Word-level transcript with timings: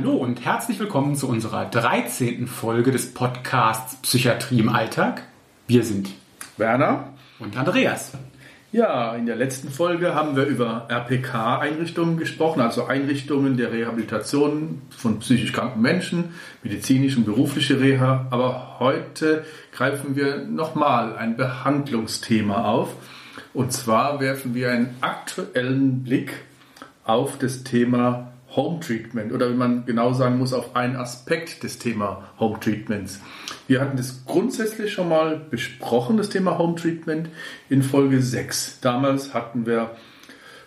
Hallo 0.00 0.14
und 0.14 0.46
herzlich 0.46 0.78
willkommen 0.78 1.14
zu 1.14 1.28
unserer 1.28 1.66
13. 1.66 2.46
Folge 2.46 2.90
des 2.90 3.12
Podcasts 3.12 3.96
Psychiatrie 3.96 4.60
im 4.60 4.70
Alltag. 4.70 5.24
Wir 5.66 5.84
sind 5.84 6.08
Werner 6.56 7.12
und 7.38 7.54
Andreas. 7.58 8.12
Ja, 8.72 9.14
in 9.14 9.26
der 9.26 9.36
letzten 9.36 9.68
Folge 9.68 10.14
haben 10.14 10.36
wir 10.36 10.46
über 10.46 10.86
RPK-Einrichtungen 10.88 12.16
gesprochen, 12.16 12.62
also 12.62 12.86
Einrichtungen 12.86 13.58
der 13.58 13.72
Rehabilitation 13.72 14.80
von 14.88 15.18
psychisch 15.18 15.52
kranken 15.52 15.82
Menschen, 15.82 16.30
medizinische 16.62 17.18
und 17.18 17.26
berufliche 17.26 17.78
Reha. 17.78 18.26
Aber 18.30 18.76
heute 18.78 19.44
greifen 19.70 20.16
wir 20.16 20.46
nochmal 20.46 21.14
ein 21.18 21.36
Behandlungsthema 21.36 22.64
auf. 22.64 22.94
Und 23.52 23.74
zwar 23.74 24.18
werfen 24.18 24.54
wir 24.54 24.70
einen 24.70 24.96
aktuellen 25.02 26.04
Blick 26.04 26.32
auf 27.04 27.36
das 27.36 27.64
Thema 27.64 28.29
Home 28.56 28.80
Treatment 28.80 29.32
oder 29.32 29.50
wie 29.50 29.56
man 29.56 29.84
genau 29.86 30.12
sagen 30.12 30.38
muss, 30.38 30.52
auf 30.52 30.74
einen 30.74 30.96
Aspekt 30.96 31.62
des 31.62 31.78
Thema 31.78 32.30
Home 32.38 32.58
Treatments. 32.60 33.20
Wir 33.66 33.80
hatten 33.80 33.96
das 33.96 34.24
grundsätzlich 34.26 34.92
schon 34.92 35.08
mal 35.08 35.40
besprochen, 35.50 36.16
das 36.16 36.28
Thema 36.28 36.58
Home 36.58 36.74
Treatment, 36.74 37.28
in 37.68 37.82
Folge 37.82 38.20
6. 38.20 38.80
Damals 38.80 39.34
hatten 39.34 39.66
wir 39.66 39.92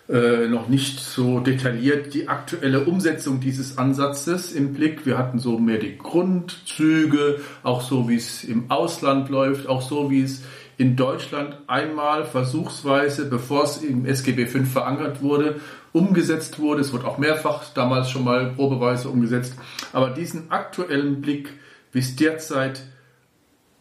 äh, 0.08 0.48
noch 0.48 0.68
nicht 0.68 1.00
so 1.00 1.40
detailliert 1.40 2.12
die 2.12 2.28
aktuelle 2.28 2.84
Umsetzung 2.84 3.40
dieses 3.40 3.78
Ansatzes 3.78 4.52
im 4.52 4.74
Blick. 4.74 5.06
Wir 5.06 5.16
hatten 5.16 5.38
so 5.38 5.58
mehr 5.58 5.78
die 5.78 5.96
Grundzüge, 5.96 7.40
auch 7.62 7.80
so 7.80 8.08
wie 8.08 8.16
es 8.16 8.44
im 8.44 8.70
Ausland 8.70 9.30
läuft, 9.30 9.66
auch 9.66 9.80
so 9.80 10.10
wie 10.10 10.22
es 10.22 10.42
in 10.76 10.96
Deutschland 10.96 11.56
einmal 11.68 12.24
versuchsweise, 12.24 13.26
bevor 13.26 13.64
es 13.64 13.78
im 13.78 14.04
SGB 14.04 14.46
V 14.46 14.64
verankert 14.64 15.22
wurde, 15.22 15.60
umgesetzt 15.94 16.58
wurde. 16.58 16.80
Es 16.80 16.92
wurde 16.92 17.06
auch 17.06 17.18
mehrfach 17.18 17.72
damals 17.72 18.10
schon 18.10 18.24
mal 18.24 18.50
probeweise 18.50 19.08
umgesetzt. 19.08 19.54
Aber 19.92 20.10
diesen 20.10 20.50
aktuellen 20.50 21.20
Blick, 21.20 21.54
wie 21.92 22.00
es 22.00 22.16
derzeit 22.16 22.82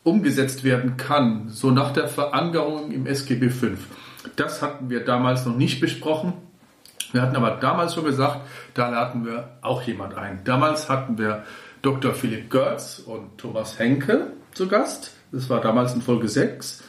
umgesetzt 0.03 0.63
werden 0.63 0.95
kann, 0.95 1.49
so 1.49 1.71
nach 1.71 1.91
der 1.91 2.07
Verankerung 2.07 2.91
im 2.91 3.07
SGB 3.07 3.49
V, 3.49 3.67
das 4.35 4.61
hatten 4.61 4.91
wir 4.91 5.03
damals 5.03 5.45
noch 5.45 5.55
nicht 5.55 5.81
besprochen. 5.81 6.33
Wir 7.13 7.23
hatten 7.23 7.35
aber 7.35 7.51
damals 7.51 7.95
schon 7.95 8.05
gesagt, 8.05 8.41
da 8.75 8.89
laden 8.89 9.25
wir 9.25 9.57
auch 9.61 9.81
jemand 9.81 10.15
ein. 10.15 10.41
Damals 10.43 10.89
hatten 10.89 11.17
wir 11.17 11.43
Dr. 11.81 12.13
Philipp 12.13 12.49
Görz 12.51 12.99
und 12.99 13.39
Thomas 13.39 13.79
Henke 13.79 14.33
zu 14.53 14.67
Gast. 14.67 15.11
Das 15.31 15.49
war 15.49 15.61
damals 15.61 15.95
in 15.95 16.01
Folge 16.03 16.27
6. 16.27 16.83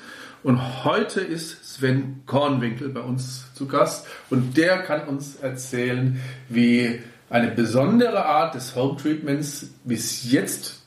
Und 0.44 0.84
heute 0.84 1.22
ist 1.22 1.74
Sven 1.74 2.20
Kornwinkel 2.26 2.90
bei 2.90 3.00
uns 3.00 3.46
zu 3.54 3.66
Gast 3.66 4.06
und 4.28 4.58
der 4.58 4.82
kann 4.82 5.08
uns 5.08 5.36
erzählen, 5.36 6.20
wie 6.50 7.00
eine 7.30 7.50
besondere 7.50 8.26
Art 8.26 8.54
des 8.54 8.76
Home 8.76 8.98
Treatments 9.00 9.70
bis 9.84 10.30
jetzt 10.30 10.82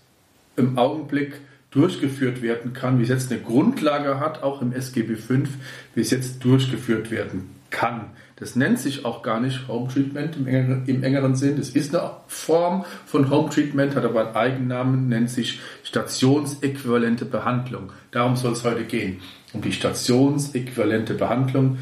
im 0.57 0.77
Augenblick 0.77 1.41
durchgeführt 1.71 2.43
werden 2.43 2.73
kann, 2.73 2.99
wie 2.99 3.03
es 3.03 3.09
jetzt 3.09 3.31
eine 3.31 3.41
Grundlage 3.41 4.19
hat, 4.19 4.43
auch 4.43 4.61
im 4.61 4.73
SGB 4.73 5.15
V, 5.15 5.49
wie 5.95 6.01
es 6.01 6.11
jetzt 6.11 6.45
durchgeführt 6.45 7.09
werden 7.09 7.49
kann. 7.71 8.11
Das 8.35 8.55
nennt 8.55 8.77
sich 8.77 9.05
auch 9.05 9.23
gar 9.23 9.39
nicht 9.39 9.67
Home 9.67 9.91
Treatment 9.91 10.35
im 10.35 10.45
engeren, 10.45 10.85
im 10.85 11.03
engeren 11.03 11.35
Sinn. 11.35 11.57
Das 11.57 11.69
ist 11.69 11.95
eine 11.95 12.11
Form 12.27 12.85
von 13.07 13.31
Home 13.31 13.49
Treatment, 13.49 13.95
hat 13.95 14.05
aber 14.05 14.27
einen 14.27 14.35
Eigennamen, 14.35 15.09
nennt 15.09 15.31
sich 15.31 15.59
stationsäquivalente 15.83 17.25
Behandlung. 17.25 17.91
Darum 18.11 18.35
soll 18.35 18.51
es 18.51 18.63
heute 18.63 18.83
gehen. 18.83 19.19
Um 19.53 19.61
die 19.61 19.71
stationsäquivalente 19.71 21.13
Behandlung 21.13 21.77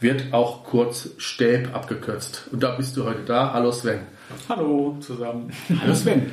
wird 0.00 0.34
auch 0.34 0.64
kurz 0.64 1.10
STÄB 1.16 1.74
abgekürzt. 1.74 2.48
Und 2.52 2.62
da 2.62 2.72
bist 2.72 2.96
du 2.96 3.04
heute 3.04 3.22
da. 3.22 3.52
Hallo 3.54 3.72
Sven. 3.72 4.00
Hallo 4.48 4.96
zusammen. 5.00 5.50
Hallo 5.80 5.94
Sven. 5.94 6.30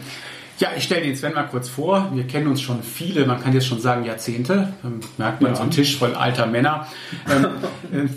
Ja, 0.60 0.70
ich 0.76 0.84
stelle 0.84 1.02
den 1.02 1.16
Sven 1.16 1.34
mal 1.34 1.44
kurz 1.44 1.70
vor. 1.70 2.12
Wir 2.14 2.28
kennen 2.28 2.48
uns 2.48 2.62
schon 2.62 2.84
viele, 2.84 3.26
man 3.26 3.42
kann 3.42 3.54
jetzt 3.54 3.66
schon 3.66 3.80
sagen 3.80 4.04
Jahrzehnte. 4.04 4.74
Ähm, 4.84 5.00
merkt 5.18 5.42
man 5.42 5.52
ja. 5.52 5.56
so 5.56 5.62
einen 5.64 5.72
Tisch 5.72 5.98
voll 5.98 6.14
alter 6.14 6.46
Männer. 6.46 6.88
Ähm, 7.30 7.46
äh, 7.92 8.08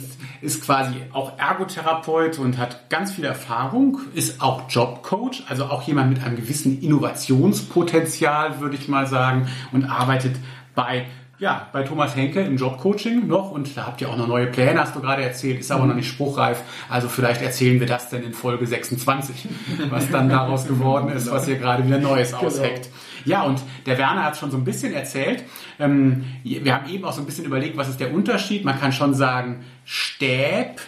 ist 0.43 0.65
quasi 0.65 0.95
auch 1.13 1.39
Ergotherapeut 1.39 2.39
und 2.39 2.59
hat 2.59 2.91
ganz 2.91 3.13
viel 3.13 3.25
Erfahrung, 3.25 4.01
ist 4.15 4.43
auch 4.43 4.69
Jobcoach, 4.69 5.45
also 5.49 5.65
auch 5.65 5.83
jemand 5.83 6.11
mit 6.11 6.23
einem 6.23 6.37
gewissen 6.37 6.83
Innovationspotenzial, 6.83 8.61
würde 8.61 8.77
ich 8.77 8.87
mal 8.87 9.07
sagen, 9.07 9.49
und 9.73 9.85
arbeitet 9.85 10.37
bei 10.75 11.07
ja, 11.39 11.69
bei 11.73 11.83
Thomas 11.83 12.17
Henke 12.17 12.41
im 12.41 12.57
Jobcoaching 12.57 13.27
noch 13.27 13.51
und 13.51 13.77
da 13.77 13.87
habt 13.87 14.01
ihr 14.01 14.09
auch 14.09 14.17
noch 14.17 14.27
neue 14.27 14.47
Pläne, 14.47 14.81
hast 14.81 14.97
du 14.97 15.01
gerade 15.01 15.23
erzählt, 15.23 15.61
ist 15.61 15.71
aber 15.71 15.87
noch 15.87 15.95
nicht 15.95 16.09
spruchreif. 16.09 16.63
Also 16.89 17.09
vielleicht 17.09 17.43
erzählen 17.43 17.79
wir 17.79 17.87
das 17.87 18.09
dann 18.09 18.23
in 18.23 18.33
Folge 18.33 18.67
26, 18.67 19.47
was 19.91 20.11
dann 20.11 20.31
daraus 20.31 20.67
geworden 20.67 21.11
ist, 21.11 21.31
was 21.31 21.47
ihr 21.47 21.57
gerade 21.57 21.87
wieder 21.87 21.99
Neues 21.99 22.33
genau. 22.33 22.47
ausheckt. 22.47 22.89
Ja, 23.27 23.43
und 23.43 23.61
der 23.85 23.99
Werner 23.99 24.25
hat 24.25 24.37
schon 24.37 24.51
so 24.51 24.57
ein 24.57 24.65
bisschen 24.65 24.95
erzählt. 24.95 25.45
Ähm, 25.79 26.25
wir 26.43 26.75
haben 26.75 26.89
eben 26.89 27.05
auch 27.05 27.13
so 27.13 27.21
ein 27.21 27.27
bisschen 27.27 27.45
überlegt, 27.45 27.77
was 27.77 27.89
ist 27.89 28.01
der 28.01 28.15
Unterschied. 28.15 28.65
Man 28.65 28.79
kann 28.79 28.93
schon 28.93 29.15
sagen, 29.15 29.65
Stäb 29.85 30.81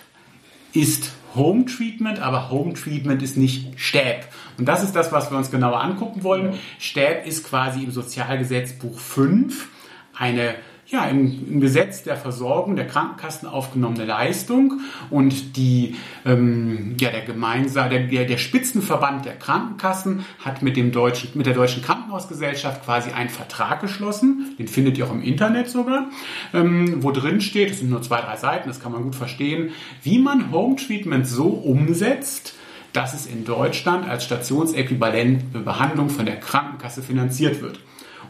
ist 0.73 1.13
Home 1.35 1.67
Treatment, 1.67 2.21
aber 2.21 2.51
Home 2.51 2.73
Treatment 2.73 3.23
ist 3.23 3.37
nicht 3.37 3.79
Stäb. 3.79 4.25
Und 4.57 4.67
das 4.67 4.83
ist 4.83 4.95
das, 4.95 5.13
was 5.13 5.31
wir 5.31 5.37
uns 5.37 5.51
genauer 5.51 5.83
angucken 5.83 6.23
wollen. 6.23 6.55
Stäb 6.79 7.27
ist 7.27 7.45
quasi 7.45 7.83
im 7.85 7.91
Sozialgesetzbuch 7.91 8.99
5 8.99 9.69
eine 10.19 10.55
ja, 10.91 11.05
im, 11.05 11.47
im, 11.47 11.61
Gesetz 11.61 12.03
der 12.03 12.17
Versorgung 12.17 12.75
der 12.75 12.87
Krankenkassen 12.87 13.47
aufgenommene 13.47 14.07
Leistung 14.07 14.81
und 15.11 15.57
die, 15.59 15.97
ähm, 16.25 16.97
ja, 16.99 17.11
der 17.11 17.23
gemeinsame, 17.27 18.09
der, 18.09 18.25
der 18.25 18.39
Spitzenverband 18.39 19.27
der 19.27 19.37
Krankenkassen 19.37 20.25
hat 20.39 20.63
mit 20.63 20.79
dem 20.79 20.91
deutschen, 20.91 21.31
mit 21.35 21.45
der 21.45 21.53
Deutschen 21.53 21.83
Krankenhausgesellschaft 21.83 22.87
quasi 22.87 23.11
einen 23.11 23.29
Vertrag 23.29 23.83
geschlossen, 23.83 24.55
den 24.59 24.67
findet 24.67 24.97
ihr 24.97 25.07
auch 25.07 25.13
im 25.13 25.23
Internet 25.23 25.69
sogar, 25.69 26.07
ähm, 26.55 27.03
wo 27.03 27.11
drin 27.11 27.43
steht, 27.43 27.71
es 27.71 27.81
sind 27.81 27.91
nur 27.91 28.01
zwei, 28.01 28.23
drei 28.23 28.37
Seiten, 28.37 28.69
das 28.69 28.81
kann 28.81 28.93
man 28.93 29.03
gut 29.03 29.15
verstehen, 29.15 29.73
wie 30.03 30.19
man 30.19 30.53
Home 30.53 30.77
Treatment 30.77 31.27
so 31.27 31.49
umsetzt, 31.49 32.55
dass 32.95 33.13
es 33.13 33.27
in 33.27 33.45
Deutschland 33.45 34.09
als 34.09 34.25
stationsäquivalent 34.25 35.53
Behandlung 35.67 36.09
von 36.09 36.25
der 36.25 36.41
Krankenkasse 36.41 37.03
finanziert 37.03 37.61
wird. 37.61 37.79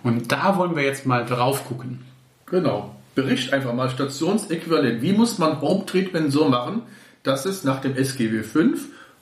Und 0.03 0.33
da 0.33 0.57
wollen 0.57 0.77
wir 0.77 0.85
jetzt 0.85 1.07
mal 1.07 1.25
drauf 1.25 1.67
gucken. 1.67 2.01
Genau. 2.47 2.95
Bericht 3.15 3.53
einfach 3.53 3.75
mal 3.75 3.91
stationsäquivalent. 3.91 5.03
Wie 5.03 5.13
muss 5.13 5.39
man 5.39 5.61
Home 5.61 5.87
Treatment 5.87 6.33
so 6.33 6.49
machen, 6.49 6.83
dass 7.23 7.45
es 7.45 7.65
nach 7.65 7.81
dem 7.81 7.97
SGB 7.97 8.43
V 8.43 8.61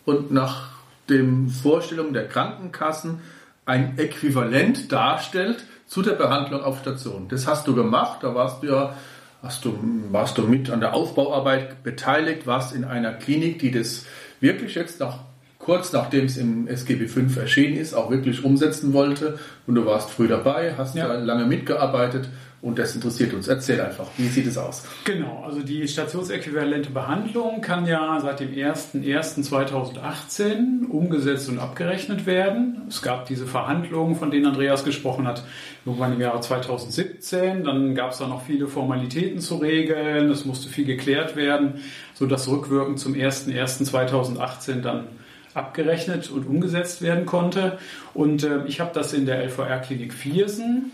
und 0.05 0.31
nach 0.31 0.71
den 1.09 1.49
Vorstellungen 1.49 2.13
der 2.13 2.29
Krankenkassen 2.29 3.21
ein 3.65 3.99
Äquivalent 3.99 4.93
darstellt 4.93 5.65
zu 5.87 6.03
der 6.03 6.13
Behandlung 6.13 6.63
auf 6.63 6.81
Station. 6.81 7.29
Das 7.29 7.47
hast 7.47 7.67
du 7.67 7.75
gemacht, 7.75 8.19
da 8.23 8.35
warst 8.35 8.63
du 8.63 8.69
ja, 8.69 8.97
hast 9.43 9.65
du, 9.65 9.79
warst 10.11 10.39
du 10.39 10.43
mit 10.43 10.71
an 10.71 10.81
der 10.81 10.95
Aufbauarbeit 10.95 11.83
beteiligt, 11.83 12.47
warst 12.47 12.75
in 12.75 12.85
einer 12.85 13.13
Klinik, 13.13 13.59
die 13.59 13.71
das 13.71 14.07
wirklich 14.41 14.75
jetzt 14.75 15.01
nach 15.01 15.19
kurz 15.67 15.93
nachdem 15.93 16.25
es 16.27 16.37
im 16.37 16.69
SGB 16.69 17.09
V 17.09 17.41
erschienen 17.41 17.77
ist, 17.77 17.93
auch 17.93 18.09
wirklich 18.09 18.45
umsetzen 18.45 18.93
wollte. 18.93 19.41
Und 19.67 19.75
du 19.75 19.85
warst 19.85 20.11
früh 20.11 20.29
dabei, 20.29 20.75
hast 20.79 20.95
ja. 20.95 21.13
lange 21.13 21.45
mitgearbeitet 21.45 22.29
und 22.63 22.79
das 22.79 22.95
interessiert 22.95 23.35
uns. 23.35 23.49
Erzähl 23.49 23.81
einfach, 23.81 24.07
wie 24.17 24.29
sieht 24.29 24.47
es 24.47 24.57
aus? 24.57 24.85
Genau, 25.05 25.43
also 25.45 25.63
die 25.63 25.89
stationsäquivalente 25.89 26.91
Behandlung 26.91 27.63
kann 27.63 27.85
ja 27.85 28.21
seit 28.21 28.39
dem 28.39 28.53
01.01.2018 28.53 30.87
umgesetzt 30.89 31.49
und 31.49 31.59
abgerechnet 31.59 32.27
werden. 32.27 32.83
Es 32.89 33.03
gab 33.03 33.27
diese 33.27 33.47
Verhandlungen, 33.47 34.15
von 34.15 34.31
denen 34.31 34.47
Andreas 34.47 34.85
gesprochen 34.85 35.27
hat, 35.27 35.43
irgendwann 35.85 36.13
im 36.13 36.21
Jahre 36.21 36.41
2017. 36.41 37.65
Dann 37.65 37.97
gab 37.97 38.13
es 38.13 38.19
da 38.19 38.29
noch 38.29 38.47
viele 38.47 38.69
Formalitäten 38.69 39.41
zu 39.41 39.57
regeln, 39.57 40.31
es 40.31 40.45
musste 40.45 40.69
viel 40.69 40.85
geklärt 40.85 41.35
werden, 41.35 41.81
sodass 42.15 42.49
rückwirkend 42.49 43.01
zum 43.01 43.15
01.01.2018 43.15 44.81
dann 44.81 45.09
abgerechnet 45.57 46.31
und 46.31 46.47
umgesetzt 46.47 47.03
werden 47.03 47.27
konnte. 47.27 47.79
Und 48.15 48.45
äh, 48.45 48.65
ich 48.67 48.81
habe 48.81 48.91
das 48.93 49.13
in 49.13 49.27
der 49.27 49.43
LVR-Klinik 49.45 50.13
Viersen, 50.13 50.93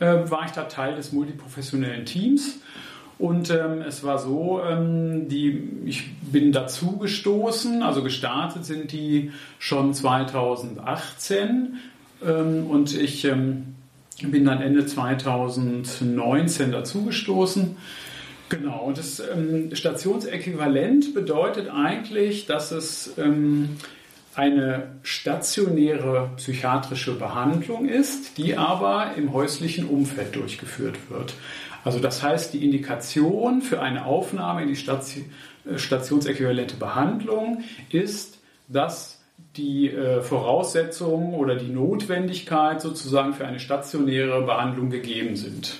äh, 0.00 0.30
war 0.30 0.46
ich 0.46 0.52
da 0.52 0.64
Teil 0.64 0.96
des 0.96 1.12
multiprofessionellen 1.12 2.06
Teams. 2.06 2.58
Und 3.18 3.50
ähm, 3.50 3.82
es 3.86 4.02
war 4.02 4.18
so, 4.18 4.60
ähm, 4.68 5.28
die, 5.28 5.68
ich 5.84 6.10
bin 6.22 6.50
dazu 6.50 6.96
gestoßen, 6.96 7.82
also 7.82 8.02
gestartet 8.02 8.64
sind 8.64 8.90
die 8.90 9.30
schon 9.60 9.94
2018 9.94 11.76
ähm, 12.26 12.66
und 12.66 12.98
ich 12.98 13.24
ähm, 13.24 13.74
bin 14.22 14.44
dann 14.44 14.60
Ende 14.60 14.86
2019 14.86 16.72
dazugestoßen. 16.72 17.76
Genau, 18.52 18.92
das 18.94 19.18
ähm, 19.18 19.74
Stationsäquivalent 19.74 21.14
bedeutet 21.14 21.70
eigentlich, 21.70 22.44
dass 22.44 22.70
es 22.70 23.14
ähm, 23.16 23.78
eine 24.34 24.96
stationäre 25.02 26.32
psychiatrische 26.36 27.14
Behandlung 27.14 27.88
ist, 27.88 28.36
die 28.36 28.58
aber 28.58 29.12
im 29.16 29.32
häuslichen 29.32 29.88
Umfeld 29.88 30.36
durchgeführt 30.36 30.98
wird. 31.08 31.32
Also 31.82 31.98
das 31.98 32.22
heißt, 32.22 32.52
die 32.52 32.62
Indikation 32.62 33.62
für 33.62 33.80
eine 33.80 34.04
Aufnahme 34.04 34.62
in 34.62 34.68
die 34.68 34.76
Station, 34.76 35.24
äh, 35.64 35.78
stationsäquivalente 35.78 36.76
Behandlung 36.76 37.64
ist, 37.88 38.38
dass 38.68 39.22
die 39.56 39.88
äh, 39.88 40.20
Voraussetzungen 40.20 41.32
oder 41.32 41.56
die 41.56 41.72
Notwendigkeit 41.72 42.82
sozusagen 42.82 43.32
für 43.32 43.46
eine 43.46 43.60
stationäre 43.60 44.42
Behandlung 44.42 44.90
gegeben 44.90 45.36
sind. 45.36 45.78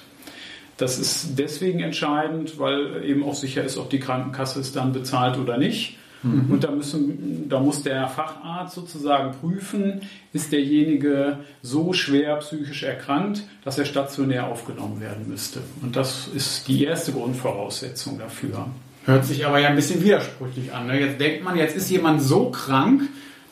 Das 0.82 0.99
ist 0.99 1.38
deswegen 1.38 1.79
entscheidend, 1.79 2.58
weil 2.58 3.05
eben 3.05 3.23
auch 3.23 3.37
sicher 3.37 3.62
ist, 3.62 3.79
ob 3.79 3.88
die 3.88 4.00
Krankenkasse 4.00 4.58
es 4.58 4.73
dann 4.73 4.93
bezahlt 4.93 5.38
oder 5.38 5.56
nicht. 5.56 5.96
Mhm. 6.25 6.50
Und 6.50 6.64
da, 6.64 6.73
müssen, 6.73 7.49
da 7.49 7.61
muss 7.61 7.84
der 7.84 8.08
Facharzt 8.08 8.75
sozusagen 8.75 9.31
prüfen, 9.40 10.00
ist 10.32 10.50
derjenige 10.50 11.38
so 11.62 11.93
schwer 11.93 12.34
psychisch 12.38 12.82
erkrankt, 12.82 13.44
dass 13.64 13.79
er 13.79 13.84
stationär 13.84 14.49
aufgenommen 14.49 15.00
werden 15.00 15.29
müsste. 15.29 15.61
Und 15.82 15.94
das 15.94 16.26
ist 16.34 16.67
die 16.67 16.82
erste 16.82 17.12
Grundvoraussetzung 17.12 18.19
dafür. 18.19 18.67
Hört 19.05 19.25
sich 19.25 19.46
aber 19.46 19.61
ja 19.61 19.69
ein 19.69 19.76
bisschen 19.76 20.02
widersprüchlich 20.02 20.73
an. 20.73 20.88
Ne? 20.88 20.99
Jetzt 20.99 21.20
denkt 21.20 21.44
man, 21.44 21.56
jetzt 21.56 21.76
ist 21.76 21.90
jemand 21.90 22.20
so 22.23 22.50
krank, 22.50 23.02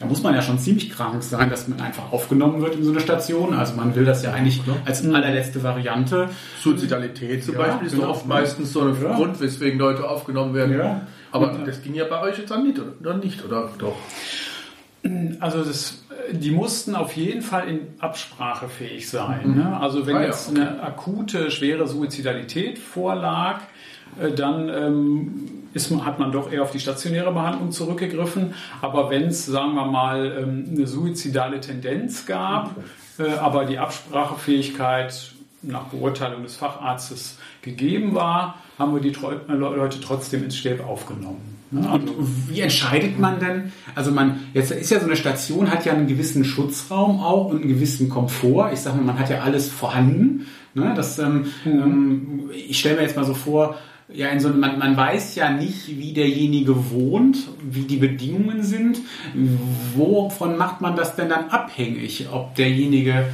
da 0.01 0.07
muss 0.07 0.23
man 0.23 0.35
ja 0.35 0.41
schon 0.41 0.59
ziemlich 0.59 0.91
krank 0.91 1.23
sein, 1.23 1.51
dass 1.51 1.69
man 1.69 1.79
einfach 1.81 2.11
aufgenommen 2.11 2.63
wird 2.63 2.75
in 2.75 2.85
so 2.85 2.91
eine 2.91 3.01
Station. 3.01 3.53
Also 3.53 3.75
man 3.75 3.95
will 3.95 4.07
das 4.07 4.23
ja 4.23 4.33
eigentlich 4.33 4.63
als 4.87 5.07
allerletzte 5.07 5.63
Variante. 5.63 6.31
Suizidalität 6.63 7.45
zum 7.45 7.55
ja, 7.55 7.61
Beispiel 7.61 7.87
ist 7.87 7.95
genau. 7.95 8.09
oft 8.09 8.27
meistens 8.27 8.73
so 8.73 8.81
ein 8.81 8.97
ja. 9.01 9.15
Grund, 9.15 9.39
weswegen 9.41 9.79
Leute 9.79 10.09
aufgenommen 10.09 10.55
werden. 10.55 10.79
Ja. 10.79 11.03
Aber 11.33 11.53
und, 11.53 11.69
das 11.69 11.83
ging 11.83 11.95
ja 11.95 12.05
bei 12.05 12.23
euch 12.23 12.39
jetzt 12.39 12.51
dann 12.51 12.67
nicht, 12.67 12.81
oder 13.01 13.15
nicht, 13.19 13.45
oder 13.45 13.69
doch? 13.77 13.97
Also 15.39 15.65
das, 15.65 16.03
die 16.33 16.51
mussten 16.51 16.95
auf 16.95 17.15
jeden 17.15 17.43
Fall 17.43 17.69
in 17.69 17.81
Absprache 17.99 18.69
fähig 18.69 19.07
sein. 19.07 19.51
Mhm. 19.51 19.57
Ne? 19.57 19.81
Also 19.81 20.07
wenn 20.07 20.17
ah, 20.17 20.25
jetzt 20.25 20.51
okay. 20.51 20.63
eine 20.63 20.83
akute, 20.83 21.51
schwere 21.51 21.87
Suizidalität 21.87 22.79
vorlag, 22.79 23.61
äh, 24.19 24.33
dann 24.33 24.71
ähm, 24.71 25.60
ist, 25.73 25.91
hat 26.05 26.19
man 26.19 26.33
doch 26.33 26.53
eher 26.53 26.63
auf 26.63 26.71
die 26.71 26.81
stationäre 26.81 27.33
Behandlung 27.33 27.71
zurückgegriffen. 27.71 28.55
Aber 28.81 29.11
wenn 29.11 29.25
es, 29.25 29.47
sagen 29.47 29.75
wir 29.75 29.87
mal, 29.87 30.37
ähm, 30.43 30.67
eine 30.75 30.87
suizidale 30.87 31.61
Tendenz 31.61 32.27
gab, 32.27 32.77
äh, 33.19 33.31
aber 33.35 33.65
die 33.65 33.79
Absprachefähigkeit 33.79 35.33
nach 35.63 35.85
Beurteilung 35.85 36.43
des 36.43 36.57
Facharztes 36.57 37.39
gegeben 37.63 38.15
war, 38.15 38.57
haben 38.79 38.95
wir 38.95 39.01
die 39.01 39.13
äh, 39.13 39.53
Leute 39.55 40.01
trotzdem 40.01 40.45
ins 40.45 40.57
Stäb 40.57 40.87
aufgenommen. 40.87 41.59
Ne? 41.71 41.89
Und 41.89 42.11
wie 42.49 42.61
entscheidet 42.61 43.19
man 43.19 43.39
denn? 43.39 43.73
Also 43.95 44.11
man, 44.11 44.41
jetzt 44.55 44.73
ist 44.73 44.91
ja 44.91 44.99
so 44.99 45.07
eine 45.07 45.17
Station, 45.17 45.71
hat 45.71 45.85
ja 45.85 45.93
einen 45.93 46.09
gewissen 46.09 46.45
Schutzraum 46.45 47.21
auch 47.21 47.47
und 47.47 47.61
einen 47.61 47.69
gewissen 47.69 48.09
Komfort. 48.09 48.73
Ich 48.73 48.81
sage 48.81 48.97
mal, 48.97 49.05
man 49.05 49.19
hat 49.19 49.31
ja 49.31 49.41
alles 49.41 49.69
vorhanden. 49.69 50.47
Ne? 50.75 50.93
Das, 50.97 51.19
ähm, 51.19 51.47
mhm. 51.65 51.71
Ähm, 51.71 52.51
ich 52.53 52.79
stelle 52.79 52.97
mir 52.97 53.03
jetzt 53.03 53.17
mal 53.17 53.25
so 53.25 53.35
vor, 53.35 53.77
ja, 54.13 54.29
in 54.29 54.41
so, 54.41 54.49
man, 54.51 54.79
man 54.79 54.97
weiß 54.97 55.35
ja 55.37 55.51
nicht, 55.51 55.99
wie 55.99 56.13
derjenige 56.13 56.91
wohnt, 56.91 57.39
wie 57.63 57.83
die 57.83 57.97
Bedingungen 57.97 58.63
sind. 58.63 58.99
Wovon 59.95 60.57
macht 60.57 60.81
man 60.81 60.97
das 60.97 61.17
denn 61.17 61.29
dann 61.29 61.49
abhängig? 61.51 62.29
Ob 62.33 62.55
derjenige 62.55 63.27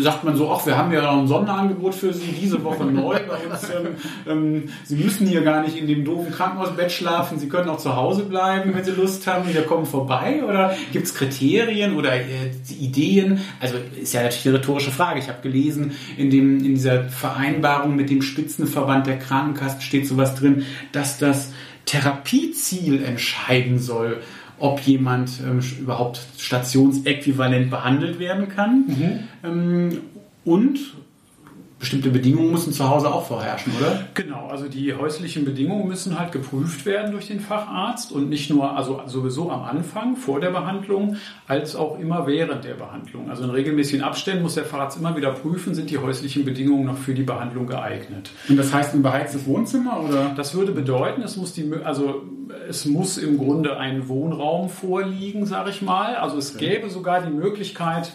sagt 0.00 0.24
man 0.24 0.36
so, 0.36 0.50
ach, 0.50 0.66
wir 0.66 0.76
haben 0.76 0.92
ja 0.92 1.02
noch 1.02 1.18
ein 1.18 1.28
Sonderangebot 1.28 1.94
für 1.94 2.12
Sie 2.12 2.32
diese 2.32 2.62
Woche 2.64 2.84
neu 2.84 3.18
bei 3.28 3.36
uns. 3.46 3.70
Ähm, 3.70 3.86
ähm, 4.28 4.68
Sie 4.84 4.96
müssen 4.96 5.26
hier 5.26 5.42
gar 5.42 5.62
nicht 5.62 5.76
in 5.76 5.86
dem 5.86 6.04
doofen 6.04 6.32
Krankenhausbett 6.32 6.90
schlafen, 6.90 7.38
Sie 7.38 7.48
können 7.48 7.68
auch 7.68 7.78
zu 7.78 7.94
Hause 7.94 8.24
bleiben, 8.24 8.74
wenn 8.74 8.84
Sie 8.84 8.90
Lust 8.90 9.26
haben, 9.26 9.52
wir 9.52 9.62
kommen 9.62 9.86
vorbei. 9.86 10.42
Oder 10.44 10.74
gibt 10.92 11.06
es 11.06 11.14
Kriterien 11.14 11.94
oder 11.94 12.14
äh, 12.14 12.50
Ideen? 12.78 13.40
Also 13.60 13.76
ist 14.00 14.12
ja 14.12 14.22
natürlich 14.22 14.48
eine 14.48 14.58
rhetorische 14.58 14.90
Frage. 14.90 15.20
Ich 15.20 15.28
habe 15.28 15.40
gelesen, 15.42 15.92
in, 16.16 16.30
dem, 16.30 16.58
in 16.58 16.74
dieser 16.74 17.04
Vereinbarung 17.04 17.94
mit 17.94 18.10
dem 18.10 18.22
Spitzenverband 18.22 19.06
der 19.06 19.18
Krankenkassen 19.18 19.80
steht 19.80 20.06
sowas 20.06 20.34
drin, 20.34 20.64
dass 20.92 21.18
das 21.18 21.52
Therapieziel 21.86 23.02
entscheiden 23.02 23.78
soll 23.78 24.20
ob 24.60 24.80
jemand 24.80 25.40
ähm, 25.44 25.60
überhaupt 25.80 26.20
stationsäquivalent 26.38 27.70
behandelt 27.70 28.18
werden 28.18 28.48
kann. 28.48 28.84
Mhm. 28.86 29.18
Ähm, 29.42 29.98
und 30.44 30.78
bestimmte 31.80 32.10
Bedingungen 32.10 32.52
müssen 32.52 32.74
zu 32.74 32.88
Hause 32.88 33.12
auch 33.12 33.26
vorherrschen, 33.26 33.72
oder? 33.80 34.06
Genau, 34.12 34.48
also 34.48 34.68
die 34.68 34.92
häuslichen 34.94 35.46
Bedingungen 35.46 35.88
müssen 35.88 36.18
halt 36.18 36.30
geprüft 36.30 36.84
werden 36.84 37.10
durch 37.12 37.28
den 37.28 37.40
Facharzt 37.40 38.12
und 38.12 38.28
nicht 38.28 38.50
nur, 38.50 38.76
also 38.76 39.00
sowieso 39.06 39.50
am 39.50 39.64
Anfang, 39.64 40.16
vor 40.16 40.40
der 40.40 40.50
Behandlung, 40.50 41.16
als 41.48 41.74
auch 41.74 41.98
immer 41.98 42.26
während 42.26 42.64
der 42.64 42.74
Behandlung. 42.74 43.30
Also 43.30 43.44
in 43.44 43.50
regelmäßigen 43.50 44.04
Abständen 44.04 44.42
muss 44.42 44.56
der 44.56 44.66
Facharzt 44.66 44.98
immer 44.98 45.16
wieder 45.16 45.32
prüfen, 45.32 45.74
sind 45.74 45.88
die 45.88 45.96
häuslichen 45.96 46.44
Bedingungen 46.44 46.84
noch 46.84 46.98
für 46.98 47.14
die 47.14 47.22
Behandlung 47.22 47.66
geeignet. 47.66 48.30
Und 48.46 48.58
das 48.58 48.74
heißt 48.74 48.94
ein 48.94 49.02
beheiztes 49.02 49.46
Wohnzimmer, 49.46 50.02
oder? 50.06 50.34
Das 50.36 50.54
würde 50.54 50.72
bedeuten, 50.72 51.22
es 51.22 51.38
muss 51.38 51.54
die, 51.54 51.72
also 51.82 52.24
es 52.68 52.84
muss 52.84 53.18
im 53.18 53.38
Grunde 53.38 53.78
ein 53.78 54.08
Wohnraum 54.08 54.68
vorliegen, 54.68 55.46
sage 55.46 55.70
ich 55.70 55.82
mal. 55.82 56.16
Also 56.16 56.38
es 56.38 56.56
gäbe 56.56 56.90
sogar 56.90 57.22
die 57.22 57.32
Möglichkeit, 57.32 58.12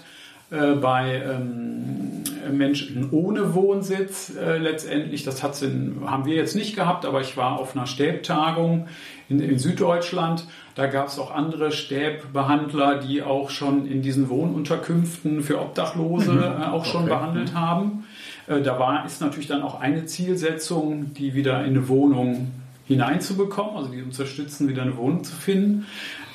äh, 0.52 0.76
bei 0.76 1.24
ähm, 1.26 2.24
Menschen 2.52 3.10
ohne 3.12 3.56
Wohnsitz 3.56 4.36
äh, 4.36 4.58
letztendlich. 4.58 5.24
Das 5.24 5.42
hat's 5.42 5.64
in, 5.64 6.02
haben 6.06 6.26
wir 6.26 6.36
jetzt 6.36 6.56
nicht 6.56 6.76
gehabt, 6.76 7.06
aber 7.06 7.22
ich 7.22 7.36
war 7.36 7.60
auf 7.60 7.76
einer 7.76 7.88
Stäbtagung 7.88 8.88
in, 9.28 9.40
in 9.40 9.58
Süddeutschland. 9.58 10.46
Da 10.76 10.86
gab 10.86 11.08
es 11.08 11.18
auch 11.18 11.34
andere 11.34 11.72
Stäbbehandler, 11.72 13.00
die 13.00 13.24
auch 13.24 13.50
schon 13.50 13.88
in 13.88 14.04
diesen 14.04 14.30
Wohnunterkünften 14.30 15.42
für 15.42 15.60
Obdachlose 15.60 16.34
mhm. 16.34 16.42
äh, 16.44 16.66
auch 16.66 16.86
schon 16.86 17.06
okay. 17.06 17.14
behandelt 17.14 17.56
haben. 17.56 18.06
Äh, 18.48 18.62
da 18.62 18.78
war, 18.78 19.04
ist 19.04 19.22
natürlich 19.22 19.48
dann 19.48 19.64
auch 19.64 19.80
eine 19.80 20.06
Zielsetzung, 20.06 21.14
die 21.16 21.34
wieder 21.34 21.62
in 21.62 21.72
eine 21.72 21.88
Wohnung 21.88 22.52
hineinzubekommen, 22.86 23.76
also 23.76 23.90
die 23.90 24.02
unterstützen, 24.02 24.68
wieder 24.68 24.84
eine 24.84 24.98
Wohnung 24.98 25.24
zu 25.24 25.36
finden. 25.36 25.86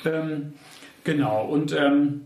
Ähm, 0.05 0.55
genau, 1.05 1.45
und 1.47 1.73
ähm, 1.73 2.23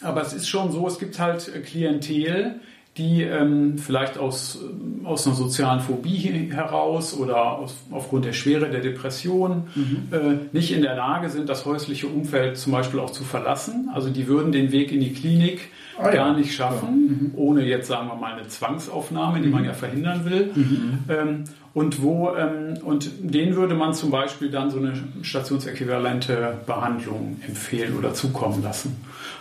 aber 0.00 0.22
es 0.22 0.32
ist 0.32 0.48
schon 0.48 0.72
so, 0.72 0.86
es 0.86 0.98
gibt 0.98 1.18
halt 1.18 1.50
Klientel, 1.64 2.60
die 2.98 3.22
ähm, 3.22 3.78
vielleicht 3.78 4.18
aus, 4.18 4.58
ähm, 4.62 5.06
aus 5.06 5.26
einer 5.26 5.34
sozialen 5.34 5.80
Phobie 5.80 6.50
heraus 6.52 7.16
oder 7.16 7.58
aus, 7.58 7.74
aufgrund 7.90 8.26
der 8.26 8.34
Schwere 8.34 8.68
der 8.68 8.80
Depression 8.80 9.64
mhm. 9.74 10.08
äh, 10.10 10.18
nicht 10.52 10.72
in 10.72 10.82
der 10.82 10.94
Lage 10.94 11.30
sind, 11.30 11.48
das 11.48 11.64
häusliche 11.64 12.06
Umfeld 12.06 12.58
zum 12.58 12.72
Beispiel 12.72 13.00
auch 13.00 13.10
zu 13.10 13.24
verlassen. 13.24 13.88
Also 13.94 14.10
die 14.10 14.26
würden 14.26 14.52
den 14.52 14.72
Weg 14.72 14.92
in 14.92 15.00
die 15.00 15.14
Klinik 15.14 15.70
ah, 15.96 16.10
gar 16.10 16.14
ja. 16.14 16.32
nicht 16.34 16.54
schaffen, 16.54 16.88
ja. 16.88 17.28
mhm. 17.28 17.32
ohne 17.34 17.64
jetzt 17.64 17.88
sagen 17.88 18.08
wir 18.08 18.16
mal 18.16 18.34
eine 18.34 18.48
Zwangsaufnahme, 18.48 19.40
die 19.40 19.46
mhm. 19.46 19.52
man 19.52 19.64
ja 19.64 19.72
verhindern 19.72 20.26
will. 20.26 20.50
Mhm. 20.54 20.98
Ähm, 21.08 21.44
und 21.74 22.02
wo 22.02 22.34
ähm, 22.36 22.78
und 22.82 23.10
denen 23.20 23.56
würde 23.56 23.74
man 23.74 23.94
zum 23.94 24.10
Beispiel 24.10 24.50
dann 24.50 24.70
so 24.70 24.78
eine 24.78 24.92
stationsäquivalente 25.22 26.58
Behandlung 26.66 27.38
empfehlen 27.46 27.96
oder 27.96 28.12
zukommen 28.12 28.62
lassen. 28.62 28.96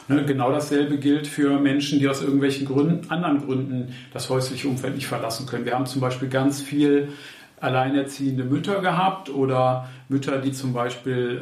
Ne, 0.07 0.25
genau 0.25 0.51
dasselbe 0.51 0.97
gilt 0.97 1.27
für 1.27 1.59
Menschen, 1.59 1.99
die 1.99 2.07
aus 2.07 2.21
irgendwelchen 2.21 2.67
Gründen, 2.67 3.09
anderen 3.09 3.45
Gründen 3.45 3.93
das 4.13 4.29
häusliche 4.29 4.67
Umfeld 4.67 4.95
nicht 4.95 5.07
verlassen 5.07 5.45
können. 5.45 5.65
Wir 5.65 5.75
haben 5.75 5.85
zum 5.85 6.01
Beispiel 6.01 6.29
ganz 6.29 6.61
viel 6.61 7.09
alleinerziehende 7.59 8.43
Mütter 8.43 8.81
gehabt 8.81 9.29
oder 9.29 9.89
Mütter, 10.09 10.39
die 10.39 10.51
zum 10.51 10.73
Beispiel 10.73 11.41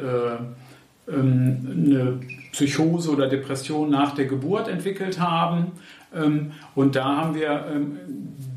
äh, 1.08 1.12
ähm, 1.12 1.84
eine 1.86 2.20
Psychose 2.52 3.10
oder 3.10 3.28
Depression 3.28 3.90
nach 3.90 4.14
der 4.14 4.26
Geburt 4.26 4.68
entwickelt 4.68 5.18
haben. 5.20 5.72
Ähm, 6.14 6.52
und 6.74 6.96
da 6.96 7.16
haben 7.16 7.34
wir 7.34 7.64
ähm, 7.72 7.96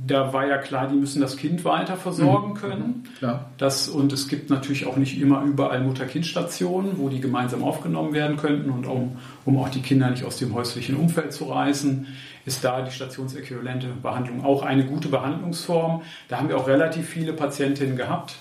da 0.06 0.34
war 0.34 0.48
ja 0.48 0.58
klar, 0.58 0.88
die 0.88 0.96
müssen 0.96 1.22
das 1.22 1.38
Kind 1.38 1.64
weiter 1.64 1.96
versorgen 1.96 2.50
mhm. 2.50 2.56
können. 2.56 3.08
Mhm, 3.22 3.40
das, 3.58 3.88
und 3.88 4.12
es 4.12 4.28
gibt 4.28 4.50
natürlich 4.50 4.86
auch 4.86 4.98
nicht 4.98 5.20
immer 5.20 5.44
überall 5.44 5.82
Mutter-Kind-Stationen, 5.82 6.98
wo 6.98 7.10
die 7.10 7.22
gemeinsam 7.22 7.64
aufgenommen 7.64 8.14
werden 8.14 8.36
könnten. 8.36 8.70
Und 8.70 8.86
um, 8.86 9.18
um 9.46 9.58
auch 9.58 9.70
die 9.70 9.82
Kinder 9.82 10.10
nicht 10.10 10.26
aus 10.26 10.38
dem 10.38 10.54
häuslichen 10.54 10.96
Umfeld 10.96 11.32
zu 11.32 11.46
reißen, 11.46 12.08
ist 12.46 12.64
da 12.64 12.82
die 12.82 12.92
stationsäquivalente 12.92 13.88
Behandlung 14.02 14.44
auch 14.44 14.64
eine 14.64 14.86
gute 14.86 15.08
Behandlungsform. 15.08 16.02
Da 16.28 16.38
haben 16.38 16.50
wir 16.50 16.58
auch 16.58 16.68
relativ 16.68 17.08
viele 17.08 17.32
Patientinnen 17.32 17.96
gehabt. 17.96 18.36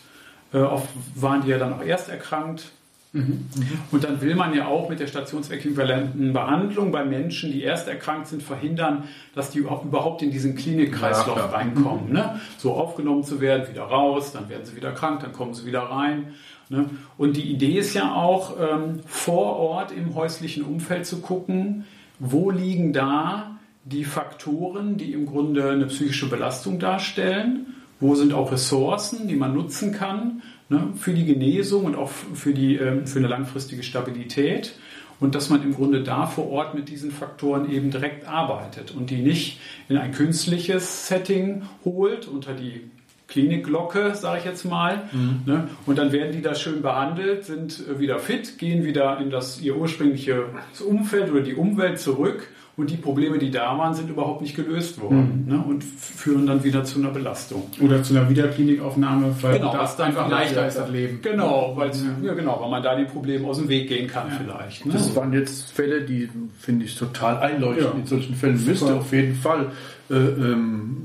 Äh, 0.52 0.58
oft 0.58 0.88
waren 1.14 1.42
die 1.42 1.48
ja 1.48 1.58
dann 1.58 1.72
auch 1.72 1.84
erst 1.84 2.08
erkrankt 2.08 2.72
Mhm. 3.12 3.46
Und 3.90 4.04
dann 4.04 4.22
will 4.22 4.34
man 4.34 4.54
ja 4.54 4.66
auch 4.66 4.88
mit 4.88 4.98
der 4.98 5.06
stationsäquivalenten 5.06 6.32
Behandlung 6.32 6.92
bei 6.92 7.04
Menschen, 7.04 7.52
die 7.52 7.62
erst 7.62 7.86
erkrankt 7.86 8.28
sind, 8.28 8.42
verhindern, 8.42 9.04
dass 9.34 9.50
die 9.50 9.58
überhaupt 9.58 10.22
in 10.22 10.30
diesen 10.30 10.56
Klinikkreislauf 10.56 11.36
ja, 11.36 11.46
reinkommen. 11.46 12.08
Mhm. 12.08 12.14
Ne? 12.14 12.40
So 12.56 12.72
aufgenommen 12.72 13.22
zu 13.22 13.40
werden, 13.40 13.68
wieder 13.68 13.82
raus, 13.82 14.32
dann 14.32 14.48
werden 14.48 14.64
sie 14.64 14.76
wieder 14.76 14.92
krank, 14.92 15.20
dann 15.20 15.32
kommen 15.32 15.52
sie 15.52 15.66
wieder 15.66 15.82
rein. 15.82 16.34
Ne? 16.70 16.88
Und 17.18 17.36
die 17.36 17.50
Idee 17.50 17.78
ist 17.78 17.92
ja 17.92 18.14
auch, 18.14 18.56
ähm, 18.58 19.00
vor 19.04 19.56
Ort 19.56 19.92
im 19.92 20.14
häuslichen 20.14 20.64
Umfeld 20.64 21.04
zu 21.04 21.20
gucken, 21.20 21.84
wo 22.18 22.50
liegen 22.50 22.94
da 22.94 23.58
die 23.84 24.04
Faktoren, 24.04 24.96
die 24.96 25.12
im 25.12 25.26
Grunde 25.26 25.70
eine 25.70 25.86
psychische 25.86 26.30
Belastung 26.30 26.78
darstellen, 26.78 27.74
wo 28.02 28.16
sind 28.16 28.34
auch 28.34 28.52
Ressourcen, 28.52 29.28
die 29.28 29.36
man 29.36 29.54
nutzen 29.54 29.92
kann 29.92 30.42
ne, 30.68 30.88
für 30.96 31.14
die 31.14 31.24
Genesung 31.24 31.84
und 31.84 31.94
auch 31.94 32.10
für, 32.10 32.52
die, 32.52 32.76
ähm, 32.76 33.06
für 33.06 33.20
eine 33.20 33.28
langfristige 33.28 33.82
Stabilität. 33.82 34.74
Und 35.20 35.36
dass 35.36 35.50
man 35.50 35.62
im 35.62 35.72
Grunde 35.72 36.02
da 36.02 36.26
vor 36.26 36.50
Ort 36.50 36.74
mit 36.74 36.88
diesen 36.88 37.12
Faktoren 37.12 37.70
eben 37.70 37.92
direkt 37.92 38.26
arbeitet 38.26 38.90
und 38.90 39.10
die 39.10 39.22
nicht 39.22 39.60
in 39.88 39.96
ein 39.96 40.10
künstliches 40.10 41.06
Setting 41.06 41.62
holt 41.84 42.26
unter 42.26 42.54
die 42.54 42.90
Klinikglocke, 43.28 44.16
sage 44.16 44.40
ich 44.40 44.44
jetzt 44.44 44.64
mal. 44.64 45.04
Mhm. 45.12 45.42
Ne? 45.46 45.68
Und 45.86 45.96
dann 45.96 46.10
werden 46.10 46.32
die 46.32 46.42
da 46.42 46.56
schön 46.56 46.82
behandelt, 46.82 47.44
sind 47.44 47.84
äh, 47.88 48.00
wieder 48.00 48.18
fit, 48.18 48.58
gehen 48.58 48.84
wieder 48.84 49.18
in 49.20 49.30
das 49.30 49.60
ihr 49.60 49.76
ursprüngliches 49.76 50.80
Umfeld 50.84 51.30
oder 51.30 51.42
die 51.42 51.54
Umwelt 51.54 52.00
zurück 52.00 52.48
und 52.74 52.88
die 52.88 52.96
Probleme, 52.96 53.38
die 53.38 53.50
da 53.50 53.76
waren, 53.76 53.92
sind 53.92 54.08
überhaupt 54.08 54.40
nicht 54.40 54.56
gelöst 54.56 54.98
worden 54.98 55.44
mhm. 55.46 55.52
ne? 55.52 55.62
und 55.62 55.84
führen 55.84 56.46
dann 56.46 56.64
wieder 56.64 56.84
zu 56.84 56.98
einer 56.98 57.10
Belastung. 57.10 57.64
Oder 57.82 58.02
zu 58.02 58.16
einer 58.16 58.30
Wiederklinikaufnahme, 58.30 59.34
weil 59.42 59.58
genau, 59.58 59.72
das 59.72 60.00
einfach 60.00 60.30
leichter 60.30 60.66
ist, 60.66 60.78
das 60.78 60.88
Leben. 60.90 61.20
Genau, 61.20 61.74
weil, 61.76 61.90
ja. 62.22 62.32
genau, 62.32 62.60
weil 62.62 62.70
man 62.70 62.82
da 62.82 62.96
die 62.96 63.04
Probleme 63.04 63.46
aus 63.46 63.58
dem 63.58 63.68
Weg 63.68 63.88
gehen 63.88 64.08
kann 64.08 64.28
ja. 64.28 64.40
vielleicht. 64.42 64.86
Ne? 64.86 64.94
Das 64.94 65.14
waren 65.14 65.34
jetzt 65.34 65.70
Fälle, 65.70 66.02
die 66.02 66.30
finde 66.58 66.86
ich 66.86 66.96
total 66.96 67.38
einleuchtend. 67.38 67.92
Ja. 67.92 68.00
In 68.00 68.06
solchen 68.06 68.34
Fällen 68.34 68.64
müsste 68.64 68.94
auf 68.94 69.12
jeden 69.12 69.34
Fall 69.34 69.70
äh, 70.10 70.14
ähm, 70.14 70.96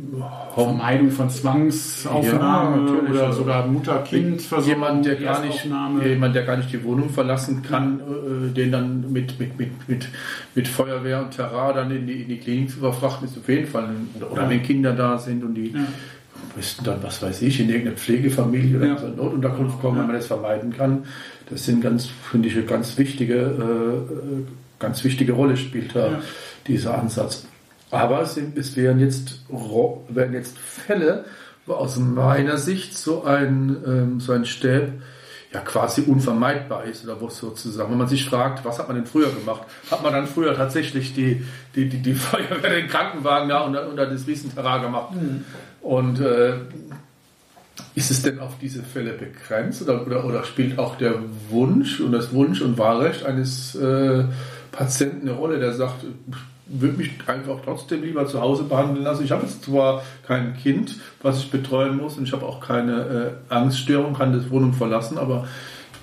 Vermeidung 0.53 1.11
von 1.11 1.29
Zwangsaufnahme 1.29 2.91
ja, 2.91 3.09
oder 3.09 3.33
sogar 3.33 3.67
Mutter-Kind-Versorgung. 3.67 4.67
Jemand, 4.67 5.05
der 5.05 5.15
gar 5.15 5.45
nicht, 5.45 5.67
jemand, 6.03 6.35
der 6.35 6.43
gar 6.43 6.57
nicht 6.57 6.73
die 6.73 6.83
Wohnung 6.83 7.09
verlassen 7.09 7.61
kann, 7.61 7.99
äh, 7.99 8.53
den 8.53 8.71
dann 8.71 9.11
mit, 9.11 9.39
mit, 9.39 9.57
mit, 9.59 9.87
mit, 9.87 10.07
mit 10.55 10.67
Feuerwehr 10.67 11.21
und 11.21 11.31
Terrain 11.31 11.75
dann 11.75 11.91
in 11.91 12.07
die, 12.07 12.23
in 12.23 12.29
die 12.29 12.37
Klinik 12.37 12.71
zu 12.71 12.79
verfrachten, 12.79 13.27
ist 13.27 13.37
auf 13.37 13.47
jeden 13.47 13.67
Fall. 13.67 13.89
Oder, 14.15 14.31
oder 14.31 14.49
wenn 14.49 14.63
Kinder 14.63 14.93
da 14.93 15.17
sind 15.17 15.43
und 15.43 15.53
die 15.53 15.69
ja. 15.69 15.79
müssten 16.55 16.83
dann, 16.83 17.03
was 17.03 17.21
weiß 17.21 17.43
ich, 17.43 17.59
in 17.59 17.69
irgendeine 17.69 17.97
Pflegefamilie 17.97 18.77
oder 18.77 18.87
ja. 18.87 18.97
so 18.97 19.07
Notunterkunft 19.09 19.79
kommen, 19.79 19.99
wenn 19.99 20.07
man 20.07 20.15
das 20.15 20.27
vermeiden 20.27 20.73
kann. 20.75 21.03
Das 21.49 21.65
sind 21.65 21.81
ganz, 21.81 22.07
finde 22.07 22.47
ich, 22.47 22.55
eine 22.55 22.65
ganz 22.65 22.97
wichtige, 22.97 23.35
äh, 23.35 24.79
ganz 24.79 25.03
wichtige 25.03 25.33
Rolle 25.33 25.55
spielt 25.55 25.95
da 25.95 26.07
ja. 26.07 26.21
dieser 26.65 26.97
Ansatz. 26.97 27.45
Aber 27.91 28.21
es, 28.21 28.37
es 28.37 28.75
wären, 28.75 28.99
jetzt, 28.99 29.39
wären 29.49 30.33
jetzt 30.33 30.57
Fälle, 30.57 31.25
wo 31.65 31.73
aus 31.73 31.97
meiner 31.97 32.57
Sicht 32.57 32.97
so 32.97 33.23
ein, 33.23 33.77
ähm, 33.85 34.19
so 34.19 34.33
ein 34.33 34.45
Stäb 34.45 34.93
ja 35.53 35.61
quasi 35.61 36.01
unvermeidbar 36.01 36.83
ist 36.83 37.05
oder 37.05 37.21
wo 37.21 37.29
sozusagen, 37.29 37.91
wenn 37.91 37.97
man 37.97 38.07
sich 38.07 38.25
fragt, 38.25 38.65
was 38.65 38.79
hat 38.79 38.87
man 38.87 38.97
denn 38.97 39.05
früher 39.05 39.31
gemacht? 39.31 39.61
Hat 39.89 40.03
man 40.03 40.11
dann 40.11 40.27
früher 40.27 40.53
tatsächlich 40.55 41.13
die, 41.13 41.45
die, 41.75 41.87
die, 41.87 42.01
die 42.01 42.13
Feuerwehr, 42.15 42.69
den 42.69 42.87
Krankenwagen 42.87 43.47
da 43.49 43.61
unter, 43.61 43.87
unter 43.87 44.05
das 44.05 44.27
Riesenterrain 44.27 44.81
gemacht? 44.81 45.13
Mhm. 45.13 45.45
Und 45.81 46.19
äh, 46.19 46.55
ist 47.95 48.11
es 48.11 48.21
denn 48.21 48.39
auf 48.39 48.57
diese 48.59 48.83
Fälle 48.83 49.13
begrenzt 49.13 49.81
oder, 49.81 50.05
oder, 50.05 50.25
oder 50.25 50.43
spielt 50.43 50.77
auch 50.77 50.97
der 50.97 51.15
Wunsch 51.49 51.99
und 52.01 52.11
das 52.11 52.33
Wunsch 52.33 52.61
und 52.61 52.77
Wahlrecht 52.77 53.25
eines 53.25 53.75
äh, 53.75 54.25
Patienten 54.71 55.29
eine 55.29 55.37
Rolle, 55.37 55.59
der 55.59 55.73
sagt, 55.73 56.05
würde 56.69 56.97
mich 56.97 57.11
einfach 57.27 57.59
trotzdem 57.63 58.03
lieber 58.03 58.25
zu 58.27 58.41
Hause 58.41 58.63
behandeln 58.63 59.03
lassen. 59.03 59.23
Ich 59.23 59.31
habe 59.31 59.43
jetzt 59.43 59.63
zwar 59.63 60.03
kein 60.25 60.55
Kind, 60.57 60.95
was 61.21 61.39
ich 61.39 61.51
betreuen 61.51 61.97
muss, 61.97 62.17
und 62.17 62.23
ich 62.23 62.33
habe 62.33 62.45
auch 62.45 62.59
keine 62.59 63.37
äh, 63.49 63.53
Angststörung, 63.53 64.13
kann 64.13 64.33
das 64.33 64.49
Wohnung 64.49 64.73
verlassen, 64.73 65.17
aber 65.17 65.47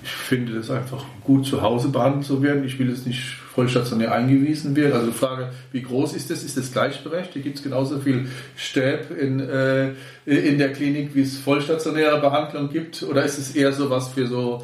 ich 0.05 0.11
finde 0.11 0.57
es 0.57 0.69
einfach 0.69 1.03
gut, 1.23 1.47
zu 1.47 1.63
Hause 1.63 1.89
behandelt 1.89 2.25
zu 2.25 2.43
werden. 2.43 2.63
Ich 2.63 2.77
will 2.77 2.91
es 2.91 3.07
nicht 3.07 3.37
vollstationär 3.55 4.13
eingewiesen 4.13 4.75
werden. 4.75 4.93
Also 4.93 5.07
die 5.07 5.17
Frage, 5.17 5.49
wie 5.71 5.81
groß 5.81 6.13
ist 6.13 6.29
das? 6.29 6.43
Ist 6.43 6.57
das 6.57 6.71
gleichberechtigt? 6.71 7.43
Gibt 7.43 7.57
es 7.57 7.63
genauso 7.63 7.99
viel 7.99 8.27
Stäb 8.55 9.09
in, 9.19 9.39
äh, 9.39 9.93
in 10.25 10.59
der 10.59 10.73
Klinik, 10.73 11.15
wie 11.15 11.21
es 11.21 11.39
vollstationäre 11.39 12.21
Behandlung 12.21 12.69
gibt? 12.69 13.01
Oder 13.01 13.23
ist 13.23 13.39
es 13.39 13.55
eher 13.55 13.73
so 13.73 13.89
was 13.89 14.09
für 14.09 14.27
so 14.27 14.63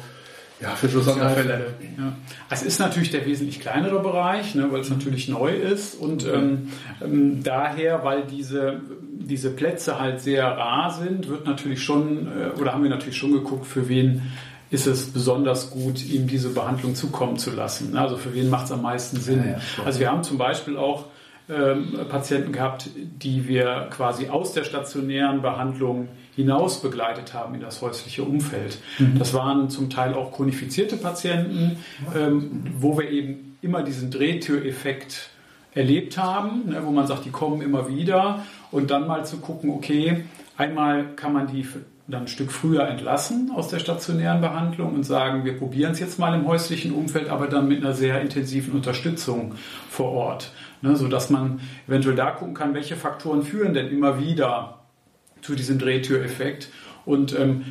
ja, 0.62 0.70
für 0.70 0.88
so 0.88 1.00
Sonderfälle. 1.00 1.74
Ja. 1.98 2.12
Es 2.50 2.62
ist 2.62 2.78
natürlich 2.78 3.10
der 3.10 3.26
wesentlich 3.26 3.60
kleinere 3.60 4.00
Bereich, 4.00 4.54
ne, 4.54 4.68
weil 4.70 4.80
es 4.80 4.90
natürlich 4.90 5.28
neu 5.28 5.52
ist 5.52 5.94
und 5.94 6.26
ähm, 6.26 6.68
ähm, 7.02 7.42
daher, 7.42 8.04
weil 8.04 8.22
diese, 8.22 8.80
diese 9.18 9.50
Plätze 9.50 9.98
halt 9.98 10.20
sehr 10.20 10.46
rar 10.46 10.92
sind, 10.92 11.28
wird 11.28 11.46
natürlich 11.46 11.82
schon, 11.82 12.28
äh, 12.28 12.60
oder 12.60 12.72
haben 12.72 12.82
wir 12.82 12.90
natürlich 12.90 13.16
schon 13.16 13.32
geguckt, 13.32 13.66
für 13.66 13.88
wen 13.88 14.22
ist 14.70 14.86
es 14.86 15.10
besonders 15.10 15.70
gut, 15.70 16.04
ihm 16.04 16.26
diese 16.26 16.48
Behandlung 16.48 16.94
zukommen 16.94 17.36
zu 17.36 17.50
lassen. 17.50 17.96
Also 17.96 18.16
für 18.16 18.32
wen 18.32 18.48
macht 18.48 18.66
es 18.66 18.72
am 18.72 18.80
meisten 18.80 19.20
Sinn. 19.20 19.44
Ja, 19.44 19.50
ja, 19.52 19.58
also 19.84 20.00
wir 20.00 20.10
haben 20.10 20.22
zum 20.22 20.38
Beispiel 20.38 20.78
auch 20.78 21.06
ähm, 21.48 21.98
Patienten 22.08 22.52
gehabt, 22.52 22.90
die 22.96 23.48
wir 23.48 23.88
quasi 23.90 24.28
aus 24.28 24.52
der 24.52 24.64
stationären 24.64 25.42
Behandlung 25.42 26.08
hinaus 26.34 26.80
begleitet 26.80 27.34
haben 27.34 27.54
in 27.54 27.60
das 27.60 27.82
häusliche 27.82 28.22
Umfeld. 28.22 28.78
Mhm. 28.98 29.18
Das 29.18 29.34
waren 29.34 29.68
zum 29.68 29.90
Teil 29.90 30.14
auch 30.14 30.32
chronifizierte 30.32 30.96
Patienten, 30.96 31.78
ähm, 32.16 32.64
wo 32.78 32.98
wir 32.98 33.10
eben 33.10 33.56
immer 33.60 33.82
diesen 33.82 34.10
Drehtüreffekt 34.10 35.30
erlebt 35.74 36.18
haben, 36.18 36.68
ne, 36.68 36.82
wo 36.84 36.90
man 36.90 37.06
sagt, 37.06 37.24
die 37.24 37.30
kommen 37.30 37.62
immer 37.62 37.88
wieder 37.88 38.44
und 38.70 38.90
dann 38.90 39.06
mal 39.06 39.24
zu 39.24 39.38
gucken, 39.38 39.70
okay, 39.70 40.24
einmal 40.56 41.14
kann 41.16 41.32
man 41.32 41.46
die 41.46 41.66
dann 42.08 42.22
ein 42.22 42.28
Stück 42.28 42.50
früher 42.50 42.86
entlassen 42.88 43.52
aus 43.54 43.68
der 43.68 43.78
stationären 43.78 44.40
Behandlung 44.40 44.94
und 44.94 45.04
sagen, 45.04 45.44
wir 45.44 45.56
probieren 45.56 45.92
es 45.92 46.00
jetzt 46.00 46.18
mal 46.18 46.34
im 46.34 46.46
häuslichen 46.46 46.92
Umfeld, 46.92 47.28
aber 47.28 47.46
dann 47.46 47.68
mit 47.68 47.82
einer 47.82 47.94
sehr 47.94 48.20
intensiven 48.20 48.74
Unterstützung 48.74 49.54
vor 49.88 50.10
Ort, 50.12 50.52
ne, 50.82 50.96
sodass 50.96 51.30
man 51.30 51.60
eventuell 51.88 52.16
da 52.16 52.30
gucken 52.30 52.54
kann, 52.54 52.74
welche 52.74 52.96
Faktoren 52.96 53.42
führen 53.42 53.74
denn 53.74 53.88
immer 53.88 54.20
wieder 54.20 54.80
zu 55.40 55.54
diesem 55.54 55.78
Drehtüreffekt 55.78 56.68
und 57.04 57.38
ähm, 57.38 57.64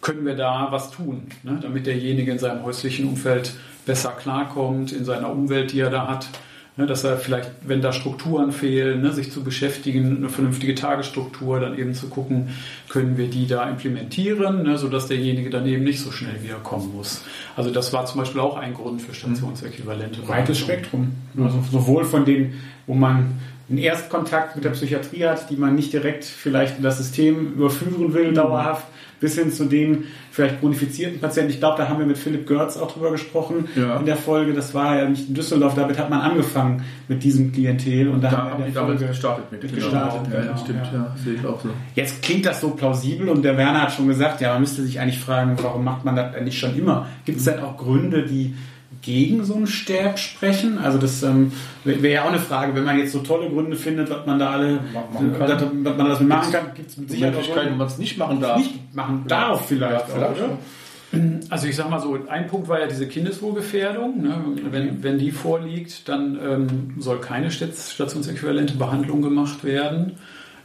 können 0.00 0.24
wir 0.26 0.36
da 0.36 0.68
was 0.70 0.90
tun, 0.90 1.28
ne, 1.42 1.58
damit 1.60 1.86
derjenige 1.86 2.30
in 2.30 2.38
seinem 2.38 2.62
häuslichen 2.62 3.08
Umfeld 3.08 3.54
besser 3.86 4.10
klarkommt, 4.10 4.92
in 4.92 5.04
seiner 5.04 5.30
Umwelt, 5.30 5.72
die 5.72 5.80
er 5.80 5.90
da 5.90 6.06
hat. 6.06 6.28
Ne, 6.76 6.86
dass 6.86 7.04
er 7.04 7.18
vielleicht, 7.18 7.52
wenn 7.64 7.80
da 7.82 7.92
Strukturen 7.92 8.50
fehlen, 8.50 9.02
ne, 9.02 9.12
sich 9.12 9.30
zu 9.30 9.44
beschäftigen, 9.44 10.16
eine 10.16 10.28
vernünftige 10.28 10.74
Tagesstruktur, 10.74 11.60
dann 11.60 11.78
eben 11.78 11.94
zu 11.94 12.08
gucken, 12.08 12.48
können 12.88 13.16
wir 13.16 13.28
die 13.28 13.46
da 13.46 13.68
implementieren, 13.70 14.64
ne, 14.64 14.76
sodass 14.76 15.06
derjenige 15.06 15.50
dann 15.50 15.68
eben 15.68 15.84
nicht 15.84 16.00
so 16.00 16.10
schnell 16.10 16.42
wiederkommen 16.42 16.90
muss. 16.92 17.22
Also 17.54 17.70
das 17.70 17.92
war 17.92 18.06
zum 18.06 18.18
Beispiel 18.18 18.40
auch 18.40 18.56
ein 18.56 18.74
Grund 18.74 19.02
für 19.02 19.14
Stationsäquivalente. 19.14 20.22
Breites 20.22 20.58
Spektrum. 20.58 21.12
Also 21.40 21.62
sowohl 21.70 22.04
von 22.04 22.24
denen, 22.24 22.54
wo 22.88 22.94
man 22.94 23.38
einen 23.68 23.78
Erstkontakt 23.78 24.56
mit 24.56 24.64
der 24.64 24.70
Psychiatrie 24.70 25.26
hat, 25.26 25.50
die 25.50 25.56
man 25.56 25.76
nicht 25.76 25.92
direkt 25.92 26.24
vielleicht 26.24 26.78
in 26.78 26.82
das 26.82 26.98
System 26.98 27.52
überführen 27.52 28.12
will, 28.12 28.30
mhm. 28.30 28.34
dauerhaft, 28.34 28.86
bis 29.24 29.36
hin 29.36 29.50
zu 29.50 29.64
den 29.64 30.04
vielleicht 30.30 30.60
chronifizierten 30.60 31.18
Patienten. 31.18 31.50
Ich 31.50 31.58
glaube, 31.58 31.78
da 31.78 31.88
haben 31.88 31.98
wir 31.98 32.04
mit 32.04 32.18
Philipp 32.18 32.46
Görz 32.46 32.76
auch 32.76 32.92
drüber 32.92 33.10
gesprochen 33.10 33.68
ja. 33.74 33.96
in 33.96 34.04
der 34.04 34.16
Folge. 34.16 34.52
Das 34.52 34.74
war 34.74 34.98
ja 34.98 35.08
nicht 35.08 35.28
in 35.28 35.34
Düsseldorf, 35.34 35.74
damit 35.74 35.98
hat 35.98 36.10
man 36.10 36.20
angefangen 36.20 36.84
mit 37.08 37.24
diesem 37.24 37.50
Klientel 37.50 38.08
und 38.08 38.20
da, 38.20 38.30
da 38.30 38.36
haben 38.36 38.58
wir 38.58 38.66
in 38.66 38.74
der 38.74 38.82
Folge 38.84 39.06
gestartet 39.06 39.50
mit. 39.50 39.62
Genau. 39.62 39.74
Gestartet, 39.76 40.30
ja, 40.30 40.40
genau, 40.42 40.56
stimmt, 40.58 40.86
ja. 40.92 40.98
ja. 40.98 41.16
sehe 41.24 41.34
ich 41.36 41.46
auch 41.46 41.58
so. 41.58 41.70
Jetzt 41.94 42.22
klingt 42.22 42.44
das 42.44 42.60
so 42.60 42.70
plausibel 42.70 43.30
und 43.30 43.42
der 43.42 43.56
Werner 43.56 43.80
hat 43.82 43.92
schon 43.92 44.08
gesagt, 44.08 44.42
ja, 44.42 44.52
man 44.52 44.60
müsste 44.60 44.82
sich 44.82 45.00
eigentlich 45.00 45.18
fragen, 45.18 45.56
warum 45.62 45.84
macht 45.84 46.04
man 46.04 46.16
das 46.16 46.38
nicht 46.42 46.58
schon 46.58 46.76
immer? 46.76 47.06
Gibt 47.24 47.38
es 47.38 47.46
denn 47.46 47.60
auch 47.60 47.78
Gründe, 47.78 48.26
die 48.26 48.54
gegen 49.02 49.44
so 49.44 49.54
ein 49.54 49.66
Sterb 49.66 50.18
sprechen? 50.18 50.78
Also 50.78 50.98
das 50.98 51.22
ähm, 51.22 51.52
wäre 51.84 52.14
ja 52.14 52.22
auch 52.24 52.28
eine 52.28 52.38
Frage, 52.38 52.74
wenn 52.74 52.84
man 52.84 52.98
jetzt 52.98 53.12
so 53.12 53.20
tolle 53.20 53.48
Gründe 53.48 53.76
findet, 53.76 54.10
was 54.10 54.26
man 54.26 54.38
da 54.38 54.50
alle, 54.50 54.80
machen 54.92 55.34
kann. 55.38 55.84
was 55.84 55.96
man 55.96 56.08
das 56.08 56.20
machen 56.20 56.52
kann, 56.52 56.74
gibt 56.74 56.90
es 56.90 56.96
mit 56.96 57.10
Sicherheit 57.10 57.34
Möglichkeiten, 57.34 57.72
wo 57.72 57.76
man 57.76 57.86
es 57.86 57.98
nicht 57.98 58.18
machen 58.18 58.40
darf. 58.40 58.58
Nicht 58.58 58.94
machen 58.94 59.24
darf 59.28 59.66
vielleicht, 59.66 60.08
ja, 60.08 60.14
vielleicht 60.14 60.42
auch, 60.42 61.50
Also 61.50 61.66
ich 61.66 61.76
sag 61.76 61.90
mal 61.90 62.00
so, 62.00 62.18
ein 62.28 62.46
Punkt 62.46 62.68
war 62.68 62.80
ja 62.80 62.86
diese 62.86 63.06
Kindeswohlgefährdung. 63.06 64.22
Ne? 64.22 64.34
Wenn, 64.70 65.02
wenn 65.02 65.18
die 65.18 65.30
vorliegt, 65.30 66.08
dann 66.08 66.38
ähm, 66.42 66.94
soll 66.98 67.20
keine 67.20 67.50
stationsäquivalente 67.50 68.74
Behandlung 68.74 69.22
gemacht 69.22 69.64
werden. 69.64 70.12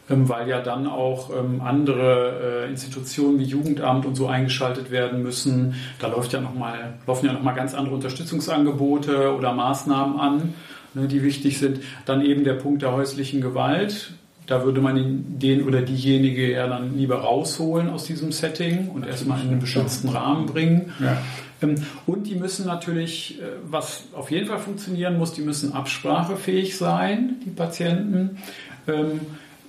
Ähm, 0.09 0.27
weil 0.27 0.49
ja 0.49 0.59
dann 0.59 0.87
auch 0.87 1.29
ähm, 1.29 1.61
andere 1.61 2.65
äh, 2.65 2.69
Institutionen 2.69 3.39
wie 3.39 3.43
Jugendamt 3.43 4.05
und 4.05 4.15
so 4.15 4.27
eingeschaltet 4.27 4.89
werden 4.89 5.21
müssen. 5.21 5.75
Da 5.99 6.07
läuft 6.07 6.33
ja 6.33 6.41
noch 6.41 6.55
mal, 6.55 6.95
laufen 7.05 7.27
ja 7.27 7.33
nochmal 7.33 7.53
ganz 7.53 7.75
andere 7.75 7.93
Unterstützungsangebote 7.95 9.35
oder 9.35 9.53
Maßnahmen 9.53 10.19
an, 10.19 10.53
ne, 10.95 11.07
die 11.07 11.21
wichtig 11.21 11.59
sind. 11.59 11.81
Dann 12.05 12.25
eben 12.25 12.43
der 12.43 12.53
Punkt 12.53 12.81
der 12.81 12.91
häuslichen 12.91 13.39
Gewalt. 13.39 14.13
Da 14.47 14.63
würde 14.65 14.81
man 14.81 15.37
den 15.37 15.63
oder 15.63 15.83
diejenige 15.83 16.51
ja 16.51 16.65
dann 16.65 16.97
lieber 16.97 17.19
rausholen 17.19 17.87
aus 17.87 18.05
diesem 18.05 18.31
Setting 18.31 18.89
und 18.89 19.05
erstmal 19.05 19.39
in 19.41 19.49
einen 19.49 19.59
beschützten 19.59 20.09
Rahmen 20.09 20.47
bringen. 20.47 20.91
Ja. 20.99 21.21
Ähm, 21.61 21.75
und 22.07 22.25
die 22.25 22.33
müssen 22.33 22.65
natürlich, 22.65 23.39
äh, 23.39 23.43
was 23.63 24.05
auf 24.13 24.31
jeden 24.31 24.47
Fall 24.47 24.57
funktionieren 24.57 25.19
muss, 25.19 25.33
die 25.33 25.41
müssen 25.41 25.73
absprachefähig 25.73 26.77
sein, 26.77 27.35
die 27.45 27.51
Patienten 27.51 28.37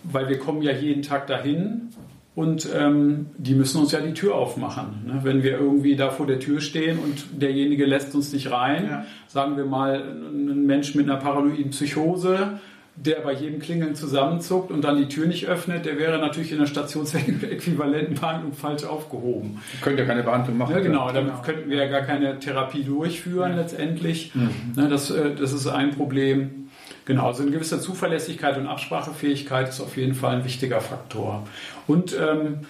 weil 0.04 0.28
wir 0.28 0.38
kommen 0.38 0.62
ja 0.62 0.72
jeden 0.72 1.02
Tag 1.02 1.26
dahin 1.26 1.90
und 2.34 2.68
ähm, 2.74 3.26
die 3.36 3.54
müssen 3.54 3.80
uns 3.80 3.92
ja 3.92 4.00
die 4.00 4.14
Tür 4.14 4.36
aufmachen. 4.36 5.04
Ne? 5.06 5.20
Wenn 5.24 5.42
wir 5.42 5.58
irgendwie 5.58 5.96
da 5.96 6.10
vor 6.10 6.26
der 6.26 6.38
Tür 6.38 6.60
stehen 6.60 6.98
und 6.98 7.42
derjenige 7.42 7.84
lässt 7.84 8.14
uns 8.14 8.32
nicht 8.32 8.50
rein, 8.50 8.86
ja. 8.88 9.04
sagen 9.26 9.56
wir 9.56 9.64
mal, 9.64 10.00
ein 10.00 10.64
Mensch 10.64 10.94
mit 10.94 11.10
einer 11.10 11.18
paranoiden 11.18 11.70
Psychose, 11.70 12.60
der 12.96 13.16
bei 13.20 13.32
jedem 13.32 13.60
Klingeln 13.60 13.94
zusammenzuckt 13.94 14.70
und 14.70 14.82
dann 14.82 14.96
die 14.96 15.08
Tür 15.08 15.26
nicht 15.26 15.46
öffnet, 15.46 15.86
der 15.86 15.98
wäre 15.98 16.18
natürlich 16.18 16.52
in 16.52 16.58
der 16.58 16.66
stationsäquivalenten 16.66 18.14
Behandlung 18.20 18.52
falsch 18.52 18.84
aufgehoben. 18.84 19.58
Könnt 19.80 19.98
ja 19.98 20.04
keine 20.04 20.22
Behandlung 20.22 20.58
machen. 20.58 20.74
Ja, 20.74 20.80
genau, 20.80 21.10
dann 21.10 21.26
genau. 21.26 21.42
könnten 21.42 21.70
wir 21.70 21.78
ja 21.78 21.86
gar 21.86 22.02
keine 22.02 22.38
Therapie 22.38 22.84
durchführen 22.84 23.52
ja. 23.52 23.58
letztendlich. 23.58 24.34
Mhm. 24.34 24.50
Ne, 24.76 24.88
das, 24.88 25.10
äh, 25.10 25.34
das 25.34 25.52
ist 25.52 25.66
ein 25.66 25.90
Problem. 25.90 26.59
Genau, 27.04 27.26
also 27.26 27.42
eine 27.42 27.50
gewisse 27.50 27.80
Zuverlässigkeit 27.80 28.56
und 28.56 28.66
Absprachefähigkeit 28.66 29.68
ist 29.68 29.80
auf 29.80 29.96
jeden 29.96 30.14
Fall 30.14 30.36
ein 30.36 30.44
wichtiger 30.44 30.80
Faktor. 30.80 31.46
Und 31.86 32.16
ähm, 32.18 32.60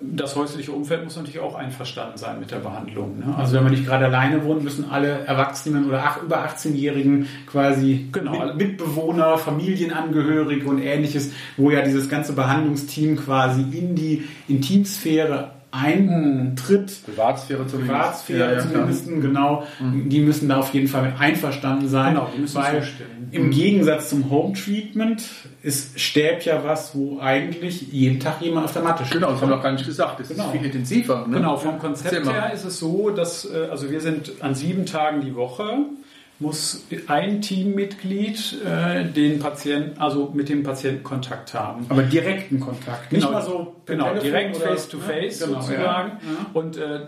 das 0.00 0.34
häusliche 0.36 0.72
Umfeld 0.72 1.04
muss 1.04 1.16
natürlich 1.16 1.38
auch 1.38 1.54
einverstanden 1.54 2.18
sein 2.18 2.40
mit 2.40 2.50
der 2.50 2.58
Behandlung. 2.58 3.20
Ne? 3.20 3.34
Also 3.36 3.54
wenn 3.54 3.62
man 3.62 3.72
nicht 3.72 3.86
gerade 3.86 4.06
alleine 4.06 4.44
wohnt, 4.44 4.64
müssen 4.64 4.90
alle 4.90 5.24
Erwachsenen 5.26 5.86
oder 5.86 6.02
ach, 6.04 6.22
über 6.22 6.44
18-Jährigen 6.44 7.28
quasi 7.46 8.08
Genau. 8.12 8.46
mit, 8.46 8.56
Mitbewohner, 8.56 9.38
Familienangehörige 9.38 10.68
und 10.68 10.80
ähnliches, 10.80 11.32
wo 11.56 11.70
ja 11.70 11.82
dieses 11.82 12.08
ganze 12.08 12.32
Behandlungsteam 12.32 13.16
quasi 13.16 13.62
in 13.62 13.94
die 13.94 14.24
Intimsphäre 14.48 15.52
eintritt. 15.82 17.04
Privatsphäre 17.04 17.66
zumindest. 17.66 17.92
Privatsphäre 17.92 18.54
Ja, 18.56 18.60
zumindest, 18.60 19.06
genau. 19.06 19.64
Die 19.80 20.20
müssen 20.20 20.48
da 20.48 20.58
auf 20.58 20.72
jeden 20.74 20.88
Fall 20.88 21.02
mit 21.02 21.20
einverstanden 21.20 21.88
sein. 21.88 22.14
Genau, 22.14 22.28
die 22.34 22.40
müssen 22.40 22.56
weil 22.56 22.80
zustimmen. 22.82 23.28
im 23.32 23.50
Gegensatz 23.50 24.10
zum 24.10 24.30
Home 24.30 24.54
Treatment 24.54 25.22
ist 25.62 25.98
Stäb 26.00 26.42
ja 26.44 26.62
was, 26.64 26.94
wo 26.94 27.18
eigentlich 27.20 27.92
jeden 27.92 28.20
Tag 28.20 28.40
jemand 28.40 28.66
auf 28.66 28.72
der 28.72 28.82
Matte 28.82 29.04
steht. 29.04 29.18
Genau, 29.20 29.32
das 29.32 29.40
haben 29.40 29.50
wir 29.50 29.56
noch 29.56 29.62
gar 29.62 29.72
nicht 29.72 29.86
gesagt. 29.86 30.20
Das 30.20 30.28
Genau. 30.28 30.44
ist 30.46 30.52
viel 30.52 30.64
intensiver. 30.64 31.26
Ne? 31.26 31.36
Genau, 31.36 31.56
vom 31.56 31.78
Konzept 31.78 32.12
her 32.30 32.52
ist 32.54 32.64
es 32.64 32.78
so, 32.78 33.10
dass 33.10 33.44
äh, 33.44 33.68
also 33.70 33.90
wir 33.90 34.00
sind 34.00 34.32
an 34.40 34.54
sieben 34.54 34.86
Tagen 34.86 35.20
die 35.20 35.34
Woche 35.34 35.64
muss 36.38 36.84
ein 37.06 37.40
Teammitglied 37.40 38.56
äh, 38.64 39.04
den 39.04 39.38
Patienten, 39.38 39.98
also 40.00 40.30
mit 40.34 40.48
dem 40.48 40.62
Patienten 40.62 41.02
Kontakt 41.02 41.54
haben. 41.54 41.86
Aber 41.88 42.02
direkten 42.02 42.60
Kontakt. 42.60 43.10
Nicht 43.12 43.30
mal 43.30 43.42
so 43.42 43.74
genau, 43.86 44.12
direkt 44.14 44.56
oder- 44.56 44.66
face 44.66 44.88
to 44.88 44.98
face 44.98 45.40
Ja, 45.40 45.46
genau, 45.46 45.60
sozusagen. 45.62 46.10
ja. 46.10 46.46
Und 46.52 46.76
äh, 46.76 47.00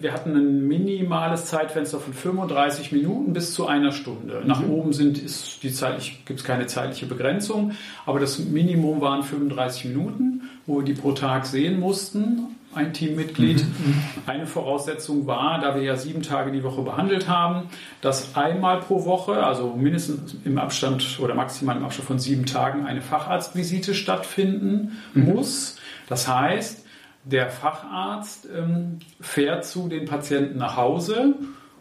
wir 0.00 0.12
hatten 0.12 0.34
ein 0.36 0.66
minimales 0.68 1.46
Zeitfenster 1.46 2.00
von 2.00 2.12
35 2.14 2.92
Minuten 2.92 3.32
bis 3.32 3.54
zu 3.54 3.66
einer 3.66 3.92
Stunde. 3.92 4.42
Nach 4.46 4.60
Mhm. 4.60 4.70
oben 4.70 4.92
sind 4.92 5.18
ist 5.18 5.62
die 5.62 5.72
zeitlich 5.72 6.22
gibt 6.24 6.40
es 6.40 6.44
keine 6.46 6.66
zeitliche 6.66 7.06
Begrenzung, 7.06 7.72
aber 8.06 8.18
das 8.20 8.38
Minimum 8.38 9.00
waren 9.00 9.22
35 9.22 9.86
Minuten, 9.86 10.42
wo 10.66 10.78
wir 10.78 10.84
die 10.84 10.94
pro 10.94 11.12
Tag 11.12 11.46
sehen 11.46 11.80
mussten. 11.80 12.56
Ein 12.72 12.92
Teammitglied. 12.92 13.64
Mhm. 13.64 14.02
Eine 14.26 14.46
Voraussetzung 14.46 15.26
war, 15.26 15.60
da 15.60 15.74
wir 15.74 15.82
ja 15.82 15.96
sieben 15.96 16.22
Tage 16.22 16.52
die 16.52 16.62
Woche 16.62 16.82
behandelt 16.82 17.28
haben, 17.28 17.68
dass 18.00 18.36
einmal 18.36 18.80
pro 18.80 19.04
Woche, 19.04 19.44
also 19.44 19.74
mindestens 19.74 20.36
im 20.44 20.56
Abstand 20.56 21.18
oder 21.20 21.34
maximal 21.34 21.76
im 21.76 21.84
Abstand 21.84 22.06
von 22.06 22.18
sieben 22.20 22.46
Tagen, 22.46 22.86
eine 22.86 23.02
Facharztvisite 23.02 23.94
stattfinden 23.94 24.98
muss. 25.14 25.76
Das 26.08 26.28
heißt, 26.28 26.84
der 27.24 27.50
Facharzt 27.50 28.48
ähm, 28.56 29.00
fährt 29.20 29.64
zu 29.64 29.88
den 29.88 30.06
Patienten 30.06 30.58
nach 30.58 30.76
Hause 30.76 31.34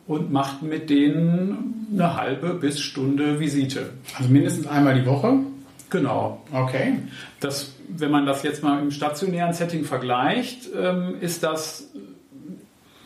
und 0.08 0.32
macht 0.32 0.64
mit 0.64 0.90
denen 0.90 1.88
eine 1.94 2.16
halbe 2.16 2.56
bis 2.56 2.80
Stunde 2.80 3.40
Visite. 3.40 3.92
Also 4.18 4.30
mindestens 4.30 4.68
einmal 4.68 5.00
die 5.00 5.06
Woche. 5.06 5.38
Genau. 5.90 6.42
Okay. 6.52 7.00
Das, 7.40 7.74
wenn 7.90 8.12
man 8.12 8.26
das 8.26 8.44
jetzt 8.44 8.64
mal 8.64 8.82
im 8.82 8.92
stationären 8.92 9.54
Setting 9.54 9.84
vergleicht, 9.84 10.70
ähm, 10.80 11.16
ist 11.22 11.44
das 11.44 11.90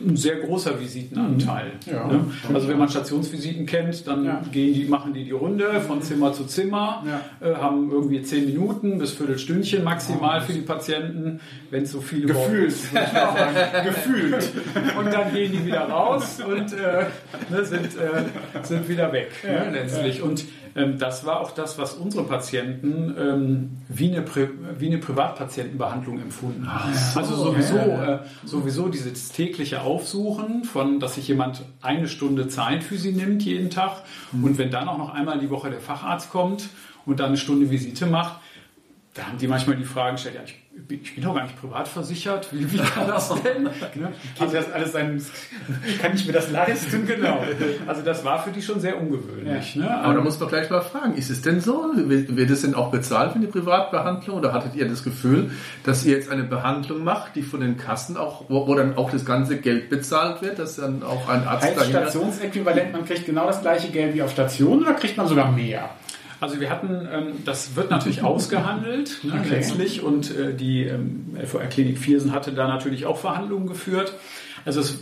ein 0.00 0.16
sehr 0.16 0.36
großer 0.40 0.80
Visitenanteil. 0.80 1.72
Ja. 1.86 2.06
ne? 2.08 2.26
Also 2.52 2.68
wenn 2.68 2.76
man 2.76 2.88
Stationsvisiten 2.88 3.64
kennt, 3.64 4.06
dann 4.06 4.24
Ja. 4.24 4.42
gehen 4.52 4.74
die, 4.74 4.84
machen 4.86 5.14
die 5.14 5.24
die 5.24 5.30
Runde 5.30 5.80
von 5.80 6.02
Zimmer 6.02 6.32
zu 6.32 6.44
Zimmer, 6.44 7.04
äh, 7.40 7.54
haben 7.54 7.90
irgendwie 7.90 8.20
zehn 8.22 8.44
Minuten 8.44 8.98
bis 8.98 9.12
Viertelstündchen 9.12 9.82
maximal 9.84 10.42
für 10.42 10.52
die 10.52 10.60
Patienten, 10.62 11.40
wenn 11.70 11.84
es 11.84 11.92
so 11.92 12.00
viele 12.00 12.26
Gefühlt. 12.26 12.74
Gefühlt. 13.84 14.50
Und 14.98 15.12
dann 15.12 15.32
gehen 15.32 15.52
die 15.52 15.64
wieder 15.64 15.82
raus 15.88 16.38
und 16.46 16.72
äh, 16.72 17.06
ne, 17.50 17.64
sind, 17.64 17.86
äh, 17.96 18.64
sind 18.64 18.88
wieder 18.88 19.12
weg 19.12 19.30
ne, 19.44 19.70
letztlich. 19.72 20.20
Und 20.22 20.44
das 20.74 21.24
war 21.24 21.40
auch 21.40 21.52
das, 21.52 21.78
was 21.78 21.94
unsere 21.94 22.24
Patienten 22.24 23.14
ähm, 23.16 23.70
wie, 23.88 24.10
eine 24.10 24.22
Pri 24.22 24.48
wie 24.78 24.86
eine 24.86 24.98
Privatpatientenbehandlung 24.98 26.20
empfunden 26.20 26.72
haben. 26.72 26.92
also 27.14 27.36
sowieso, 27.36 27.76
äh, 27.76 28.18
sowieso 28.44 28.88
dieses 28.88 29.30
tägliche 29.30 29.82
Aufsuchen 29.82 30.64
von, 30.64 30.98
dass 30.98 31.14
sich 31.14 31.28
jemand 31.28 31.64
eine 31.80 32.08
Stunde 32.08 32.48
Zeit 32.48 32.82
für 32.82 32.96
sie 32.96 33.12
nimmt 33.12 33.42
jeden 33.42 33.70
Tag 33.70 34.02
und 34.32 34.58
wenn 34.58 34.70
dann 34.70 34.88
auch 34.88 34.98
noch 34.98 35.14
einmal 35.14 35.38
die 35.38 35.50
Woche 35.50 35.70
der 35.70 35.80
Facharzt 35.80 36.30
kommt 36.30 36.68
und 37.06 37.20
dann 37.20 37.28
eine 37.28 37.36
Stunde 37.36 37.70
Visite 37.70 38.06
macht, 38.06 38.40
da 39.14 39.28
haben 39.28 39.38
die 39.38 39.46
manchmal 39.46 39.76
die 39.76 39.84
Fragen 39.84 40.16
gestellt, 40.16 40.34
ja, 40.34 40.40
ich, 40.44 40.86
bin- 40.88 41.00
ich 41.02 41.14
bin 41.14 41.22
doch 41.22 41.34
gar 41.36 41.44
nicht 41.44 41.60
privat 41.60 41.86
versichert, 41.86 42.48
wie, 42.50 42.70
wie 42.72 42.78
kann 42.78 43.06
das 43.06 43.28
denn? 43.44 43.62
Ne? 43.62 43.70
Geht 44.36 44.52
das 44.52 44.72
alles 44.72 44.90
sein, 44.90 45.24
kann 46.02 46.14
ich 46.14 46.26
mir 46.26 46.32
das 46.32 46.50
leisten? 46.50 47.06
Genau. 47.06 47.44
Also 47.86 48.02
das 48.02 48.24
war 48.24 48.42
für 48.42 48.50
die 48.50 48.60
schon 48.60 48.80
sehr 48.80 49.00
ungewöhnlich. 49.00 49.76
Ne? 49.76 49.88
Aber 49.88 50.14
da 50.14 50.20
muss 50.20 50.40
man 50.40 50.48
gleich 50.48 50.68
mal 50.70 50.80
fragen, 50.80 51.14
ist 51.14 51.30
es 51.30 51.42
denn 51.42 51.60
so? 51.60 51.92
Wird 51.94 52.50
es 52.50 52.62
denn 52.62 52.74
auch 52.74 52.90
bezahlt 52.90 53.32
für 53.34 53.38
die 53.38 53.46
Privatbehandlung? 53.46 54.38
Oder 54.38 54.52
hattet 54.52 54.74
ihr 54.74 54.88
das 54.88 55.04
Gefühl, 55.04 55.52
dass 55.84 56.04
ihr 56.04 56.16
jetzt 56.16 56.28
eine 56.28 56.42
Behandlung 56.42 57.04
macht, 57.04 57.36
die 57.36 57.42
von 57.42 57.60
den 57.60 57.76
Kassen 57.76 58.16
auch, 58.16 58.46
wo, 58.48 58.66
wo 58.66 58.74
dann 58.74 58.96
auch 58.96 59.12
das 59.12 59.24
ganze 59.24 59.58
Geld 59.58 59.90
bezahlt 59.90 60.42
wird, 60.42 60.58
dass 60.58 60.74
dann 60.76 61.04
auch 61.04 61.28
ein 61.28 61.46
Arzt 61.46 61.64
dahinter... 61.76 62.02
Stationsäquivalent, 62.02 62.92
man 62.92 63.04
kriegt 63.04 63.26
genau 63.26 63.46
das 63.46 63.60
gleiche 63.60 63.90
Geld 63.92 64.12
wie 64.14 64.22
auf 64.22 64.32
Station 64.32 64.82
oder 64.82 64.94
kriegt 64.94 65.16
man 65.16 65.28
sogar 65.28 65.52
mehr? 65.52 65.88
Also 66.44 66.60
wir 66.60 66.68
hatten, 66.68 67.08
ähm, 67.10 67.26
das 67.46 67.74
wird 67.74 67.90
natürlich 67.90 68.22
ausgehandelt 68.32 69.20
ne, 69.22 69.32
Okay. 69.40 69.48
letztlich 69.50 70.02
und 70.02 70.30
äh, 70.36 70.52
die 70.54 70.82
ähm, 70.84 71.34
LVR 71.40 71.66
Klinik 71.68 71.96
Viersen 71.98 72.32
hatte 72.32 72.52
da 72.52 72.68
natürlich 72.68 73.06
auch 73.06 73.16
Verhandlungen 73.16 73.66
geführt. 73.66 74.12
Also 74.66 74.80
es, 74.80 74.98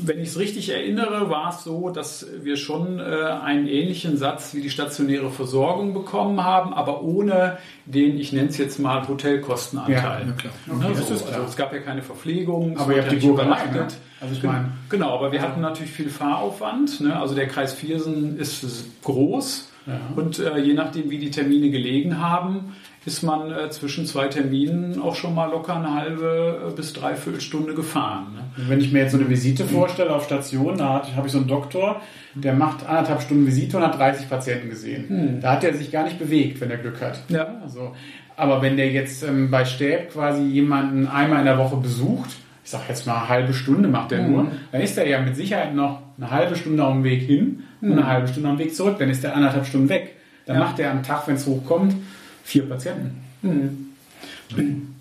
wenn 0.00 0.20
ich 0.20 0.28
es 0.28 0.38
richtig 0.38 0.70
erinnere, 0.70 1.28
war 1.28 1.50
es 1.50 1.64
so, 1.64 1.90
dass 1.90 2.24
wir 2.42 2.56
schon 2.56 2.98
äh, 2.98 3.02
einen 3.02 3.66
ähnlichen 3.66 4.16
Satz 4.16 4.54
wie 4.54 4.62
die 4.62 4.70
stationäre 4.70 5.28
Versorgung 5.30 5.92
bekommen 5.92 6.42
haben, 6.44 6.72
aber 6.72 7.02
ohne 7.02 7.58
den, 7.84 8.16
ich 8.18 8.32
nenne 8.32 8.48
es 8.48 8.56
jetzt 8.58 8.78
mal 8.78 9.06
Hotelkostenanteil. 9.06 10.26
Ja, 10.28 10.32
klar. 10.32 10.52
Ne, 10.66 10.86
Okay, 10.86 10.94
so, 11.06 11.14
ist 11.14 11.26
klar. 11.26 11.34
also 11.40 11.48
es 11.48 11.56
gab 11.56 11.72
ja 11.74 11.80
keine 11.80 12.02
Verpflegung, 12.02 12.72
es 12.74 12.80
Aber 12.80 12.94
ihr 12.94 13.02
habt 13.02 13.12
die 13.12 13.18
Gurkerei, 13.18 13.46
übernachtet. 13.46 13.74
ne? 13.74 13.86
Also 14.20 14.34
ich 14.34 14.42
meine- 14.42 14.72
Genau, 14.88 15.14
aber 15.14 15.30
wir 15.32 15.42
hatten 15.42 15.60
natürlich 15.60 15.92
viel 15.92 16.08
Fahraufwand. 16.10 17.00
Ne? 17.00 17.14
Also 17.18 17.34
der 17.34 17.46
Kreis 17.48 17.74
Viersen 17.74 18.38
ist 18.38 18.64
groß 19.04 19.67
und 20.16 20.38
äh, 20.38 20.58
je 20.58 20.74
nachdem, 20.74 21.10
wie 21.10 21.18
die 21.18 21.30
Termine 21.30 21.70
gelegen 21.70 22.20
haben, 22.20 22.74
ist 23.06 23.22
man 23.22 23.50
äh, 23.50 23.70
zwischen 23.70 24.06
zwei 24.06 24.28
Terminen 24.28 25.00
auch 25.00 25.14
schon 25.14 25.34
mal 25.34 25.50
locker 25.50 25.76
eine 25.76 25.94
halbe 25.94 26.68
äh, 26.68 26.74
bis 26.74 26.92
dreiviertel 26.92 27.40
Stunde 27.40 27.74
gefahren. 27.74 28.34
Ne? 28.34 28.68
Wenn 28.68 28.80
ich 28.80 28.92
mir 28.92 29.00
jetzt 29.00 29.12
so 29.12 29.18
eine 29.18 29.28
Visite 29.28 29.64
vorstelle 29.64 30.14
auf 30.14 30.24
Station, 30.24 30.76
da 30.76 31.06
habe 31.16 31.26
ich 31.26 31.32
so 31.32 31.38
einen 31.38 31.48
Doktor, 31.48 32.02
der 32.34 32.52
macht 32.54 32.86
anderthalb 32.86 33.22
Stunden 33.22 33.46
Visite 33.46 33.76
und 33.76 33.82
hat 33.82 33.98
30 33.98 34.28
Patienten 34.28 34.68
gesehen. 34.68 35.38
Da 35.40 35.52
hat 35.52 35.64
er 35.64 35.74
sich 35.74 35.90
gar 35.90 36.04
nicht 36.04 36.18
bewegt, 36.18 36.60
wenn 36.60 36.70
er 36.70 36.78
Glück 36.78 37.00
hat. 37.00 37.22
Ja. 37.28 37.60
Also, 37.62 37.94
aber 38.36 38.62
wenn 38.62 38.76
der 38.76 38.90
jetzt 38.90 39.22
ähm, 39.22 39.50
bei 39.50 39.64
Stäb 39.64 40.12
quasi 40.12 40.42
jemanden 40.42 41.08
einmal 41.08 41.40
in 41.40 41.46
der 41.46 41.58
Woche 41.58 41.76
besucht, 41.76 42.36
ich 42.68 42.72
sag 42.72 42.86
jetzt 42.90 43.06
mal 43.06 43.14
eine 43.16 43.28
halbe 43.30 43.54
Stunde 43.54 43.88
macht 43.88 44.12
er 44.12 44.28
nur, 44.28 44.48
dann 44.72 44.82
ist 44.82 44.98
er 44.98 45.08
ja 45.08 45.22
mit 45.22 45.34
Sicherheit 45.34 45.74
noch 45.74 46.02
eine 46.18 46.30
halbe 46.30 46.54
Stunde 46.54 46.84
auf 46.84 46.92
dem 46.92 47.02
Weg 47.02 47.22
hin 47.22 47.62
und 47.80 47.92
eine 47.92 48.06
halbe 48.06 48.28
Stunde 48.28 48.50
auf 48.50 48.56
dem 48.56 48.58
Weg 48.66 48.74
zurück. 48.76 48.96
Dann 48.98 49.08
ist 49.08 49.24
er 49.24 49.34
anderthalb 49.34 49.64
Stunden 49.64 49.88
weg. 49.88 50.16
Dann 50.44 50.56
Ja. 50.56 50.64
macht 50.64 50.78
er 50.78 50.90
am 50.90 51.02
Tag, 51.02 51.26
wenn 51.28 51.36
es 51.36 51.46
hochkommt, 51.46 51.94
vier 52.44 52.68
Patienten. 52.68 53.22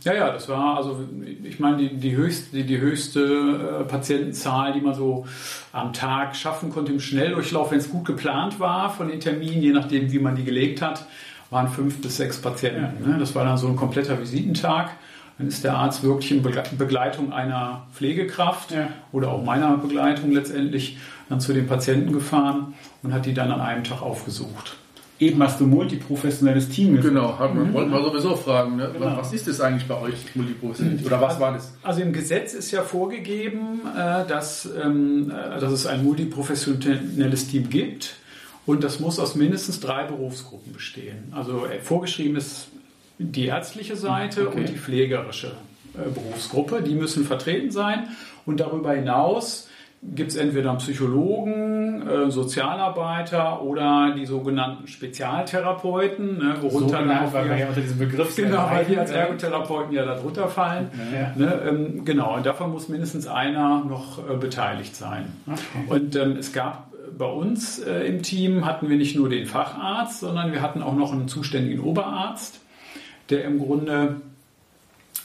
Ja, 0.06 0.13
ja, 0.13 0.32
das 0.32 0.47
war 0.47 0.77
also, 0.77 1.03
ich 1.43 1.60
meine, 1.60 1.75
die, 1.75 1.95
die 1.97 2.15
höchste, 2.15 2.56
die, 2.56 2.63
die 2.63 2.80
höchste 2.80 3.82
äh, 3.82 3.84
Patientenzahl, 3.84 4.71
die 4.71 4.80
man 4.80 4.93
so 4.93 5.25
am 5.73 5.91
Tag 5.91 6.38
schaffen 6.38 6.69
konnte 6.69 6.93
im 6.93 7.01
Schnelldurchlauf, 7.01 7.71
wenn 7.71 7.80
es 7.80 7.89
gut 7.89 8.06
geplant 8.06 8.62
war 8.62 8.89
von 8.91 9.10
den 9.10 9.19
Terminen, 9.19 9.62
je 9.62 9.73
nachdem, 9.73 10.10
wie 10.13 10.19
man 10.19 10.38
die 10.38 10.45
gelegt 10.45 10.82
hat, 10.82 11.06
waren 11.49 11.67
fünf 11.67 12.01
bis 12.01 12.15
sechs 12.15 12.38
Patienten. 12.41 13.10
Ne? 13.10 13.17
Das 13.19 13.36
war 13.36 13.43
dann 13.43 13.58
so 13.58 13.67
ein 13.67 13.75
kompletter 13.75 14.17
Visitentag. 14.21 14.91
Dann 15.38 15.47
ist 15.47 15.63
der 15.63 15.76
Arzt 15.76 16.04
wirklich 16.04 16.32
in 16.32 16.41
Begle- 16.43 16.63
Begleitung 16.78 17.32
einer 17.32 17.86
Pflegekraft 17.93 18.71
Ja. 18.71 18.88
oder 19.12 19.32
auch 19.32 19.43
meiner 19.43 19.78
Begleitung 19.78 20.32
letztendlich 20.32 20.97
dann 21.30 21.39
zu 21.39 21.54
den 21.54 21.67
Patienten 21.67 22.12
gefahren 22.13 22.73
und 23.04 23.13
hat 23.13 23.26
die 23.26 23.34
dann 23.34 23.52
an 23.52 23.62
einem 23.62 23.84
Tag 23.84 24.02
aufgesucht. 24.02 24.78
Eben 25.19 25.41
hast 25.41 25.60
du 25.60 25.65
multiprofessionelles 25.65 26.69
Team. 26.69 27.02
Genau, 27.02 27.39
hat 27.39 27.54
man, 27.56 27.73
wollten 27.73 27.91
wir 27.91 28.04
sowieso 28.04 28.36
fragen, 28.36 28.76
ne? 28.76 28.91
Genau. 28.93 29.17
was 29.17 29.34
ist 29.34 29.47
das 29.47 29.60
eigentlich 29.62 29.88
bei 29.88 30.00
euch, 30.00 30.13
Multiprofessionalität? 30.36 31.06
Oder 31.08 31.19
was 31.21 31.39
war 31.39 31.54
das? 31.54 31.73
Also 31.82 32.02
im 32.02 32.13
Gesetz 32.13 32.54
ist 32.54 32.69
ja 32.71 32.84
vorgegeben, 32.84 33.82
äh, 33.95 34.28
dass, 34.28 34.69
ähm, 34.80 35.32
äh, 35.32 35.60
dass 35.60 35.71
es 35.71 35.88
ein 35.88 36.04
multiprofessionelles 36.04 37.47
Team 37.47 37.69
gibt 37.69 38.15
und 38.65 38.84
das 38.84 39.00
muss 39.00 39.19
aus 39.19 39.36
mindestens 39.36 39.80
drei 39.80 40.04
Berufsgruppen 40.04 40.73
bestehen. 40.73 41.32
Also 41.32 41.65
äh, 41.65 41.80
vorgeschrieben 41.82 42.36
ist 42.38 42.67
die 43.19 43.45
ärztliche 43.47 43.95
Seite 43.95 44.47
Okay. 44.47 44.58
und 44.60 44.69
die 44.69 44.77
pflegerische 44.77 45.51
äh, 45.95 46.10
Berufsgruppe. 46.13 46.82
Die 46.82 46.95
müssen 46.95 47.23
vertreten 47.25 47.71
sein 47.71 48.08
und 48.45 48.60
darüber 48.60 48.93
hinaus 48.93 49.69
gibt 50.03 50.30
es 50.30 50.38
entweder 50.38 50.69
einen 50.69 50.77
Psychologen, 50.77 52.08
äh, 52.08 52.30
Sozialarbeiter 52.30 53.63
oder 53.63 54.13
die 54.15 54.27
sogenannten 54.27 54.88
Spezialtherapeuten, 54.88 56.38
ne, 56.38 56.56
worunter 56.62 56.97
dann 56.97 57.08
Sogenannt, 57.08 57.27
auch 57.30 57.34
weil 57.34 57.49
wir 57.49 57.58
ja 57.58 57.67
unter 57.69 57.82
diesem 57.82 57.97
Begriff 57.97 58.36
Genau, 58.36 58.69
weil 58.69 58.86
die 58.86 58.97
als. 58.97 59.10
Ergotherapeuten 59.12 59.93
ja 59.93 60.06
darunter 60.06 60.47
fallen. 60.49 60.89
Ja. 61.13 61.34
Ne, 61.36 61.62
ähm, 61.67 62.06
genau, 62.06 62.36
und 62.36 62.45
davon 62.45 62.71
muss 62.71 62.89
mindestens 62.89 63.27
einer 63.27 63.84
noch 63.86 64.19
äh, 64.30 64.36
beteiligt 64.38 64.95
sein. 64.95 65.25
Okay. 65.47 65.60
Und 65.89 66.15
ähm, 66.15 66.38
es 66.38 66.53
gab 66.53 66.93
äh, 66.93 67.12
bei 67.17 67.25
uns 67.25 67.80
äh, 67.80 68.01
im 68.08 68.21
Team 68.21 68.65
hatten 68.67 68.89
wir 68.89 68.97
nicht 68.97 69.15
nur 69.15 69.30
den 69.30 69.47
Facharzt, 69.47 70.19
sondern 70.19 70.51
wir 70.51 70.62
hatten 70.62 70.84
auch 70.84 70.95
noch 70.95 71.12
einen 71.12 71.27
zuständigen 71.27 71.80
Oberarzt, 71.84 72.60
der 73.30 73.44
im 73.46 73.60
Grunde 73.60 74.22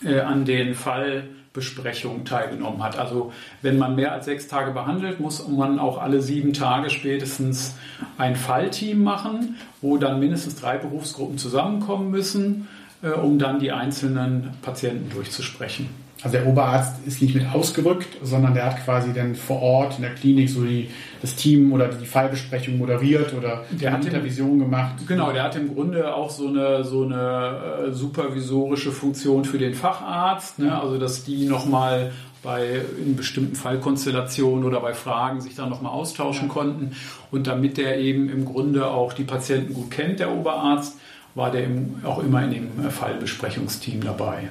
äh, 0.05 0.21
an 0.21 0.45
den 0.45 0.75
Fallbesprechungen 0.75 2.25
teilgenommen 2.25 2.83
hat. 2.83 2.99
Also 2.99 3.33
wenn 3.63 3.79
man 3.79 3.95
mehr 3.95 4.13
als 4.13 4.25
sechs 4.25 4.49
Tage 4.49 4.73
behandelt, 4.73 5.21
muss 5.21 5.47
man 5.47 5.79
auch 5.79 5.99
alle 5.99 6.21
sieben 6.21 6.53
Tage 6.53 6.91
spätestens 6.91 7.77
ein 8.19 8.37
Fallteam 8.37 9.03
machen, 9.03 9.57
wo 9.81 9.97
dann 9.97 10.21
mindestens 10.21 10.57
drei 10.57 10.79
Berufsgruppen 10.79 11.39
zusammenkommen 11.39 12.11
müssen, 12.11 12.69
äh, 13.03 13.11
um 13.11 13.39
dann 13.39 13.59
die 13.59 13.73
einzelnen 13.73 14.51
Patienten 14.63 15.11
durchzusprechen. 15.11 16.02
Also 16.23 16.37
der 16.37 16.47
Oberarzt 16.47 17.05
ist 17.07 17.21
nicht 17.21 17.35
mit 17.35 17.53
ausgerückt, 17.53 18.17
sondern 18.23 18.55
der 18.55 18.67
hat 18.67 18.85
quasi 18.85 19.13
dann 19.13 19.35
vor 19.35 19.61
Ort 19.61 19.97
in 19.97 20.03
der 20.03 20.15
Klinik 20.15 20.49
so 20.49 20.63
die, 20.63 20.89
das 21.21 21.35
Team 21.35 21.73
oder 21.73 21.89
die 21.89 22.07
Fallbesprechung 22.07 22.79
moderiert 22.79 23.35
oder 23.35 23.65
der 23.71 23.93
hat 23.93 24.05
Intervision 24.05 24.61
gemacht. 24.61 24.95
Genau, 25.09 25.33
der 25.33 25.43
hat 25.43 25.57
im 25.57 25.75
Grunde 25.75 26.15
auch 26.15 26.31
so 26.31 26.47
eine, 26.47 26.85
so 26.85 27.03
eine 27.03 27.89
äh, 27.89 27.93
supervisorische 27.93 28.93
Funktion 28.93 29.45
für 29.45 29.59
den 29.59 29.75
Facharzt, 29.75 30.61
ne? 30.61 30.81
also 30.81 30.99
dass 30.99 31.25
die 31.25 31.47
nochmal 31.47 32.13
bei 32.43 32.83
in 33.05 33.17
bestimmten 33.17 33.55
Fallkonstellationen 33.55 34.65
oder 34.65 34.81
bei 34.81 34.95
Fragen 34.95 35.41
sich 35.41 35.55
dann 35.55 35.71
nochmal 35.71 35.93
austauschen 35.93 36.49
ja. 36.49 36.55
konnten. 36.55 36.93
Und 37.31 37.47
damit 37.47 37.77
der 37.79 37.99
eben 37.99 38.29
im 38.29 38.45
Grunde 38.45 38.89
auch 38.89 39.13
die 39.13 39.25
Patienten 39.25 39.75
gut 39.75 39.91
kennt, 39.91 40.21
der 40.21 40.33
Oberarzt, 40.33 40.99
war 41.35 41.51
der 41.51 41.67
auch 42.05 42.23
immer 42.23 42.45
in 42.45 42.51
dem 42.51 42.91
Fallbesprechungsteam 42.91 44.03
dabei. 44.05 44.51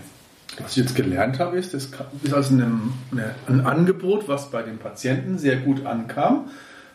Was 0.59 0.71
ich 0.71 0.77
jetzt 0.77 0.95
gelernt 0.95 1.39
habe, 1.39 1.57
ist, 1.57 1.73
das 1.73 1.89
ist 2.23 2.33
also 2.33 2.55
ein, 2.55 2.93
ein 3.47 3.61
Angebot, 3.61 4.27
was 4.27 4.51
bei 4.51 4.61
den 4.63 4.77
Patienten 4.79 5.37
sehr 5.37 5.57
gut 5.57 5.85
ankam, 5.85 6.49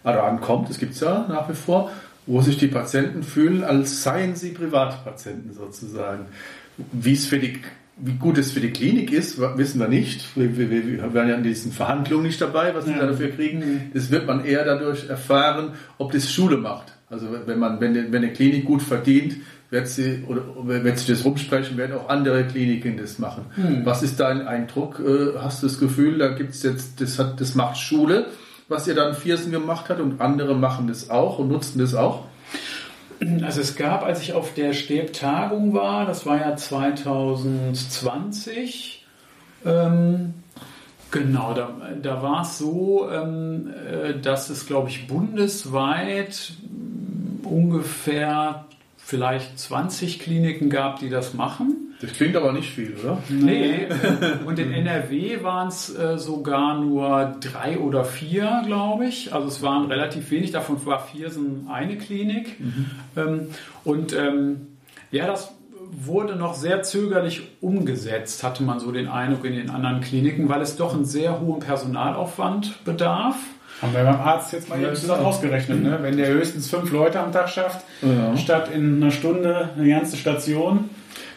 oder 0.05 0.25
ankommt, 0.25 0.71
das 0.71 0.79
gibt 0.79 0.93
es 0.95 1.01
ja 1.01 1.27
nach 1.29 1.49
wie 1.49 1.55
vor, 1.55 1.91
wo 2.27 2.41
sich 2.41 2.57
die 2.59 2.69
Patienten 2.69 3.23
fühlen, 3.23 3.65
als 3.65 4.03
seien 4.03 4.37
sie 4.37 4.51
Privatpatienten 4.51 5.53
sozusagen. 5.53 6.27
Wie 6.93 7.13
es 7.13 7.27
für 7.27 7.39
die 7.39 7.61
wie 7.99 8.13
gut 8.13 8.37
es 8.37 8.53
für 8.53 8.61
die 8.61 8.73
Klinik 8.73 9.11
ist, 9.11 9.41
wissen 9.41 9.81
wir 9.81 9.89
nicht. 9.89 10.37
Wir, 10.37 10.59
wir, 10.59 10.71
wir 10.71 11.15
werden 11.15 11.31
ja 11.31 11.35
in 11.35 11.43
diesen 11.43 11.73
Verhandlungen 11.73 12.27
nicht 12.27 12.39
dabei, 12.39 12.75
was 12.75 12.87
ja. 12.87 12.99
da 12.99 13.07
dafür 13.07 13.31
kriegen. 13.31 13.91
Das 13.95 14.11
wird 14.11 14.27
man 14.27 14.45
eher 14.45 14.67
dadurch 14.67 15.09
erfahren, 15.09 15.73
ob 15.97 16.13
das 16.13 16.31
Schule 16.31 16.59
macht. 16.59 16.93
Also 17.09 17.29
wenn 17.47 17.59
man, 17.59 17.81
wenn, 17.81 17.95
wenn 17.95 18.23
eine 18.23 18.35
Klinik 18.35 18.67
gut 18.67 18.83
verdient, 18.83 19.37
wird 19.71 19.89
sie 19.89 20.25
oder 20.29 20.43
wird 20.63 20.99
sich 20.99 21.09
das 21.09 21.25
rumsprechen, 21.25 21.77
werden 21.77 21.97
auch 21.97 22.09
andere 22.09 22.45
Kliniken 22.45 22.97
das 22.97 23.19
machen. 23.19 23.47
Hm. 23.55 23.85
Was 23.85 24.03
ist 24.03 24.21
dein 24.21 24.47
Eindruck? 24.47 25.01
Äh, 25.01 25.39
hast 25.39 25.63
du 25.63 25.67
das 25.67 25.79
Gefühl, 25.79 26.19
da 26.19 26.29
gibt 26.29 26.55
es 26.55 26.63
jetzt, 26.63 27.01
das 27.01 27.19
hat, 27.19 27.41
das 27.41 27.55
macht 27.55 27.79
Schule, 27.79 28.27
was 28.69 28.87
ihr 28.87 28.95
dann 28.95 29.15
Viersen 29.15 29.53
gemacht 29.53 29.89
hat 29.89 30.01
und 30.01 30.21
andere 30.21 30.55
machen 30.55 30.89
das 30.89 31.09
auch 31.11 31.39
und 31.39 31.49
nutzen 31.49 31.79
das 31.79 31.95
auch? 31.95 32.25
Also 33.43 33.63
es 33.63 33.77
gab, 33.77 34.05
als 34.05 34.21
ich 34.21 34.35
auf 34.35 34.53
der 34.55 34.75
Stäbtagung 34.75 35.73
war, 35.73 36.05
das 36.07 36.27
war 36.27 36.39
ja 36.39 36.55
2020, 36.55 39.07
ähm, 39.65 40.35
genau, 41.11 41.55
da, 41.55 41.71
da 42.03 42.23
war 42.23 42.43
es 42.43 42.59
so, 42.59 43.09
ähm, 43.11 43.73
äh, 43.91 44.21
dass 44.21 44.51
es, 44.51 44.67
glaube 44.67 44.91
ich, 44.91 45.07
bundesweit 45.07 46.53
ungefähr 47.43 48.67
vielleicht 49.07 49.57
20 49.57 50.19
Kliniken 50.19 50.69
gab, 50.69 50.99
die 50.99 51.09
das 51.09 51.33
machen. 51.33 51.95
Das 52.01 52.13
klingt 52.15 52.35
aber 52.35 52.53
nicht 52.53 52.71
viel, 52.71 52.97
oder? 53.01 53.23
Nee. 53.29 53.87
Und 54.47 54.59
in 54.59 54.73
NRW 54.73 55.45
waren 55.45 55.69
es 55.69 55.97
äh, 55.97 56.19
sogar 56.19 56.81
nur 56.81 57.37
drei 57.41 57.79
oder 57.79 58.05
vier, 58.05 58.65
glaube 58.67 59.07
ich. 59.07 59.33
Also 59.33 59.47
es 59.47 59.63
waren 59.63 59.87
relativ 59.87 60.33
wenig. 60.33 60.51
Davon 60.51 60.85
war 60.87 61.07
Viersen 61.07 61.69
eine 61.71 61.97
Klinik. 61.99 62.59
Mhm. 62.59 62.91
Ähm, 63.17 63.47
und 63.85 64.13
ähm, 64.13 64.67
ja, 65.13 65.29
das 65.29 65.53
wurde 65.93 66.35
noch 66.35 66.55
sehr 66.55 66.83
zögerlich 66.83 67.43
umgesetzt, 67.61 68.43
hatte 68.43 68.65
man 68.65 68.81
so 68.81 68.91
den 68.91 69.07
Eindruck 69.07 69.45
in 69.45 69.55
den 69.55 69.71
anderen 69.71 70.01
Kliniken, 70.01 70.49
weil 70.49 70.63
es 70.63 70.75
doch 70.75 70.95
einen 70.95 71.05
sehr 71.05 71.39
hohen 71.41 71.61
Personalaufwand 71.61 72.85
bedarf. 72.85 73.37
Haben 73.83 73.93
wir 73.93 74.05
beim 74.05 74.21
Arzt 74.21 74.53
jetzt 74.53 74.69
mal 74.69 74.81
ja, 74.81 74.95
zusammen 74.95 75.25
ausgerechnet, 75.25 75.83
ne? 75.83 75.99
wenn 76.01 76.17
der 76.17 76.29
höchstens 76.29 76.69
fünf 76.71 76.91
Leute 76.93 77.21
am 77.21 77.31
Tag 77.31 77.49
schafft, 77.51 77.85
ja. 78.01 78.37
statt 78.37 78.71
in 78.73 79.03
einer 79.03 79.11
Stunde 79.11 79.71
eine 79.77 79.89
ganze 79.89 80.17
Station. 80.17 80.91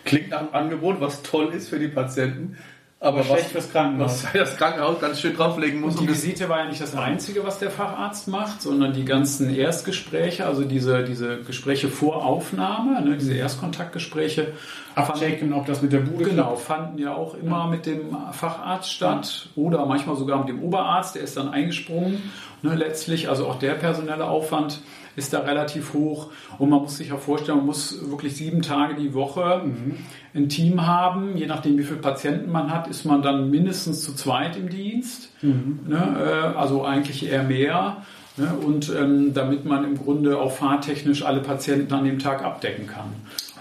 Klingt 0.06 0.30
nach 0.30 0.40
einem 0.40 0.54
Angebot, 0.54 1.02
was 1.02 1.22
toll 1.22 1.54
ist 1.54 1.70
für 1.70 1.80
die 1.80 1.90
Patienten. 1.90 2.58
Aber 3.02 3.24
schlecht 3.24 3.46
was, 3.46 3.52
fürs 3.52 3.72
Krankenhaus. 3.72 4.26
Was 4.26 4.34
das 4.34 4.58
Krankenhaus 4.58 5.00
ganz 5.00 5.22
schön 5.22 5.34
drauflegen 5.34 5.80
muss. 5.80 5.96
Und 5.96 6.02
die 6.02 6.10
Visite 6.10 6.50
war 6.50 6.60
ja 6.60 6.66
nicht 6.66 6.82
das 6.82 6.96
Einzige, 6.96 7.46
was 7.46 7.58
der 7.58 7.72
Facharzt 7.72 8.28
macht, 8.28 8.62
sondern 8.62 8.92
die 8.92 9.06
ganzen 9.06 9.56
Erstgespräche, 9.56 10.46
also 10.46 10.66
diese, 10.66 11.06
diese 11.06 11.38
Gespräche 11.44 11.88
vor 11.88 12.26
Aufnahme, 12.26 13.02
ne, 13.02 13.16
diese 13.16 13.36
Erstkontaktgespräche. 13.36 14.52
Abchecken, 14.96 15.54
ob 15.54 15.66
das 15.66 15.82
mit 15.82 15.94
der 15.94 16.00
Bude 16.00 16.26
Genau, 16.26 16.58
fanden 16.58 16.98
ja 16.98 17.16
auch 17.16 17.36
immer 17.36 17.68
mit 17.68 17.86
dem 17.86 18.18
Facharzt 18.34 18.92
statt 18.92 19.48
oder 19.56 19.86
manchmal 19.86 20.18
sogar 20.18 20.40
mit 20.40 20.50
dem 20.50 20.62
Oberarzt, 20.62 21.16
der 21.16 21.22
ist 21.22 21.38
dann 21.38 21.48
eingesprungen. 21.50 22.22
Ne, 22.64 22.76
letztlich, 22.76 23.30
also 23.30 23.48
auch 23.48 23.60
der 23.60 23.76
personelle 23.76 24.26
Aufwand 24.26 24.82
ist 25.20 25.34
da 25.34 25.42
relativ 25.42 25.94
hoch. 25.94 26.32
Und 26.58 26.70
man 26.70 26.82
muss 26.82 26.98
sich 26.98 27.10
ja 27.10 27.18
vorstellen, 27.18 27.60
man 27.60 27.68
muss 27.68 28.10
wirklich 28.10 28.36
sieben 28.36 28.62
Tage 28.62 28.96
die 28.96 29.14
Woche 29.14 29.62
mhm. 29.66 29.98
ein 30.34 30.50
Team 30.50 30.88
haben. 30.88 31.38
Je 31.38 31.46
nachdem, 31.46 31.78
wie 31.78 31.84
viele 31.84 32.00
Patienten 32.00 32.52
man 32.52 32.74
hat, 32.74 32.88
ist 32.88 33.06
man 33.06 33.22
dann 33.22 33.52
mindestens 33.52 34.02
zu 34.04 34.16
zweit 34.16 34.56
im 34.58 34.70
Dienst. 34.70 35.30
Mhm. 35.42 35.82
Ne? 35.88 36.52
Äh, 36.56 36.58
also 36.58 36.84
eigentlich 36.84 37.30
eher 37.30 37.44
mehr. 37.44 37.98
Ne? 38.38 38.54
Und 38.66 38.92
ähm, 38.98 39.34
damit 39.34 39.66
man 39.66 39.84
im 39.84 39.98
Grunde 39.98 40.40
auch 40.40 40.54
fahrtechnisch 40.54 41.24
alle 41.24 41.42
Patienten 41.42 41.94
an 41.94 42.06
dem 42.06 42.18
Tag 42.18 42.44
abdecken 42.44 42.88
kann 42.88 43.14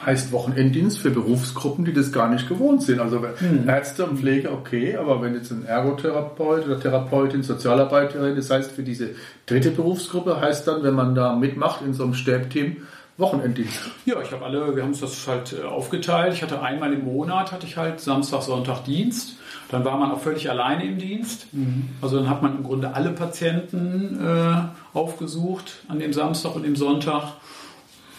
heißt 0.04 0.32
Wochenenddienst 0.32 0.98
für 0.98 1.10
Berufsgruppen, 1.10 1.84
die 1.84 1.92
das 1.92 2.12
gar 2.12 2.28
nicht 2.28 2.48
gewohnt 2.48 2.82
sind. 2.82 3.00
Also 3.00 3.22
hm. 3.22 3.68
Ärzte 3.68 4.06
und 4.06 4.18
Pflege, 4.18 4.52
okay, 4.52 4.96
aber 4.96 5.20
wenn 5.22 5.34
jetzt 5.34 5.50
ein 5.50 5.64
Ergotherapeut 5.64 6.66
oder 6.66 6.80
Therapeutin, 6.80 7.42
Sozialarbeiterin, 7.42 8.36
das 8.36 8.50
heißt 8.50 8.72
für 8.72 8.82
diese 8.82 9.10
dritte 9.46 9.70
Berufsgruppe, 9.70 10.40
heißt 10.40 10.66
dann, 10.68 10.82
wenn 10.82 10.94
man 10.94 11.14
da 11.14 11.34
mitmacht 11.34 11.82
in 11.84 11.94
so 11.94 12.04
einem 12.04 12.14
Stäbteam, 12.14 12.78
Wochenenddienst. 13.18 13.80
Ja, 14.06 14.22
ich 14.22 14.30
habe 14.30 14.44
alle, 14.44 14.76
wir 14.76 14.82
haben 14.82 14.90
uns 14.90 15.00
das 15.00 15.26
halt 15.26 15.52
äh, 15.52 15.66
aufgeteilt. 15.66 16.34
Ich 16.34 16.42
hatte 16.42 16.62
einmal 16.62 16.92
im 16.92 17.04
Monat, 17.04 17.50
hatte 17.50 17.66
ich 17.66 17.76
halt 17.76 17.98
Samstag, 18.00 18.42
Sonntag 18.42 18.84
Dienst. 18.84 19.34
Dann 19.70 19.84
war 19.84 19.98
man 19.98 20.12
auch 20.12 20.20
völlig 20.20 20.48
alleine 20.48 20.84
im 20.84 20.98
Dienst. 20.98 21.52
Mhm. 21.52 21.90
Also 22.00 22.18
dann 22.18 22.30
hat 22.30 22.42
man 22.42 22.56
im 22.56 22.62
Grunde 22.62 22.94
alle 22.94 23.10
Patienten 23.10 24.20
äh, 24.24 24.96
aufgesucht 24.96 25.78
an 25.88 25.98
dem 25.98 26.12
Samstag 26.12 26.54
und 26.54 26.62
dem 26.62 26.76
Sonntag 26.76 27.32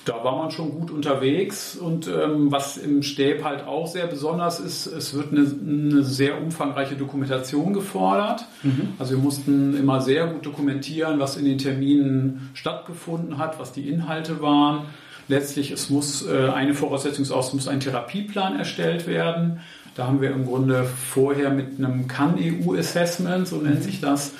da 0.06 0.24
war 0.24 0.38
man 0.38 0.52
schon 0.52 0.72
gut 0.72 0.92
unterwegs 0.92 1.76
und 1.76 2.08
ähm, 2.08 2.52
was 2.52 2.78
im 2.78 3.04
Stäb 3.04 3.44
halt 3.44 3.66
auch 3.66 3.88
sehr 3.88 4.08
besonders 4.08 4.60
ist, 4.60 4.88
es 4.88 5.14
wird 5.14 5.32
eine, 5.32 5.42
eine 5.42 6.04
sehr 6.04 6.42
umfangreiche 6.42 6.96
Dokumentation 6.96 7.74
gefordert. 7.74 8.46
Mhm. 8.64 8.94
Also 8.98 9.12
wir 9.16 9.20
mussten 9.20 9.76
immer 9.76 10.02
sehr 10.02 10.28
gut 10.28 10.46
dokumentieren, 10.46 11.20
was 11.20 11.38
in 11.38 11.46
den 11.46 11.58
Terminen 11.58 12.50
stattgefunden 12.54 13.38
hat, 13.38 13.60
was 13.60 13.72
die 13.72 13.90
Inhalte 13.90 14.42
waren. 14.42 14.86
Letztlich, 15.28 15.72
es 15.72 15.90
muss 15.90 16.26
äh, 16.28 16.50
eine 16.50 16.74
Voraussetzung 16.74 17.24
ist 17.24 17.32
auch, 17.32 17.46
es 17.46 17.54
muss 17.54 17.68
ein 17.68 17.80
Therapieplan 17.80 18.58
erstellt 18.58 19.06
werden. 19.06 19.60
Da 19.96 20.08
haben 20.08 20.22
wir 20.22 20.32
im 20.32 20.46
Grunde 20.46 20.86
vorher 20.86 21.50
mit 21.50 21.78
einem 21.78 22.08
CAN-EU-Assessment, 22.08 23.48
so 23.48 23.58
nennt 23.58 23.80
mhm. 23.80 23.84
sich 23.84 24.00
das. 24.00 24.32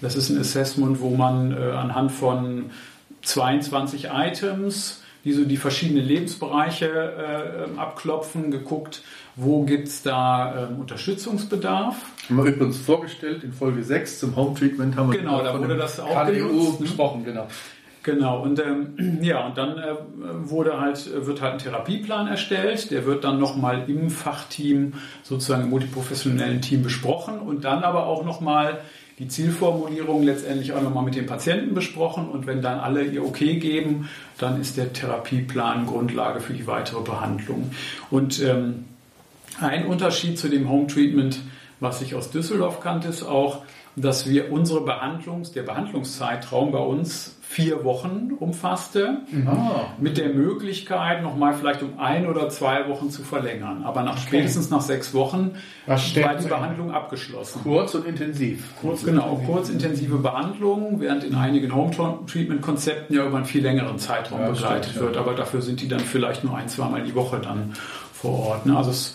Das 0.00 0.16
ist 0.16 0.30
ein 0.30 0.40
Assessment, 0.40 1.00
wo 1.00 1.10
man 1.10 1.52
äh, 1.52 1.70
anhand 1.72 2.10
von 2.10 2.70
22 3.22 4.08
Items 4.12 5.01
die 5.24 5.32
so 5.32 5.44
die 5.44 5.56
verschiedenen 5.56 6.04
Lebensbereiche 6.04 7.68
äh, 7.76 7.78
abklopfen, 7.78 8.50
geguckt, 8.50 9.02
wo 9.36 9.62
gibt 9.64 9.88
es 9.88 10.02
da 10.02 10.68
ähm, 10.68 10.80
Unterstützungsbedarf. 10.80 11.96
Haben 12.28 12.36
wir 12.36 12.52
übrigens 12.52 12.78
vorgestellt 12.78 13.44
in 13.44 13.52
Folge 13.52 13.82
6 13.82 14.18
zum 14.18 14.36
Home 14.36 14.58
Treatment 14.58 14.96
haben 14.96 15.12
wir 15.12 15.18
genau, 15.18 15.42
da 15.42 15.58
wurde 15.58 15.76
das 15.76 16.00
auch 16.00 16.26
genutzt, 16.26 16.80
ne? 16.80 16.86
besprochen, 16.86 17.24
genau. 17.24 17.46
Genau, 18.02 18.42
und 18.42 18.58
ähm, 18.58 19.20
ja, 19.22 19.46
und 19.46 19.56
dann 19.56 19.78
äh, 19.78 19.94
wurde 20.44 20.80
halt, 20.80 21.08
wird 21.26 21.40
halt 21.40 21.52
ein 21.54 21.58
Therapieplan 21.58 22.26
erstellt, 22.26 22.90
der 22.90 23.06
wird 23.06 23.22
dann 23.22 23.38
nochmal 23.38 23.88
im 23.88 24.10
Fachteam, 24.10 24.94
sozusagen 25.22 25.64
im 25.64 25.70
multiprofessionellen 25.70 26.60
Team 26.60 26.82
besprochen 26.82 27.38
und 27.38 27.64
dann 27.64 27.84
aber 27.84 28.06
auch 28.06 28.24
nochmal 28.24 28.80
die 29.22 29.28
Zielformulierung 29.28 30.24
letztendlich 30.24 30.72
auch 30.72 30.82
nochmal 30.82 31.04
mit 31.04 31.14
den 31.14 31.26
Patienten 31.26 31.74
besprochen 31.74 32.28
und 32.28 32.48
wenn 32.48 32.60
dann 32.60 32.80
alle 32.80 33.04
ihr 33.04 33.24
Okay 33.24 33.56
geben, 33.56 34.08
dann 34.38 34.60
ist 34.60 34.76
der 34.76 34.92
Therapieplan 34.92 35.86
Grundlage 35.86 36.40
für 36.40 36.52
die 36.52 36.66
weitere 36.66 37.02
Behandlung. 37.02 37.70
Und 38.10 38.42
ähm, 38.42 38.84
ein 39.60 39.86
Unterschied 39.86 40.40
zu 40.40 40.48
dem 40.48 40.68
Home 40.68 40.88
Treatment, 40.88 41.38
was 41.78 42.02
ich 42.02 42.16
aus 42.16 42.30
Düsseldorf 42.30 42.80
kannte, 42.80 43.08
ist 43.08 43.22
auch, 43.22 43.62
dass 43.96 44.28
wir 44.28 44.50
unsere 44.50 44.80
Behandlungs-, 44.80 45.52
der 45.52 45.62
Behandlungszeitraum 45.62 46.72
bei 46.72 46.78
uns 46.78 47.36
vier 47.52 47.84
Wochen 47.84 48.30
umfasste, 48.40 49.18
ah. 49.46 49.84
mit 50.00 50.16
der 50.16 50.30
Möglichkeit, 50.30 51.22
nochmal 51.22 51.52
vielleicht 51.52 51.82
um 51.82 51.98
ein 51.98 52.26
oder 52.26 52.48
zwei 52.48 52.88
Wochen 52.88 53.10
zu 53.10 53.22
verlängern. 53.22 53.84
Aber 53.84 54.02
nach 54.02 54.12
okay. 54.12 54.22
spätestens 54.26 54.70
nach 54.70 54.80
sechs 54.80 55.12
Wochen 55.12 55.52
war 55.86 55.98
die 56.36 56.48
Behandlung 56.48 56.92
abgeschlossen. 56.92 57.60
Kurz 57.62 57.94
und 57.94 58.06
intensiv. 58.06 58.72
Kurz 58.80 59.04
genau, 59.04 59.32
intensiv. 59.32 59.46
kurz 59.46 59.68
intensive 59.68 60.16
Behandlung, 60.16 61.00
während 61.00 61.24
in 61.24 61.34
einigen 61.34 61.74
Home-Treatment-Konzepten 61.74 63.14
ja 63.14 63.26
über 63.26 63.36
einen 63.36 63.46
viel 63.46 63.62
längeren 63.62 63.98
Zeitraum 63.98 64.40
ja, 64.40 64.48
begleitet 64.48 64.92
stimmt, 64.92 65.00
wird. 65.04 65.16
Ja. 65.16 65.20
Aber 65.20 65.34
dafür 65.34 65.60
sind 65.60 65.82
die 65.82 65.88
dann 65.88 66.00
vielleicht 66.00 66.44
nur 66.44 66.56
ein, 66.56 66.68
zweimal 66.68 67.02
die 67.02 67.14
Woche 67.14 67.38
dann 67.38 67.74
vor 68.14 68.46
Ort. 68.46 68.66
Ne? 68.66 68.74
Also 68.74 68.90
es 68.90 69.14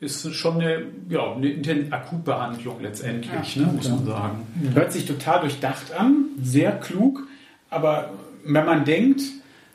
ist 0.00 0.32
schon 0.34 0.60
eine, 0.60 0.82
ja, 1.08 1.34
eine 1.34 1.86
Akutbehandlung 1.90 2.80
letztendlich, 2.80 3.56
ja, 3.56 3.62
ne, 3.62 3.72
muss 3.72 3.88
man 3.88 4.06
sagen. 4.06 4.46
Hört 4.74 4.92
sich 4.92 5.06
total 5.06 5.40
durchdacht 5.40 5.92
an, 5.96 6.26
sehr 6.40 6.72
klug, 6.72 7.26
aber 7.68 8.10
wenn 8.44 8.64
man 8.64 8.84
denkt, 8.84 9.22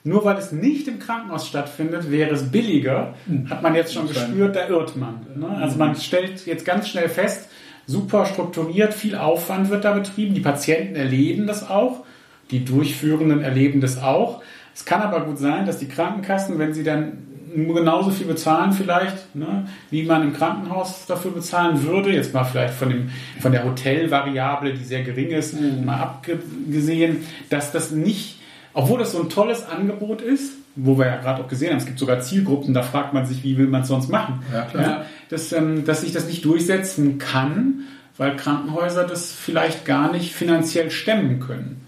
nur 0.05 0.25
weil 0.25 0.37
es 0.37 0.51
nicht 0.51 0.87
im 0.87 0.99
Krankenhaus 0.99 1.47
stattfindet, 1.47 2.11
wäre 2.11 2.31
es 2.31 2.51
billiger, 2.51 3.15
hm. 3.25 3.49
hat 3.49 3.63
man 3.63 3.75
jetzt 3.75 3.93
schon 3.93 4.07
gespürt, 4.07 4.55
da 4.55 4.67
irrt 4.67 4.95
man. 4.95 5.25
Ne? 5.35 5.47
Also 5.47 5.77
man 5.77 5.95
stellt 5.95 6.45
jetzt 6.45 6.65
ganz 6.65 6.89
schnell 6.89 7.09
fest, 7.09 7.49
super 7.85 8.25
strukturiert, 8.25 8.93
viel 8.93 9.15
Aufwand 9.15 9.69
wird 9.69 9.85
da 9.85 9.93
betrieben, 9.93 10.33
die 10.33 10.41
Patienten 10.41 10.95
erleben 10.95 11.47
das 11.47 11.69
auch, 11.69 12.05
die 12.51 12.63
Durchführenden 12.63 13.41
erleben 13.41 13.81
das 13.81 14.01
auch. 14.01 14.41
Es 14.75 14.85
kann 14.85 15.01
aber 15.01 15.21
gut 15.21 15.37
sein, 15.37 15.65
dass 15.65 15.77
die 15.77 15.87
Krankenkassen, 15.87 16.59
wenn 16.59 16.73
sie 16.73 16.83
dann 16.83 17.27
genauso 17.53 18.09
viel 18.11 18.27
bezahlen 18.27 18.73
vielleicht, 18.73 19.35
ne, 19.35 19.67
wie 19.89 20.03
man 20.03 20.23
im 20.23 20.33
Krankenhaus 20.33 21.05
dafür 21.05 21.31
bezahlen 21.31 21.83
würde. 21.83 22.11
Jetzt 22.11 22.33
mal 22.33 22.43
vielleicht 22.43 22.73
von, 22.73 22.89
dem, 22.89 23.09
von 23.39 23.51
der 23.51 23.63
Hotelvariable, 23.63 24.73
die 24.73 24.83
sehr 24.83 25.03
gering 25.03 25.29
ist, 25.29 25.59
mhm. 25.59 25.85
mal 25.85 25.99
abgesehen, 25.99 27.25
dass 27.49 27.71
das 27.71 27.91
nicht, 27.91 28.39
obwohl 28.73 28.99
das 28.99 29.11
so 29.11 29.21
ein 29.21 29.29
tolles 29.29 29.65
Angebot 29.65 30.21
ist, 30.21 30.53
wo 30.75 30.97
wir 30.97 31.05
ja 31.05 31.17
gerade 31.17 31.43
auch 31.43 31.47
gesehen 31.47 31.71
haben, 31.71 31.77
es 31.77 31.85
gibt 31.85 31.99
sogar 31.99 32.19
Zielgruppen, 32.19 32.73
da 32.73 32.81
fragt 32.81 33.13
man 33.13 33.25
sich, 33.25 33.43
wie 33.43 33.57
will 33.57 33.67
man 33.67 33.83
es 33.83 33.87
sonst 33.87 34.09
machen, 34.09 34.41
ja, 34.51 34.67
ja, 34.73 35.05
dass, 35.29 35.51
ähm, 35.53 35.85
dass 35.85 36.01
sich 36.01 36.11
das 36.11 36.27
nicht 36.27 36.43
durchsetzen 36.45 37.19
kann, 37.19 37.83
weil 38.17 38.35
Krankenhäuser 38.35 39.05
das 39.05 39.31
vielleicht 39.31 39.85
gar 39.85 40.11
nicht 40.11 40.33
finanziell 40.33 40.91
stemmen 40.91 41.39
können. 41.39 41.81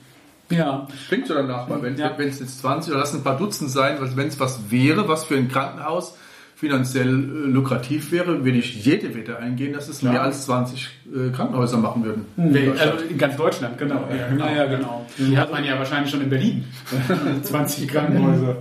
Ja. 0.50 0.88
Klingt 1.08 1.28
so 1.28 1.34
danach, 1.34 1.70
weil 1.70 1.82
wenn 1.82 1.98
ja. 1.98 2.12
es 2.18 2.40
jetzt 2.40 2.60
20 2.60 2.92
oder 2.92 3.00
lass 3.00 3.14
ein 3.14 3.24
paar 3.24 3.38
Dutzend 3.38 3.72
sein, 3.72 3.98
wenn 4.16 4.28
es 4.28 4.40
was 4.40 4.70
wäre, 4.70 5.08
was 5.08 5.26
für 5.26 5.36
ein 5.36 5.48
Krankenhaus 5.48 6.16
finanziell 6.56 7.10
äh, 7.10 7.48
lukrativ 7.50 8.14
wäre, 8.14 8.46
würde 8.46 8.58
ich 8.58 8.86
jede 8.86 9.14
Wette 9.14 9.38
eingehen, 9.38 9.74
dass 9.74 9.90
es 9.90 10.00
Klar. 10.00 10.14
mehr 10.14 10.24
als 10.24 10.46
20 10.46 10.90
äh, 11.14 11.30
Krankenhäuser 11.32 11.78
machen 11.78 12.06
würden. 12.06 12.26
Mhm. 12.38 12.56
In 12.56 12.80
also 12.80 13.04
in 13.10 13.18
ganz 13.18 13.36
Deutschland, 13.36 13.78
genau. 13.78 14.08
Ja, 14.10 14.28
genau. 14.30 14.48
Ja, 14.48 14.66
genau. 14.66 15.06
Die 15.18 15.38
hat 15.38 15.52
man 15.52 15.66
ja 15.66 15.78
wahrscheinlich 15.78 16.10
schon 16.10 16.22
in 16.22 16.30
Berlin. 16.30 16.64
20 17.44 17.90
Krankenhäuser. 17.90 18.56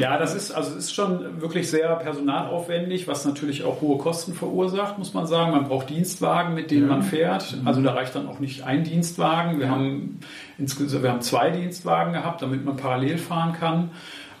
ja, 0.00 0.16
das 0.16 0.34
ist, 0.34 0.52
also 0.52 0.74
ist 0.74 0.94
schon 0.94 1.42
wirklich 1.42 1.70
sehr 1.70 1.94
personalaufwendig, 1.96 3.06
was 3.06 3.26
natürlich 3.26 3.62
auch 3.64 3.82
hohe 3.82 3.98
Kosten 3.98 4.32
verursacht, 4.32 4.98
muss 4.98 5.12
man 5.12 5.26
sagen. 5.26 5.50
Man 5.50 5.64
braucht 5.64 5.90
Dienstwagen, 5.90 6.54
mit 6.54 6.70
denen 6.70 6.88
ja. 6.88 6.94
man 6.94 7.02
fährt. 7.02 7.58
Also 7.66 7.82
da 7.82 7.92
reicht 7.92 8.14
dann 8.14 8.26
auch 8.26 8.38
nicht 8.38 8.64
ein 8.64 8.84
Dienstwagen. 8.84 9.58
Wir 9.58 9.68
haben 9.68 10.20
wir 10.56 11.10
haben 11.10 11.20
zwei 11.20 11.50
Dienstwagen 11.50 12.14
gehabt, 12.14 12.40
damit 12.40 12.64
man 12.64 12.76
parallel 12.76 13.18
fahren 13.18 13.52
kann. 13.52 13.90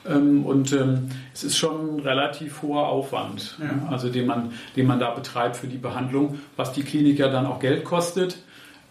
Ähm, 0.08 0.44
und 0.44 0.72
ähm, 0.72 1.08
es 1.34 1.44
ist 1.44 1.56
schon 1.56 1.96
ein 1.96 2.00
relativ 2.00 2.62
hoher 2.62 2.88
Aufwand, 2.88 3.58
ja. 3.60 3.88
also 3.90 4.08
den 4.08 4.26
man, 4.26 4.52
den 4.76 4.86
man 4.86 5.00
da 5.00 5.10
betreibt 5.10 5.56
für 5.56 5.66
die 5.66 5.78
Behandlung, 5.78 6.38
was 6.56 6.72
die 6.72 6.82
Klinik 6.82 7.18
ja 7.18 7.28
dann 7.28 7.46
auch 7.46 7.60
Geld 7.60 7.84
kostet. 7.84 8.38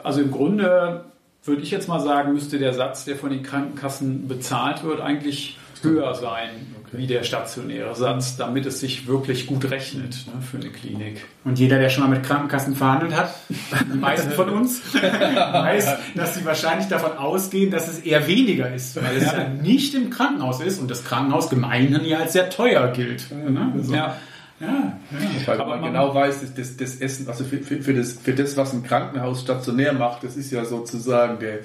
Also 0.04 0.22
im 0.22 0.32
Grunde 0.32 1.06
würde 1.44 1.62
ich 1.62 1.72
jetzt 1.72 1.88
mal 1.88 2.00
sagen, 2.00 2.34
müsste 2.34 2.60
der 2.60 2.74
Satz, 2.74 3.06
der 3.06 3.16
von 3.16 3.30
den 3.30 3.44
Krankenkassen 3.44 4.28
bezahlt 4.28 4.84
wird, 4.84 5.00
eigentlich 5.00 5.58
höher 5.86 6.16
sein 6.16 6.50
okay. 6.84 6.98
wie 6.98 7.08
der 7.08 7.24
stationäre 7.24 7.96
Satz, 7.96 8.38
damit 8.38 8.66
es 8.66 8.80
sich 8.80 9.08
wirklich 9.08 9.48
gut 9.48 9.70
rechnet 9.70 10.26
ne, 10.28 10.42
für 10.42 10.58
eine 10.58 10.70
Klinik. 10.70 11.24
Und 11.44 11.60
jeder, 11.60 11.80
der 11.80 11.90
schon 11.90 12.04
mal 12.04 12.10
mit 12.10 12.24
Krankenkassen 12.26 12.76
verhandelt 12.76 13.16
hat, 13.16 13.34
die 13.94 13.98
meisten 13.98 14.32
von 14.32 14.50
uns, 14.50 14.82
weiß, 14.94 15.98
dass 16.16 16.36
sie 16.36 16.46
wahrscheinlich 16.46 16.88
davon 16.88 17.18
ausgehen, 17.18 17.72
dass 17.72 17.88
es 17.88 18.00
eher 18.00 18.28
weniger 18.28 18.74
ist, 18.74 18.96
weil 19.02 19.18
es 19.18 19.32
ja 19.32 19.48
nicht 19.48 19.94
im 19.94 20.10
Krankenhaus 20.10 20.62
ist 20.62 20.80
und 20.80 20.92
das 20.92 21.06
Krankenhaus 21.06 21.50
gemeinhin 21.50 22.04
ja 22.06 22.20
als 22.20 22.34
sehr 22.34 22.50
teuer 22.50 22.88
gilt. 22.90 23.32
Ne? 23.32 23.74
So. 23.82 23.94
Ja. 23.94 24.18
Ja, 24.60 24.68
ja. 24.68 25.48
Weil 25.48 25.58
man, 25.58 25.68
man 25.68 25.84
genau 25.84 26.16
weiß, 26.16 26.54
das, 26.56 26.78
das 26.78 26.96
Essen, 26.96 27.28
also 27.28 27.44
für, 27.44 27.58
für, 27.58 27.82
für, 27.82 27.94
das, 27.94 28.14
für 28.14 28.34
das, 28.34 28.56
was 28.56 28.72
ein 28.72 28.84
Krankenhaus 28.84 29.42
stationär 29.42 29.92
macht, 29.92 30.24
das 30.24 30.38
ist 30.38 30.50
ja 30.50 30.64
sozusagen 30.64 31.40
der, 31.40 31.60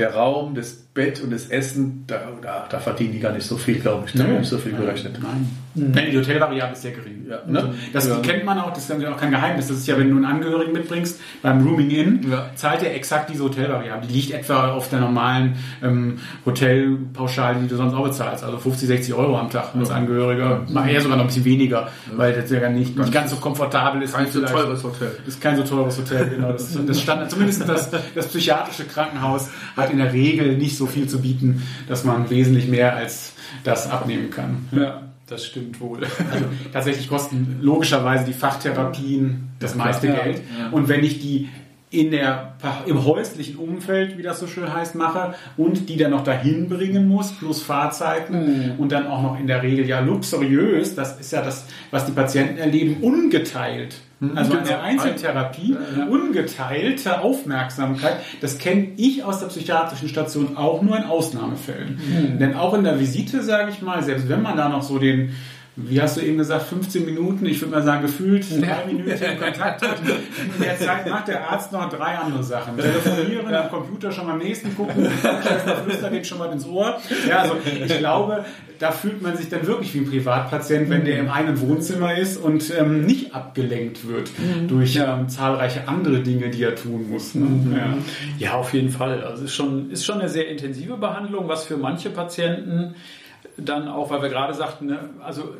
der 0.00 0.14
Raum, 0.14 0.54
das 0.54 0.72
Bett 0.94 1.22
und 1.22 1.30
das 1.30 1.46
Essen, 1.46 2.04
da, 2.06 2.20
da, 2.42 2.66
da 2.68 2.78
verdienen 2.80 3.12
die 3.12 3.20
gar 3.20 3.32
nicht 3.32 3.46
so 3.46 3.56
viel, 3.56 3.78
glaube 3.78 4.04
ich. 4.06 4.12
Da 4.12 4.24
nee, 4.24 4.38
nicht 4.38 4.48
so 4.48 4.58
viel 4.58 4.72
gerechnet. 4.72 5.20
Nein. 5.22 5.48
Nein, 5.74 6.08
die 6.10 6.18
Hotelvariable 6.18 6.72
ist 6.72 6.82
sehr 6.82 6.90
gering. 6.90 7.26
Ja. 7.28 7.42
Ne? 7.46 7.74
Das 7.92 8.08
ja. 8.08 8.16
kennt 8.16 8.44
man 8.44 8.58
auch, 8.58 8.72
das 8.72 8.90
ist 8.90 9.00
ja 9.00 9.12
auch 9.12 9.16
kein 9.16 9.30
Geheimnis. 9.30 9.68
Das 9.68 9.76
ist 9.76 9.86
ja, 9.86 9.96
wenn 9.96 10.10
du 10.10 10.16
einen 10.16 10.24
Angehörigen 10.24 10.72
mitbringst, 10.72 11.20
beim 11.42 11.64
Rooming 11.64 11.90
In, 11.90 12.30
ja. 12.30 12.50
zahlt 12.56 12.82
er 12.82 12.92
exakt 12.92 13.30
diese 13.30 13.44
Hotelvariable. 13.44 14.08
Die 14.08 14.14
liegt 14.14 14.32
etwa 14.32 14.72
auf 14.72 14.88
der 14.88 14.98
normalen 14.98 15.54
ähm, 15.80 16.18
Hotelpauschale, 16.44 17.60
die 17.60 17.68
du 17.68 17.76
sonst 17.76 17.94
auch 17.94 18.02
bezahlst. 18.02 18.42
Also 18.42 18.58
50, 18.58 18.88
60 18.88 19.14
Euro 19.14 19.38
am 19.38 19.48
Tag 19.48 19.76
als 19.78 19.90
Angehöriger. 19.90 20.66
Ja. 20.66 20.86
Eher 20.86 21.02
sogar 21.02 21.18
noch 21.18 21.24
ein 21.24 21.28
bisschen 21.28 21.44
weniger, 21.44 21.88
weil 22.16 22.32
das 22.32 22.50
ja 22.50 22.68
nicht, 22.68 22.98
nicht 22.98 23.12
ganz 23.12 23.30
so 23.30 23.36
komfortabel 23.36 24.02
ist. 24.02 24.14
Kein 24.14 24.26
so 24.26 24.40
teures 24.40 24.82
Hotel. 24.82 25.12
Das 25.24 25.34
ist 25.34 25.40
kein 25.40 25.56
so 25.56 25.62
teures 25.62 25.96
Hotel, 25.96 26.30
genau. 26.30 26.50
Das, 26.50 26.76
das 26.84 27.00
Standard, 27.00 27.30
zumindest 27.30 27.68
das, 27.68 27.90
das 27.90 28.26
psychiatrische 28.26 28.86
Krankenhaus 28.86 29.50
hat 29.76 29.89
in 29.90 29.98
der 29.98 30.12
Regel 30.12 30.56
nicht 30.56 30.76
so 30.76 30.86
viel 30.86 31.08
zu 31.08 31.20
bieten, 31.20 31.62
dass 31.88 32.04
man 32.04 32.30
wesentlich 32.30 32.68
mehr 32.68 32.96
als 32.96 33.32
das 33.64 33.90
abnehmen 33.90 34.30
kann. 34.30 34.68
Ja. 34.72 35.02
Das 35.30 35.46
stimmt 35.46 35.80
wohl. 35.80 36.00
Also 36.32 36.44
tatsächlich 36.72 37.08
kosten 37.08 37.58
logischerweise 37.60 38.24
die 38.24 38.32
Fachtherapien 38.32 39.50
das 39.60 39.76
meiste 39.76 40.08
ja, 40.08 40.16
Geld. 40.16 40.42
Ja. 40.58 40.70
Und 40.70 40.88
wenn 40.88 41.04
ich 41.04 41.20
die 41.20 41.48
in 41.90 42.12
der, 42.12 42.54
im 42.86 43.04
häuslichen 43.04 43.56
Umfeld, 43.56 44.16
wie 44.16 44.22
das 44.22 44.38
so 44.38 44.46
schön 44.46 44.72
heißt, 44.72 44.94
mache 44.94 45.34
und 45.56 45.88
die 45.88 45.96
dann 45.96 46.12
noch 46.12 46.22
dahin 46.22 46.68
bringen 46.68 47.08
muss, 47.08 47.32
plus 47.32 47.62
Fahrzeiten 47.62 48.74
mhm. 48.74 48.78
und 48.78 48.92
dann 48.92 49.08
auch 49.08 49.22
noch 49.22 49.40
in 49.40 49.48
der 49.48 49.62
Regel 49.64 49.86
ja 49.86 49.98
luxuriös, 49.98 50.94
das 50.94 51.18
ist 51.18 51.32
ja 51.32 51.42
das, 51.42 51.66
was 51.90 52.06
die 52.06 52.12
Patienten 52.12 52.58
erleben, 52.58 52.98
ungeteilt. 53.02 53.96
Mhm. 54.20 54.38
Also 54.38 54.52
eine 54.52 54.62
genau. 54.62 54.80
Einzeltherapie, 54.80 55.76
ja, 55.98 56.06
ungeteilte 56.06 57.22
Aufmerksamkeit, 57.22 58.18
das 58.40 58.58
kenne 58.58 58.88
ich 58.96 59.24
aus 59.24 59.40
der 59.40 59.48
psychiatrischen 59.48 60.08
Station 60.08 60.56
auch 60.56 60.82
nur 60.82 60.96
in 60.96 61.04
Ausnahmefällen. 61.04 61.98
Mhm. 61.98 62.38
Denn 62.38 62.54
auch 62.54 62.74
in 62.74 62.84
der 62.84 63.00
Visite, 63.00 63.42
sage 63.42 63.70
ich 63.70 63.82
mal, 63.82 64.04
selbst 64.04 64.28
wenn 64.28 64.42
man 64.42 64.56
da 64.56 64.68
noch 64.68 64.82
so 64.82 64.98
den 64.98 65.34
wie 65.88 66.00
hast 66.00 66.16
du 66.16 66.20
eben 66.20 66.38
gesagt, 66.38 66.64
15 66.64 67.04
Minuten, 67.04 67.46
ich 67.46 67.60
würde 67.60 67.74
mal 67.74 67.82
sagen, 67.82 68.02
gefühlt 68.02 68.44
drei 68.60 68.86
Minuten 68.86 69.38
Kontakt 69.38 69.82
hat. 69.82 70.00
In 70.00 70.62
der 70.62 70.78
Zeit 70.78 71.08
macht 71.08 71.28
der 71.28 71.50
Arzt 71.50 71.72
noch 71.72 71.88
drei 71.88 72.16
andere 72.16 72.42
Sachen. 72.42 72.76
Telefonieren, 72.76 73.54
am 73.54 73.68
Computer 73.68 74.12
schon 74.12 74.26
mal 74.26 74.32
am 74.32 74.38
nächsten 74.38 74.74
gucken, 74.76 75.08
Flüster 75.84 76.10
geht 76.10 76.26
schon 76.26 76.38
mal 76.38 76.52
ins 76.52 76.66
Ohr. 76.66 76.98
Ja, 77.28 77.40
also 77.40 77.56
ich 77.64 77.98
glaube, 77.98 78.44
da 78.80 78.92
fühlt 78.92 79.20
man 79.20 79.36
sich 79.36 79.48
dann 79.50 79.66
wirklich 79.66 79.94
wie 79.94 79.98
ein 79.98 80.10
Privatpatient, 80.10 80.88
wenn 80.88 81.04
der 81.04 81.18
im 81.18 81.30
einen 81.30 81.60
Wohnzimmer 81.60 82.16
ist 82.16 82.38
und 82.38 82.72
ähm, 82.76 83.04
nicht 83.04 83.34
abgelenkt 83.34 84.08
wird 84.08 84.30
mhm. 84.38 84.68
durch 84.68 84.96
ähm, 84.96 85.28
zahlreiche 85.28 85.86
andere 85.86 86.20
Dinge, 86.20 86.48
die 86.48 86.62
er 86.62 86.74
tun 86.74 87.10
muss. 87.10 87.34
Ne? 87.34 87.44
Mhm. 87.44 87.76
Ja. 87.76 87.94
ja. 88.38 88.52
auf 88.54 88.72
jeden 88.72 88.88
Fall. 88.88 89.22
Also 89.22 89.44
es 89.44 89.50
ist 89.50 89.54
schon, 89.54 89.90
ist 89.90 90.06
schon 90.06 90.20
eine 90.20 90.30
sehr 90.30 90.48
intensive 90.48 90.96
Behandlung, 90.96 91.46
was 91.46 91.64
für 91.64 91.76
manche 91.76 92.08
Patienten 92.08 92.94
dann 93.64 93.88
auch, 93.88 94.10
weil 94.10 94.22
wir 94.22 94.28
gerade 94.28 94.54
sagten, 94.54 94.86
ne, 94.86 94.98
also 95.22 95.54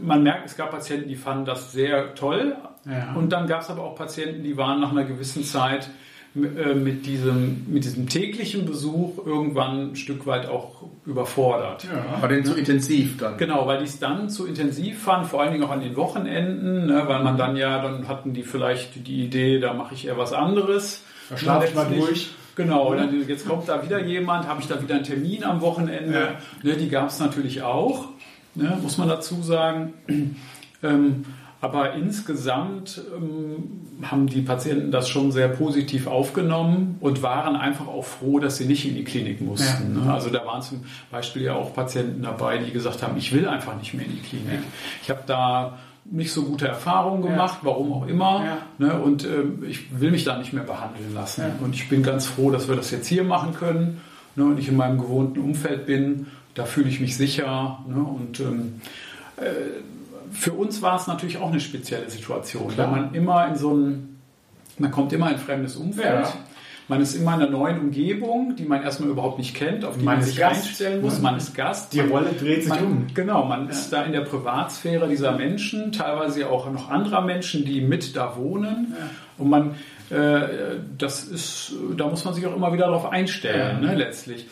man 0.00 0.22
merkt, 0.22 0.46
es 0.46 0.56
gab 0.56 0.70
Patienten, 0.70 1.08
die 1.08 1.16
fanden 1.16 1.44
das 1.44 1.72
sehr 1.72 2.14
toll. 2.14 2.56
Ja. 2.84 3.14
Und 3.14 3.32
dann 3.32 3.46
gab 3.46 3.62
es 3.62 3.70
aber 3.70 3.84
auch 3.84 3.94
Patienten, 3.94 4.42
die 4.42 4.56
waren 4.56 4.80
nach 4.80 4.92
einer 4.92 5.04
gewissen 5.04 5.44
Zeit 5.44 5.90
äh, 6.36 6.74
mit 6.74 7.06
diesem, 7.06 7.66
mit 7.68 7.84
diesem 7.84 8.08
täglichen 8.08 8.66
Besuch 8.66 9.24
irgendwann 9.24 9.90
ein 9.90 9.96
Stück 9.96 10.26
weit 10.26 10.48
auch 10.48 10.84
überfordert. 11.06 11.84
Ja. 11.84 12.20
War 12.20 12.28
denn 12.28 12.44
zu 12.44 12.54
intensiv 12.54 13.18
dann? 13.18 13.36
Genau, 13.38 13.66
weil 13.66 13.78
die 13.78 13.84
es 13.84 13.98
dann 13.98 14.28
zu 14.28 14.46
intensiv 14.46 15.02
fanden, 15.02 15.26
vor 15.26 15.40
allen 15.40 15.52
Dingen 15.52 15.64
auch 15.64 15.70
an 15.70 15.80
den 15.80 15.96
Wochenenden, 15.96 16.86
ne, 16.86 17.04
weil 17.06 17.22
man 17.22 17.36
dann 17.36 17.56
ja, 17.56 17.82
dann 17.82 18.08
hatten 18.08 18.34
die 18.34 18.42
vielleicht 18.42 19.06
die 19.06 19.24
Idee, 19.24 19.58
da 19.58 19.72
mache 19.72 19.94
ich 19.94 20.06
eher 20.06 20.18
was 20.18 20.32
anderes. 20.32 21.04
Da 21.30 21.36
schlafe 21.36 21.66
ich 21.66 21.74
mal 21.74 21.86
durch. 21.86 22.30
Genau, 22.58 22.92
dann, 22.92 23.26
jetzt 23.28 23.46
kommt 23.46 23.68
da 23.68 23.84
wieder 23.84 24.04
jemand, 24.04 24.48
habe 24.48 24.60
ich 24.60 24.66
da 24.66 24.82
wieder 24.82 24.96
einen 24.96 25.04
Termin 25.04 25.44
am 25.44 25.60
Wochenende. 25.60 26.12
Ja. 26.64 26.68
Ne, 26.68 26.76
die 26.76 26.88
gab 26.88 27.08
es 27.08 27.20
natürlich 27.20 27.62
auch, 27.62 28.08
ne, 28.56 28.76
muss 28.82 28.98
man 28.98 29.08
dazu 29.08 29.42
sagen. 29.42 29.94
Ähm, 30.80 31.24
aber 31.60 31.94
insgesamt 31.94 33.00
ähm, 33.16 33.80
haben 34.04 34.28
die 34.28 34.42
Patienten 34.42 34.92
das 34.92 35.08
schon 35.08 35.32
sehr 35.32 35.48
positiv 35.48 36.06
aufgenommen 36.06 36.98
und 37.00 37.20
waren 37.24 37.56
einfach 37.56 37.88
auch 37.88 38.04
froh, 38.04 38.38
dass 38.38 38.58
sie 38.58 38.66
nicht 38.66 38.86
in 38.86 38.94
die 38.94 39.02
Klinik 39.02 39.40
mussten. 39.40 39.96
Ja. 39.96 40.04
Ne? 40.04 40.12
Also 40.12 40.30
da 40.30 40.46
waren 40.46 40.62
zum 40.62 40.84
Beispiel 41.10 41.42
ja 41.42 41.54
auch 41.54 41.74
Patienten 41.74 42.22
dabei, 42.22 42.58
die 42.58 42.70
gesagt 42.70 43.02
haben, 43.02 43.16
ich 43.16 43.32
will 43.32 43.48
einfach 43.48 43.76
nicht 43.76 43.92
mehr 43.92 44.06
in 44.06 44.12
die 44.12 44.20
Klinik. 44.20 44.60
Ich 45.02 45.10
habe 45.10 45.22
da 45.26 45.78
nicht 46.10 46.32
so 46.32 46.44
gute 46.44 46.66
Erfahrungen 46.66 47.22
gemacht, 47.22 47.58
ja. 47.62 47.68
warum 47.68 47.92
auch 47.92 48.06
immer. 48.06 48.44
Ja. 48.44 48.58
Ne, 48.78 49.00
und 49.00 49.24
ähm, 49.24 49.64
ich 49.66 50.00
will 50.00 50.10
mich 50.10 50.24
da 50.24 50.38
nicht 50.38 50.52
mehr 50.52 50.64
behandeln 50.64 51.14
lassen. 51.14 51.42
Ja. 51.42 51.64
Und 51.64 51.74
ich 51.74 51.88
bin 51.88 52.02
ganz 52.02 52.26
froh, 52.26 52.50
dass 52.50 52.68
wir 52.68 52.76
das 52.76 52.90
jetzt 52.90 53.06
hier 53.06 53.24
machen 53.24 53.54
können. 53.54 54.00
Ne, 54.36 54.44
und 54.44 54.58
ich 54.58 54.68
in 54.68 54.76
meinem 54.76 54.98
gewohnten 54.98 55.40
Umfeld 55.40 55.86
bin. 55.86 56.26
Da 56.54 56.64
fühle 56.64 56.88
ich 56.88 57.00
mich 57.00 57.16
sicher. 57.16 57.78
Ne, 57.86 58.00
und 58.00 58.40
ähm, 58.40 58.80
äh, 59.36 59.42
für 60.30 60.52
uns 60.52 60.82
war 60.82 60.96
es 60.96 61.06
natürlich 61.06 61.38
auch 61.38 61.50
eine 61.50 61.60
spezielle 61.60 62.08
Situation, 62.10 62.68
Klar. 62.68 62.92
weil 62.92 63.00
man 63.00 63.14
immer 63.14 63.46
in 63.48 63.56
so 63.56 63.74
ein, 63.74 64.18
man 64.78 64.90
kommt 64.90 65.12
immer 65.12 65.28
in 65.28 65.34
ein 65.34 65.40
fremdes 65.40 65.76
Umfeld. 65.76 66.26
Man 66.88 67.02
ist 67.02 67.14
immer 67.14 67.34
in 67.34 67.42
einer 67.42 67.50
neuen 67.50 67.78
Umgebung, 67.78 68.56
die 68.56 68.64
man 68.64 68.82
erstmal 68.82 69.10
überhaupt 69.10 69.36
nicht 69.36 69.54
kennt, 69.54 69.84
auf 69.84 69.98
die 69.98 70.04
Man 70.04 70.16
man, 70.16 70.24
sich 70.24 70.38
Gast. 70.38 70.66
einstellen 70.66 71.02
muss. 71.02 71.20
Man 71.20 71.36
ist 71.36 71.54
Gast. 71.54 71.92
Die 71.92 71.98
man, 71.98 72.08
Rolle 72.08 72.30
dreht 72.32 72.62
sich 72.62 72.70
man, 72.70 72.84
um. 72.84 73.06
Genau, 73.12 73.44
man 73.44 73.68
ist 73.68 73.90
da 73.90 74.04
in 74.04 74.12
der 74.12 74.22
Privatsphäre 74.22 75.06
dieser 75.06 75.32
Menschen, 75.32 75.92
teilweise 75.92 76.48
auch 76.48 76.70
noch 76.72 76.90
anderer 76.90 77.20
Menschen, 77.20 77.66
die 77.66 77.82
mit 77.82 78.16
da 78.16 78.36
wohnen. 78.36 78.94
Und 79.36 79.50
man, 79.50 79.74
äh, 80.08 80.78
das 80.96 81.24
ist, 81.24 81.74
da 81.94 82.06
muss 82.06 82.24
man 82.24 82.32
sich 82.32 82.46
auch 82.46 82.56
immer 82.56 82.72
wieder 82.72 82.86
darauf 82.86 83.10
einstellen, 83.10 83.82
ne, 83.82 83.94
letztlich. 83.94 84.46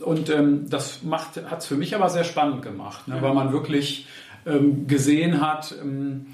Und 0.00 0.30
ähm, 0.30 0.68
das 0.68 1.00
hat 1.48 1.60
es 1.60 1.66
für 1.66 1.76
mich 1.76 1.94
aber 1.94 2.08
sehr 2.08 2.24
spannend 2.24 2.62
gemacht, 2.62 3.06
ne, 3.06 3.18
weil 3.20 3.34
man 3.34 3.52
wirklich 3.52 4.08
ähm, 4.46 4.88
gesehen 4.88 5.40
hat, 5.40 5.74
ähm, 5.80 6.26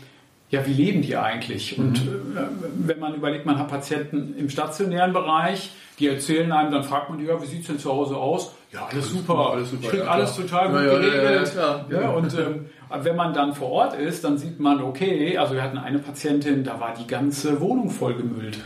ja, 0.55 0.67
wie 0.67 0.73
leben 0.73 1.03
die 1.03 1.17
eigentlich? 1.17 1.79
Und 1.79 1.99
äh, 1.99 2.41
wenn 2.77 2.99
man 2.99 3.15
überlegt, 3.15 3.45
man 3.47 3.59
hat 3.59 3.69
Patienten 3.69 4.35
im 4.39 4.49
stationären 4.49 5.13
Bereich, 5.13 5.71
die 5.99 6.09
erzählen 6.09 6.51
einem, 6.53 6.73
dann 6.73 6.83
fragt 6.83 7.11
man 7.11 7.19
die, 7.19 7.25
ja, 7.27 7.41
wie 7.41 7.47
sieht 7.47 7.61
es 7.63 7.67
denn 7.69 7.79
zu 7.79 7.93
Hause 7.93 8.17
aus? 8.17 8.53
Ja, 8.73 8.89
alles 8.91 9.11
super, 9.11 9.51
alles 9.53 9.71
super, 9.71 9.83
ich 9.85 9.91
krieg 9.91 10.01
ja, 10.01 10.07
alles 10.07 10.35
klar. 10.35 10.47
total 10.47 10.69
gut 10.69 10.81
Ja, 10.93 10.99
geregelt. 10.99 11.53
ja, 11.57 12.01
ja. 12.01 12.09
Und 12.11 12.35
ähm, 12.35 12.65
wenn 13.03 13.15
man 13.17 13.33
dann 13.35 13.55
vor 13.55 13.71
Ort 13.71 13.95
ist, 13.99 14.25
dann 14.25 14.37
sieht 14.39 14.59
man, 14.59 14.83
okay, 14.83 15.37
also 15.39 15.55
wir 15.55 15.63
hatten 15.63 15.79
eine 15.79 15.99
Patientin, 16.01 16.65
da 16.65 16.81
war 16.81 16.95
die 16.95 17.07
ganze 17.07 17.61
Wohnung 17.61 17.91
vollgemüllt. 17.91 18.59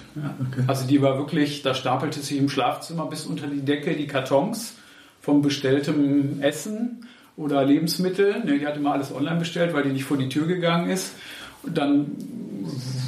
Also 0.66 0.86
die 0.86 1.02
war 1.02 1.18
wirklich, 1.18 1.62
da 1.62 1.74
stapelte 1.74 2.20
sich 2.20 2.38
im 2.38 2.48
Schlafzimmer 2.48 3.06
bis 3.06 3.26
unter 3.26 3.46
die 3.46 3.62
Decke 3.64 3.94
die 3.94 4.06
Kartons 4.06 4.76
vom 5.20 5.42
bestelltem 5.42 6.40
Essen 6.40 7.06
oder 7.36 7.64
Lebensmittel. 7.64 8.40
Ne, 8.44 8.58
die 8.58 8.66
hat 8.66 8.76
immer 8.76 8.92
alles 8.92 9.14
online 9.14 9.38
bestellt, 9.38 9.74
weil 9.74 9.82
die 9.82 9.90
nicht 9.90 10.04
vor 10.04 10.16
die 10.16 10.28
Tür 10.30 10.46
gegangen 10.46 10.88
ist. 10.90 11.14
Dann 11.64 12.12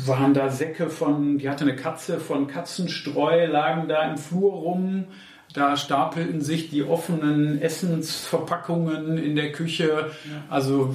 waren 0.07 0.35
da 0.35 0.51
Säcke 0.51 0.91
von, 0.91 1.39
die 1.39 1.49
hatte 1.49 1.65
eine 1.65 1.77
Katze 1.77 2.19
von 2.19 2.47
Katzenstreu, 2.47 3.47
lagen 3.47 3.89
da 3.89 4.11
im 4.11 4.19
Flur 4.19 4.53
rum. 4.53 5.05
Da 5.53 5.77
stapelten 5.77 6.41
sich 6.41 6.71
die 6.71 6.85
offenen 6.85 7.61
Essensverpackungen 7.61 9.19
in 9.19 9.35
der 9.35 9.53
Küche. 9.53 10.11
Also 10.49 10.95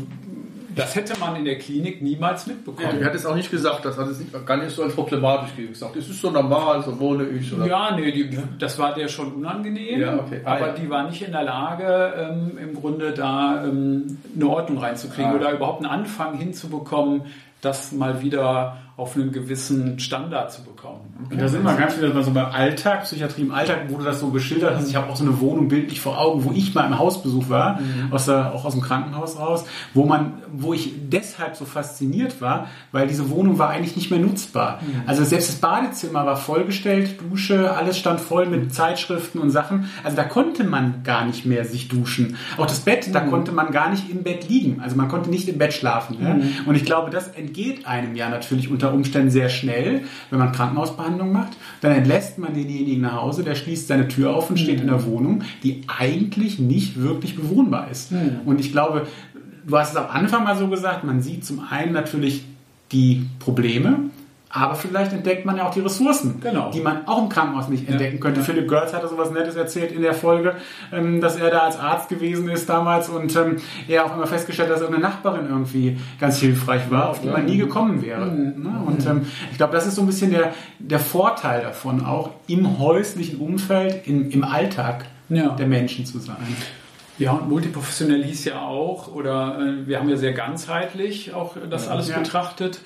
das 0.76 0.96
hätte 0.96 1.20
man 1.20 1.36
in 1.36 1.46
der 1.46 1.58
Klinik 1.58 2.02
niemals 2.02 2.48
mitbekommen. 2.48 3.00
Er 3.00 3.06
hat 3.08 3.16
es 3.16 3.26
auch 3.26 3.36
nicht 3.36 3.50
gesagt, 3.52 3.86
das 3.86 3.98
hat 3.98 4.08
es 4.08 4.22
gar 4.46 4.58
nicht 4.58 4.72
so 4.76 4.84
als 4.84 4.94
problematisch 4.96 5.56
gesagt. 5.56 5.96
Es 5.96 6.10
ist 6.10 6.22
so 6.22 6.30
normal, 6.32 6.84
so 6.84 7.00
wohne 7.00 7.24
ich. 7.30 7.54
Oder? 7.54 7.66
Ja, 7.68 7.96
nee, 7.96 8.12
die, 8.12 8.38
das 8.60 8.78
war 8.78 8.94
der 8.94 9.08
schon 9.08 9.34
unangenehm, 9.34 10.00
Ja, 10.02 10.16
okay. 10.20 10.42
Ah, 10.44 10.56
aber 10.56 10.68
ja. 10.68 10.74
die 10.74 10.90
war 10.90 11.04
nicht 11.10 11.22
in 11.22 11.32
der 11.32 11.44
Lage, 11.44 12.14
ähm, 12.18 12.58
im 12.58 12.74
Grunde 12.76 13.12
da 13.14 13.64
ähm, 13.66 14.18
eine 14.36 14.48
Ordnung 14.50 14.80
reinzukriegen 14.80 15.32
Ah. 15.32 15.36
oder 15.36 15.52
überhaupt 15.54 15.84
einen 15.84 15.92
Anfang 15.92 16.38
hinzubekommen, 16.38 17.24
das 17.62 17.92
mal 17.92 18.22
wieder 18.22 18.78
auf 18.98 19.18
einen 19.18 19.34
gewissen 19.34 20.00
Standard 20.00 20.54
zu 20.54 20.64
bekommen. 20.64 21.02
Und 21.30 21.42
da 21.42 21.50
sind 21.50 21.64
wir 21.64 21.76
ganz 21.76 21.98
wieder 21.98 22.24
so 22.24 22.32
beim 22.32 22.46
Alltag, 22.46 23.04
Psychiatrie 23.04 23.42
im 23.42 23.52
Alltag, 23.52 23.88
wo 23.90 23.98
du 23.98 24.06
das 24.06 24.22
so 24.22 24.30
geschildert 24.30 24.78
hast. 24.78 24.88
Ich 24.88 24.96
habe 24.96 25.10
auch 25.10 25.18
so 25.18 25.26
eine 25.26 25.38
Wohnung 25.42 25.68
bildlich 25.68 26.00
vor 26.00 26.18
Augen, 26.18 26.46
wo 26.46 26.54
ich 26.54 26.74
mal 26.74 26.86
im 26.86 26.98
Hausbesuch 26.98 27.50
war, 27.50 27.80
aus 28.12 28.28
der, 28.28 28.54
auch 28.54 28.64
aus 28.64 28.72
dem 28.72 28.82
Krankenhaus 28.82 29.38
raus, 29.38 29.66
wo 29.94 30.06
man, 30.06 30.36
wo 30.54 30.74
ich 30.74 30.94
deshalb 31.10 31.58
so 31.58 31.66
fasziniert 31.66 32.40
war, 32.40 32.68
weil 32.94 33.08
diese 33.08 33.30
Wohnung 33.30 33.60
war 33.60 33.70
eigentlich 33.70 33.98
nicht 33.98 34.12
mehr 34.12 34.20
nutzbar. 34.20 34.80
Also 35.06 35.26
selbst 35.26 35.50
das 35.50 35.56
Badezimmer 35.58 36.26
war 36.26 36.38
vollgestellt, 36.38 37.20
Dusche, 37.30 37.76
alles 37.76 37.98
stand 37.98 38.22
voll 38.22 38.46
mit 38.46 38.74
Zeitschriften 38.74 39.40
und 39.40 39.50
Sachen. 39.50 39.90
Also 40.06 40.16
da 40.16 40.24
konnte 40.24 40.64
man 40.64 41.04
gar 41.04 41.26
nicht 41.26 41.46
mehr 41.46 41.66
sich 41.66 41.90
duschen. 41.90 42.38
Auch 42.58 42.66
das 42.66 42.80
Bett, 42.80 43.14
da 43.14 43.20
konnte 43.20 43.52
man 43.52 43.72
gar 43.72 43.90
nicht 43.90 44.10
im 44.10 44.24
Bett 44.24 44.48
liegen. 44.48 44.80
Also 44.80 44.96
man 44.96 45.10
konnte 45.10 45.30
nicht 45.30 45.50
im 45.50 45.58
Bett 45.58 45.74
schlafen. 45.74 46.18
Ja? 46.22 46.38
Und 46.66 46.76
ich 46.76 46.86
glaube, 46.86 47.12
das 47.12 47.28
entgeht 47.28 47.86
einem 47.86 48.16
ja 48.16 48.30
natürlich 48.30 48.72
unter 48.72 48.85
Umständen 48.94 49.30
sehr 49.30 49.50
schnell, 49.50 50.02
wenn 50.30 50.40
man 50.40 50.52
Krankenhausbehandlung 50.52 51.32
macht. 51.32 51.54
Dann 51.82 51.92
entlässt 51.92 52.38
man 52.38 52.54
denjenigen 52.54 53.02
nach 53.02 53.22
Hause, 53.22 53.44
der 53.44 53.56
schließt 53.56 53.88
seine 53.88 54.08
Tür 54.08 54.36
auf 54.36 54.50
und 54.50 54.58
steht 54.58 54.82
in 54.82 54.88
der 54.88 55.06
Wohnung, 55.06 55.44
die 55.64 55.82
eigentlich 55.88 56.60
nicht 56.60 57.02
wirklich 57.02 57.36
bewohnbar 57.36 57.90
ist. 57.92 58.12
Und 58.46 58.60
ich 58.60 58.72
glaube, 58.72 59.08
du 59.68 59.78
hast 59.78 59.92
es 59.92 59.96
am 59.98 60.08
Anfang 60.10 60.44
mal 60.44 60.58
so 60.58 60.68
gesagt, 60.68 61.04
man 61.04 61.22
sieht 61.22 61.46
zum 61.46 61.62
einen 61.70 61.94
natürlich 61.94 62.46
die 62.92 63.26
Probleme, 63.40 64.10
aber 64.56 64.76
vielleicht 64.76 65.12
entdeckt 65.14 65.46
man 65.46 65.58
ja 65.58 65.68
auch 65.68 65.74
die 65.74 65.82
Ressourcen, 65.82 66.40
Genau. 66.42 66.72
die 66.72 66.80
man 66.80 67.06
auch 67.08 67.22
im 67.24 67.30
Krankenhaus 67.30 67.68
nicht 67.68 67.90
entdecken 67.90 68.20
könnte. 68.20 68.42
Philipp 68.42 68.68
Görz 68.70 68.94
hatte 68.94 69.08
sowas 69.10 69.30
Nettes 69.32 69.56
erzählt 69.56 69.92
in 69.92 70.02
der 70.02 70.14
Folge, 70.14 70.56
ähm, 70.94 71.20
dass 71.20 71.36
er 71.36 71.50
da 71.52 71.60
als 71.60 71.78
Arzt 71.78 72.08
gewesen 72.10 72.48
ist 72.50 72.70
damals 72.70 73.10
und 73.10 73.36
ähm, 73.36 73.58
er 73.88 74.06
auch 74.06 74.16
immer 74.16 74.28
festgestellt 74.28 74.70
hat, 74.70 74.76
dass 74.76 74.82
irgendeine 74.82 75.08
Nachbarin 75.14 75.48
irgendwie 75.50 75.98
ganz 76.20 76.40
hilfreich 76.40 76.90
war, 76.90 77.10
auf 77.10 77.22
die 77.22 77.28
man 77.28 77.46
nie 77.46 77.58
gekommen 77.58 78.02
wäre. 78.02 78.26
Ne? 78.28 78.82
Und 78.86 79.06
ähm, 79.06 79.26
ich 79.52 79.58
glaube, 79.58 79.74
das 79.74 79.86
ist 79.86 79.96
so 79.96 80.02
ein 80.02 80.08
bisschen 80.08 80.32
der, 80.32 80.54
der 80.80 81.00
Vorteil 81.00 81.62
davon, 81.62 82.06
auch 82.06 82.30
im 82.48 82.80
häuslichen 82.80 83.40
Umfeld, 83.40 84.08
im, 84.08 84.30
im 84.32 84.44
Alltag 84.44 85.06
Ja. 85.30 85.50
der 85.50 85.68
Menschen 85.68 86.06
zu 86.06 86.20
sein. 86.20 86.38
Ja, 87.18 87.32
und 87.32 87.48
multiprofessionell 87.50 88.24
hieß 88.26 88.46
ja 88.46 88.62
auch, 88.62 89.14
oder 89.14 89.58
äh, 89.60 89.88
wir 89.88 90.00
haben 90.00 90.10
ja 90.10 90.18
sehr 90.18 90.34
ganzheitlich 90.34 91.34
auch 91.34 91.56
das 91.70 91.88
alles 91.88 92.10
Ja. 92.10 92.20
betrachtet. 92.20 92.80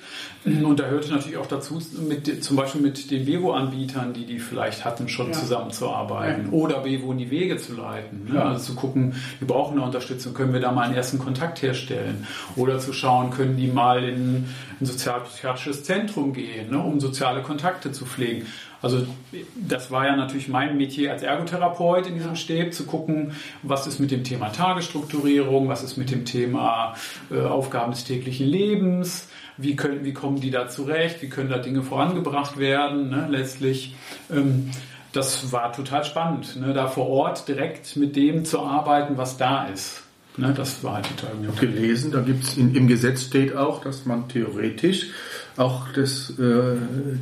Und 0.44 0.78
da 0.80 0.84
hörte 0.84 1.10
natürlich 1.10 1.36
auch 1.36 1.46
dazu, 1.48 1.82
mit, 2.08 2.42
zum 2.44 2.56
Beispiel 2.56 2.80
mit 2.80 3.10
den 3.10 3.26
Bevo-Anbietern, 3.26 4.12
die 4.14 4.24
die 4.24 4.38
vielleicht 4.38 4.84
hatten, 4.84 5.08
schon 5.08 5.26
Ja. 5.28 5.32
zusammenzuarbeiten. 5.32 6.50
Oder 6.50 6.80
Bevo 6.80 7.12
in 7.12 7.18
die 7.18 7.30
Wege 7.30 7.56
zu 7.56 7.74
leiten. 7.74 8.26
Ne? 8.28 8.36
Ja. 8.36 8.44
Also 8.50 8.72
zu 8.72 8.74
gucken, 8.74 9.14
wir 9.38 9.48
brauchen 9.48 9.76
eine 9.76 9.84
Unterstützung, 9.84 10.32
können 10.32 10.52
wir 10.52 10.60
da 10.60 10.70
mal 10.72 10.82
einen 10.84 10.94
ersten 10.94 11.18
Kontakt 11.18 11.60
herstellen? 11.62 12.26
Oder 12.56 12.78
zu 12.78 12.92
schauen, 12.92 13.30
können 13.30 13.56
die 13.56 13.66
mal 13.66 14.04
in 14.04 14.46
ein 14.80 14.86
sozialpsychiatrisches 14.86 15.84
Zentrum 15.84 16.32
gehen, 16.32 16.70
ne? 16.70 16.78
um 16.78 17.00
soziale 17.00 17.42
Kontakte 17.42 17.92
zu 17.92 18.06
pflegen. 18.06 18.46
Also 18.82 19.06
das 19.56 19.90
war 19.90 20.06
ja 20.06 20.16
natürlich 20.16 20.48
mein 20.48 20.76
Metier 20.76 21.12
als 21.12 21.22
Ergotherapeut 21.22 22.06
in 22.06 22.14
diesem 22.14 22.36
Stäb, 22.36 22.72
zu 22.72 22.84
gucken, 22.84 23.32
was 23.62 23.86
ist 23.86 23.98
mit 23.98 24.10
dem 24.10 24.24
Thema 24.24 24.50
Tagesstrukturierung, 24.50 25.68
was 25.68 25.82
ist 25.82 25.96
mit 25.96 26.10
dem 26.10 26.24
Thema 26.24 26.94
äh, 27.30 27.40
Aufgaben 27.40 27.92
des 27.92 28.04
täglichen 28.04 28.46
Lebens, 28.46 29.28
wie, 29.56 29.76
können, 29.76 30.04
wie 30.04 30.14
kommen 30.14 30.40
die 30.40 30.50
da 30.50 30.68
zurecht, 30.68 31.20
wie 31.20 31.28
können 31.28 31.50
da 31.50 31.58
Dinge 31.58 31.82
vorangebracht 31.82 32.58
werden, 32.58 33.10
ne, 33.10 33.26
letztlich. 33.30 33.94
Ähm, 34.30 34.70
das 35.12 35.52
war 35.52 35.72
total 35.72 36.04
spannend, 36.04 36.56
ne, 36.56 36.72
da 36.72 36.86
vor 36.86 37.08
Ort 37.08 37.48
direkt 37.48 37.96
mit 37.96 38.16
dem 38.16 38.44
zu 38.44 38.60
arbeiten, 38.60 39.16
was 39.16 39.36
da 39.36 39.66
ist. 39.66 40.04
Ne, 40.36 40.54
das 40.56 40.82
war 40.84 40.94
halt 40.94 41.08
total 41.16 41.36
gut. 41.36 41.60
gelesen, 41.60 42.12
da 42.12 42.20
gibt's 42.20 42.56
in, 42.56 42.74
im 42.74 42.86
Gesetz 42.86 43.24
steht 43.24 43.56
auch, 43.56 43.82
dass 43.82 44.06
man 44.06 44.28
theoretisch 44.28 45.08
auch 45.60 45.88
das, 45.94 46.30
äh, 46.38 46.76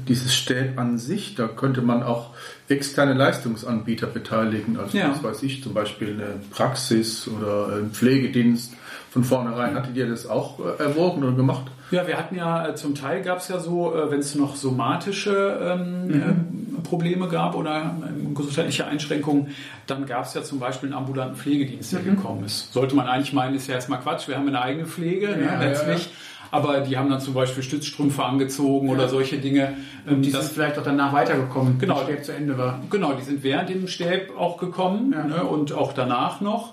dieses 0.08 0.34
Stäb 0.34 0.78
an 0.78 0.96
sich, 0.98 1.34
da 1.34 1.48
könnte 1.48 1.82
man 1.82 2.02
auch 2.02 2.30
externe 2.68 3.14
Leistungsanbieter 3.14 4.06
beteiligen, 4.06 4.78
also 4.78 4.96
Ja. 4.96 5.10
was 5.10 5.22
weiß 5.22 5.42
ich, 5.42 5.62
zum 5.62 5.74
Beispiel 5.74 6.14
eine 6.14 6.34
Praxis 6.50 7.28
oder 7.28 7.76
ein 7.76 7.90
Pflegedienst. 7.90 8.72
Von 9.10 9.24
vornherein 9.24 9.74
hattet 9.74 9.96
ihr 9.96 10.06
das 10.08 10.26
auch 10.28 10.60
äh, 10.60 10.82
erwogen 10.82 11.24
oder 11.24 11.32
gemacht? 11.32 11.70
Ja, 11.90 12.06
wir 12.06 12.18
hatten 12.18 12.36
ja, 12.36 12.68
äh, 12.68 12.74
zum 12.74 12.94
Teil 12.94 13.22
gab 13.22 13.38
es 13.38 13.48
ja 13.48 13.58
so, 13.58 13.94
äh, 13.94 14.10
wenn 14.10 14.20
es 14.20 14.34
noch 14.34 14.54
somatische 14.54 15.58
ähm, 15.62 16.10
ähm, 16.12 16.82
Probleme 16.84 17.26
gab 17.28 17.54
oder 17.54 17.96
ähm, 18.06 18.34
gesundheitliche 18.34 18.86
Einschränkungen, 18.86 19.48
dann 19.86 20.04
gab 20.04 20.26
es 20.26 20.34
ja 20.34 20.42
zum 20.42 20.58
Beispiel 20.60 20.90
einen 20.90 20.98
ambulanten 20.98 21.36
Pflegedienst, 21.36 21.94
der 21.94 22.00
gekommen 22.00 22.44
ist. 22.44 22.72
Sollte 22.74 22.94
man 22.94 23.06
eigentlich 23.06 23.32
meinen, 23.32 23.54
ist 23.56 23.66
ja 23.66 23.74
erstmal 23.76 24.00
Quatsch, 24.00 24.28
wir 24.28 24.36
haben 24.36 24.46
eine 24.46 24.60
eigene 24.60 24.86
Pflege, 24.86 25.28
ne, 25.28 25.44
Ja, 25.46 25.60
letztlich. 25.60 26.10
Aber 26.50 26.80
die 26.80 26.96
haben 26.96 27.10
dann 27.10 27.20
zum 27.20 27.34
Beispiel 27.34 27.62
Stützstrümpfe 27.62 28.24
angezogen 28.24 28.88
oder 28.88 29.08
solche 29.08 29.38
Dinge. 29.38 29.76
Ähm, 30.08 30.22
Die 30.22 30.30
das- 30.32 30.44
sind 30.46 30.54
vielleicht 30.54 30.78
auch 30.78 30.82
danach 30.84 31.12
weitergekommen, 31.12 31.78
Genau. 31.78 31.98
wenn 32.00 32.06
der 32.06 32.12
Stäb 32.14 32.24
zu 32.24 32.32
Ende 32.32 32.56
war. 32.56 32.80
Genau, 32.90 33.12
die 33.12 33.22
sind 33.22 33.42
während 33.42 33.68
dem 33.68 33.86
Stäb 33.88 34.32
auch 34.38 34.56
gekommen 34.58 35.12
Ja. 35.12 35.24
ne, 35.24 35.44
und 35.44 35.72
auch 35.72 35.92
danach 35.92 36.40
noch. 36.40 36.72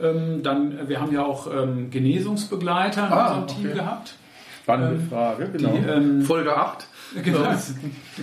Ähm, 0.00 0.42
dann, 0.42 0.88
wir 0.88 1.00
haben 1.00 1.12
ja 1.12 1.24
auch 1.24 1.46
ähm, 1.46 1.88
Genesungsbegleiter 1.90 3.06
in 3.06 3.12
Ah, 3.12 3.26
unserem 3.28 3.46
Team 3.46 3.66
okay. 3.70 3.78
gehabt. 3.78 4.14
Spannende 4.62 5.00
Frage, 5.08 5.50
genau. 5.52 5.70
die, 5.72 5.88
ähm, 5.88 6.22
Folge 6.22 6.56
8. 6.56 6.86
Genau. 7.22 7.40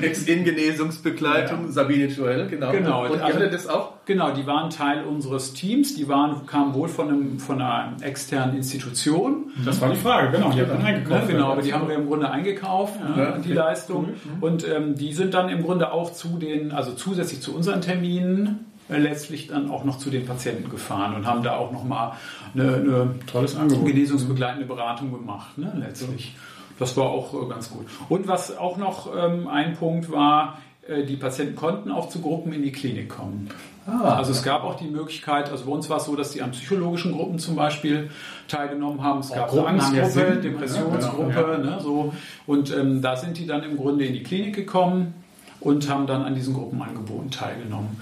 Ex-In-Genesungsbegleitung, 0.02 1.72
Sabine 1.72 2.06
Joel, 2.08 2.48
genau. 2.48 2.72
Genau, 2.72 3.06
Und 3.06 3.22
also- 3.22 3.40
das 3.40 3.68
auch? 3.68 3.94
Genau, 4.06 4.32
die 4.32 4.46
waren 4.48 4.70
Teil 4.70 5.04
unseres 5.06 5.54
Teams. 5.54 5.96
Die 5.96 6.08
waren, 6.08 6.46
kamen 6.46 6.74
wohl 6.74 6.90
von, 6.90 7.08
einem, 7.10 7.40
von 7.40 7.62
einer 7.62 7.94
externen 8.02 8.56
Institution. 8.58 9.52
Das 9.64 9.80
war 9.80 9.90
die 9.90 9.96
Frage, 9.96 10.32
genau. 10.32 10.52
Die 10.52 10.58
Ne, 10.62 10.72
eingekauft. 10.84 11.28
genau, 11.28 11.52
aber 11.52 11.62
die 11.62 11.74
haben 11.74 11.88
wir 11.88 11.96
im 11.96 12.08
Grunde 12.08 12.30
eingekauft, 12.30 13.00
ne, 13.00 13.14
Ja, 13.18 13.32
die 13.38 13.40
okay. 13.40 13.54
Leistung. 13.54 14.10
Und 14.42 14.68
ähm, 14.68 14.96
die 14.96 15.14
sind 15.14 15.34
dann 15.34 15.50
im 15.50 15.64
Grunde 15.64 15.92
auch 15.92 16.12
zu 16.14 16.38
den, 16.40 16.72
also 16.72 16.94
zusätzlich 16.94 17.42
zu 17.42 17.56
unseren 17.56 17.82
Terminen, 17.82 18.66
äh, 18.90 18.98
letztlich 18.98 19.48
dann 19.48 19.70
auch 19.70 19.86
noch 19.86 19.98
zu 19.98 20.10
den 20.10 20.26
Patienten 20.26 20.70
gefahren 20.70 21.16
und 21.16 21.26
haben 21.26 21.44
da 21.44 21.56
auch 21.56 21.72
nochmal 21.72 22.14
eine, 22.54 22.76
eine 22.76 23.16
Tolles 23.32 23.56
Angebot. 23.56 23.86
genesungsbegleitende 23.86 24.66
Beratung 24.66 25.12
gemacht, 25.14 25.58
ne, 25.58 25.72
letztlich. 25.78 26.36
Das 26.82 26.98
war 26.98 27.06
auch 27.06 27.34
äh, 27.34 27.48
ganz 27.48 27.70
gut. 27.70 27.86
Und 28.10 28.28
was 28.28 28.58
auch 28.58 28.78
noch 28.78 29.10
ähm, 29.16 29.48
ein 29.48 29.76
Punkt 29.76 30.12
war, 30.12 30.58
äh, 30.88 31.04
die 31.06 31.16
Patienten 31.16 31.56
konnten 31.56 31.92
auch 31.92 32.10
zu 32.10 32.22
Gruppen 32.22 32.52
in 32.52 32.64
die 32.64 32.72
Klinik 32.72 33.10
kommen. 33.10 33.50
Ah, 33.88 34.16
Also 34.16 34.32
es 34.32 34.44
gab 34.44 34.64
auch 34.64 34.76
die 34.76 34.88
Möglichkeit, 34.88 35.50
also 35.50 35.66
bei 35.66 35.72
uns 35.72 35.90
war 35.90 35.98
es 35.98 36.06
so, 36.06 36.16
dass 36.16 36.32
die 36.32 36.42
an 36.42 36.52
psychologischen 36.52 37.14
Gruppen 37.14 37.40
zum 37.40 37.56
Beispiel 37.56 38.10
teilgenommen 38.48 39.02
haben. 39.04 39.20
Es 39.20 39.32
gab 39.32 39.52
eine 39.52 39.62
ja 39.62 39.68
Angstgruppe, 39.68 40.10
Sinn. 40.10 40.42
Depressionsgruppe, 40.42 41.34
Ja, 41.34 41.56
genau, 41.56 41.70
ne, 41.70 41.80
so. 41.82 42.14
Und 42.46 42.76
ähm, 42.76 43.02
da 43.02 43.16
sind 43.16 43.38
die 43.38 43.46
dann 43.48 43.64
im 43.64 43.78
Grunde 43.78 44.06
in 44.06 44.14
die 44.14 44.24
Klinik 44.24 44.56
gekommen. 44.56 45.14
und 45.60 45.88
haben 45.88 46.08
dann 46.08 46.24
an 46.24 46.34
diesen 46.34 46.56
Gruppenangeboten 46.56 47.30
teilgenommen. 47.30 48.02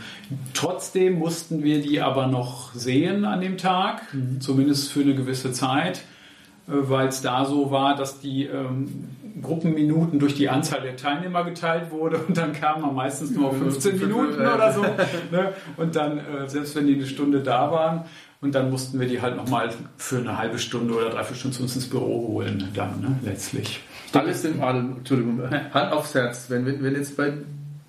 Trotzdem 0.54 1.20
mussten 1.20 1.62
wir 1.62 1.82
die 1.82 2.00
aber 2.00 2.28
noch 2.28 2.74
sehen 2.74 3.26
an 3.26 3.42
dem 3.42 3.58
Tag, 3.58 4.14
mhm. 4.14 4.40
zumindest 4.40 4.92
für 4.94 5.02
eine 5.02 5.14
gewisse 5.14 5.52
Zeit, 5.52 6.04
weil 6.70 7.07
es 7.07 7.22
da 7.22 7.45
so 7.45 7.72
war, 7.72 7.95
dass 7.95 8.20
die 8.20 8.45
ähm, 8.45 9.09
Gruppenminuten 9.41 10.20
durch 10.20 10.36
die 10.36 10.49
Anzahl 10.49 10.82
der 10.82 10.95
Teilnehmer 10.95 11.43
geteilt 11.43 11.91
wurde 11.91 12.17
und 12.17 12.38
dann 12.38 12.53
kamen 12.53 12.82
man 12.82 12.95
meistens 12.95 13.32
nur 13.32 13.49
auf 13.49 13.57
15 13.57 13.99
Minuten 13.99 14.41
oder 14.41 14.72
so. 14.74 14.82
Ne? 15.32 15.53
Und 15.78 15.95
dann, 15.95 16.17
äh, 16.17 16.47
selbst 16.47 16.76
wenn 16.76 16.88
die 16.88 16.95
eine 16.95 17.05
Stunde 17.05 17.41
da 17.41 17.72
waren, 17.72 18.05
und 18.41 18.55
dann 18.55 18.70
mussten 18.70 18.99
wir 18.99 19.07
die 19.07 19.22
halt 19.22 19.36
nochmal 19.36 19.70
für 19.97 20.20
eine 20.20 20.38
halbe 20.38 20.59
Stunde 20.59 20.93
oder 20.93 21.09
dreiviertel 21.09 21.36
Stunde 21.36 21.57
zu 21.57 21.63
uns 21.63 21.76
ins 21.76 21.89
Büro 21.89 22.28
holen, 22.30 22.70
dann 22.74 23.01
ne, 23.01 23.20
letztlich. 23.24 23.82
Alles 24.13 24.45
in 24.45 24.61
allem, 24.61 24.97
Entschuldigung, 24.97 25.41
Hand 25.51 25.91
aufs 25.91 26.15
Herz. 26.15 26.45
Wenn, 26.49 26.65
wenn, 26.65 26.82
wenn 26.82 26.95
jetzt 26.95 27.17
bei, 27.17 27.34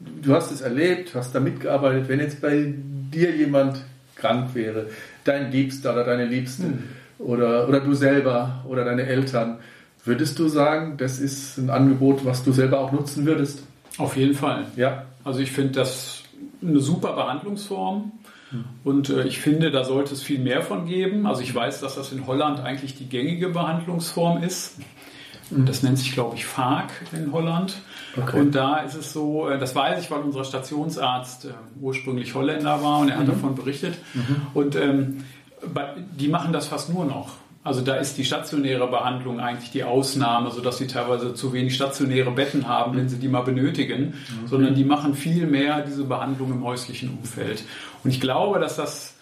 du 0.00 0.34
hast 0.34 0.50
es 0.50 0.60
erlebt, 0.60 1.14
hast 1.14 1.34
da 1.34 1.40
mitgearbeitet, 1.40 2.08
wenn 2.08 2.18
jetzt 2.18 2.40
bei 2.40 2.74
dir 2.74 3.34
jemand 3.34 3.84
krank 4.16 4.54
wäre, 4.54 4.88
dein 5.24 5.52
Liebster 5.52 5.92
oder 5.92 6.04
deine 6.04 6.26
Liebste 6.26 6.64
hm. 6.64 6.82
Oder, 7.20 7.68
oder 7.68 7.80
du 7.80 7.94
selber 7.94 8.64
oder 8.68 8.84
deine 8.84 9.04
Eltern, 9.04 9.58
würdest 10.04 10.38
du 10.38 10.48
sagen, 10.48 10.96
das 10.96 11.18
ist 11.18 11.58
ein 11.58 11.70
Angebot, 11.70 12.24
was 12.24 12.42
du 12.42 12.52
selber 12.52 12.80
auch 12.80 12.92
nutzen 12.92 13.26
würdest? 13.26 13.62
Auf 13.98 14.16
jeden 14.16 14.34
Fall. 14.34 14.66
Ja. 14.76 15.04
Also 15.24 15.40
ich 15.40 15.52
finde 15.52 15.72
das 15.72 16.22
eine 16.62 16.80
super 16.80 17.12
Behandlungsform. 17.12 18.12
Und 18.82 19.10
äh, 19.10 19.24
ich 19.24 19.38
finde, 19.38 19.70
da 19.70 19.84
sollte 19.84 20.12
es 20.12 20.22
viel 20.22 20.40
mehr 20.40 20.62
von 20.62 20.86
geben. 20.86 21.26
Also 21.26 21.42
ich 21.42 21.54
weiß, 21.54 21.80
dass 21.80 21.94
das 21.94 22.12
in 22.12 22.26
Holland 22.26 22.60
eigentlich 22.60 22.96
die 22.96 23.08
gängige 23.08 23.48
Behandlungsform 23.48 24.42
ist. 24.42 24.76
Und 25.50 25.68
das 25.68 25.82
nennt 25.82 25.98
sich, 25.98 26.12
glaube 26.12 26.36
ich, 26.36 26.46
FARC 26.46 26.90
in 27.12 27.32
Holland. 27.32 27.76
Okay. 28.16 28.40
Und 28.40 28.54
da 28.54 28.78
ist 28.78 28.94
es 28.94 29.12
so, 29.12 29.48
äh, 29.48 29.58
das 29.58 29.74
weiß 29.74 30.02
ich, 30.02 30.10
weil 30.10 30.20
unser 30.20 30.44
Stationsarzt 30.44 31.46
äh, 31.46 31.48
ursprünglich 31.80 32.34
Holländer 32.34 32.82
war 32.82 33.00
und 33.00 33.08
er 33.08 33.18
hat 33.18 33.26
mhm. 33.26 33.30
davon 33.30 33.54
berichtet. 33.54 33.94
Mhm. 34.14 34.36
Und 34.54 34.76
ähm, 34.76 35.24
die 36.18 36.28
machen 36.28 36.52
das 36.52 36.68
fast 36.68 36.92
nur 36.92 37.04
noch. 37.04 37.34
Also 37.62 37.82
da 37.82 37.96
ist 37.96 38.16
die 38.16 38.24
stationäre 38.24 38.86
Behandlung 38.86 39.38
eigentlich 39.38 39.70
die 39.70 39.84
Ausnahme, 39.84 40.50
sodass 40.50 40.78
sie 40.78 40.86
teilweise 40.86 41.34
zu 41.34 41.52
wenig 41.52 41.74
stationäre 41.74 42.30
Betten 42.30 42.66
haben, 42.66 42.96
wenn 42.96 43.11
sie 43.11 43.18
die 43.18 43.28
mal 43.28 43.42
benötigen, 43.42 44.14
okay. 44.14 44.48
sondern 44.48 44.74
die 44.74 44.84
machen 44.84 45.14
viel 45.14 45.46
mehr 45.46 45.82
diese 45.82 46.04
Behandlung 46.04 46.52
im 46.52 46.64
häuslichen 46.64 47.11
Umfeld. 47.11 47.62
Und 48.02 48.11
ich 48.11 48.20
glaube, 48.20 48.61
dass 48.61 48.76
das 48.76 49.14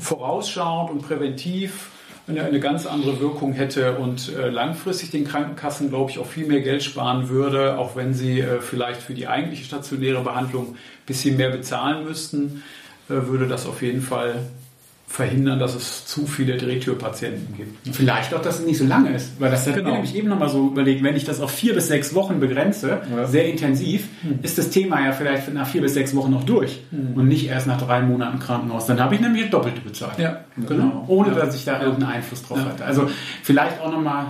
vorausschauend 0.00 0.90
und 0.90 1.02
präventiv 1.02 1.90
eine, 2.26 2.42
eine 2.42 2.58
ganz 2.58 2.86
andere 2.86 3.20
Wirkung 3.20 3.52
hätte 3.52 3.98
und 3.98 4.34
äh, 4.34 4.48
langfristig 4.48 5.10
den 5.10 5.24
Krankenkassen, 5.24 5.90
glaube 5.90 6.10
ich, 6.10 6.18
auch 6.18 6.26
viel 6.26 6.46
mehr 6.46 6.60
Geld 6.60 6.82
sparen 6.82 7.28
würde, 7.28 7.78
auch 7.78 7.94
wenn 7.94 8.14
sie 8.14 8.40
äh, 8.40 8.60
vielleicht 8.60 9.00
für 9.00 9.14
die 9.14 9.28
eigentliche 9.28 9.64
stationäre 9.64 10.22
Behandlung 10.22 10.72
ein 10.72 11.06
bisschen 11.06 11.36
mehr 11.36 11.50
bezahlen 11.50 12.04
müssten, 12.04 12.62
äh, 13.08 13.14
würde 13.14 13.46
das 13.46 13.66
auf 13.66 13.82
jeden 13.82 14.02
Fall 14.02 14.34
verhindern, 15.12 15.58
dass 15.58 15.74
es 15.74 16.06
zu 16.06 16.26
viele 16.26 16.56
Drehtürpatienten 16.56 17.54
gibt. 17.54 17.94
Vielleicht 17.94 18.32
auch, 18.32 18.40
dass 18.40 18.60
es 18.60 18.66
nicht 18.66 18.78
so 18.78 18.86
lange 18.86 19.14
ist, 19.14 19.38
weil 19.38 19.50
das 19.50 19.66
genau. 19.66 19.92
nämlich 19.92 20.14
eben 20.14 20.30
nochmal 20.30 20.48
so 20.48 20.68
überlegt, 20.68 21.02
wenn 21.02 21.14
ich 21.14 21.24
das 21.24 21.38
auf 21.42 21.50
vier 21.50 21.74
bis 21.74 21.88
sechs 21.88 22.14
Wochen 22.14 22.40
begrenze, 22.40 23.02
ja. 23.14 23.26
sehr 23.26 23.46
intensiv, 23.46 24.08
hm. 24.22 24.38
ist 24.40 24.56
das 24.56 24.70
Thema 24.70 25.04
ja 25.04 25.12
vielleicht 25.12 25.52
nach 25.52 25.66
vier 25.66 25.82
bis 25.82 25.92
sechs 25.92 26.16
Wochen 26.16 26.30
noch 26.30 26.44
durch 26.44 26.80
hm. 26.88 27.12
und 27.14 27.28
nicht 27.28 27.46
erst 27.46 27.66
nach 27.66 27.78
drei 27.78 28.00
Monaten 28.00 28.38
Krankenhaus. 28.38 28.86
Dann 28.86 29.00
habe 29.00 29.14
ich 29.14 29.20
nämlich 29.20 29.50
doppelte 29.50 29.82
bezahlt. 29.82 30.18
Ja, 30.18 30.44
genau. 30.56 31.04
Ohne 31.08 31.28
ja. 31.28 31.34
dass 31.34 31.54
ich 31.56 31.66
da 31.66 31.82
irgendeinen 31.82 32.14
Einfluss 32.14 32.42
drauf 32.44 32.64
hatte. 32.64 32.82
Also 32.82 33.10
vielleicht 33.42 33.82
auch 33.82 33.92
nochmal 33.92 34.28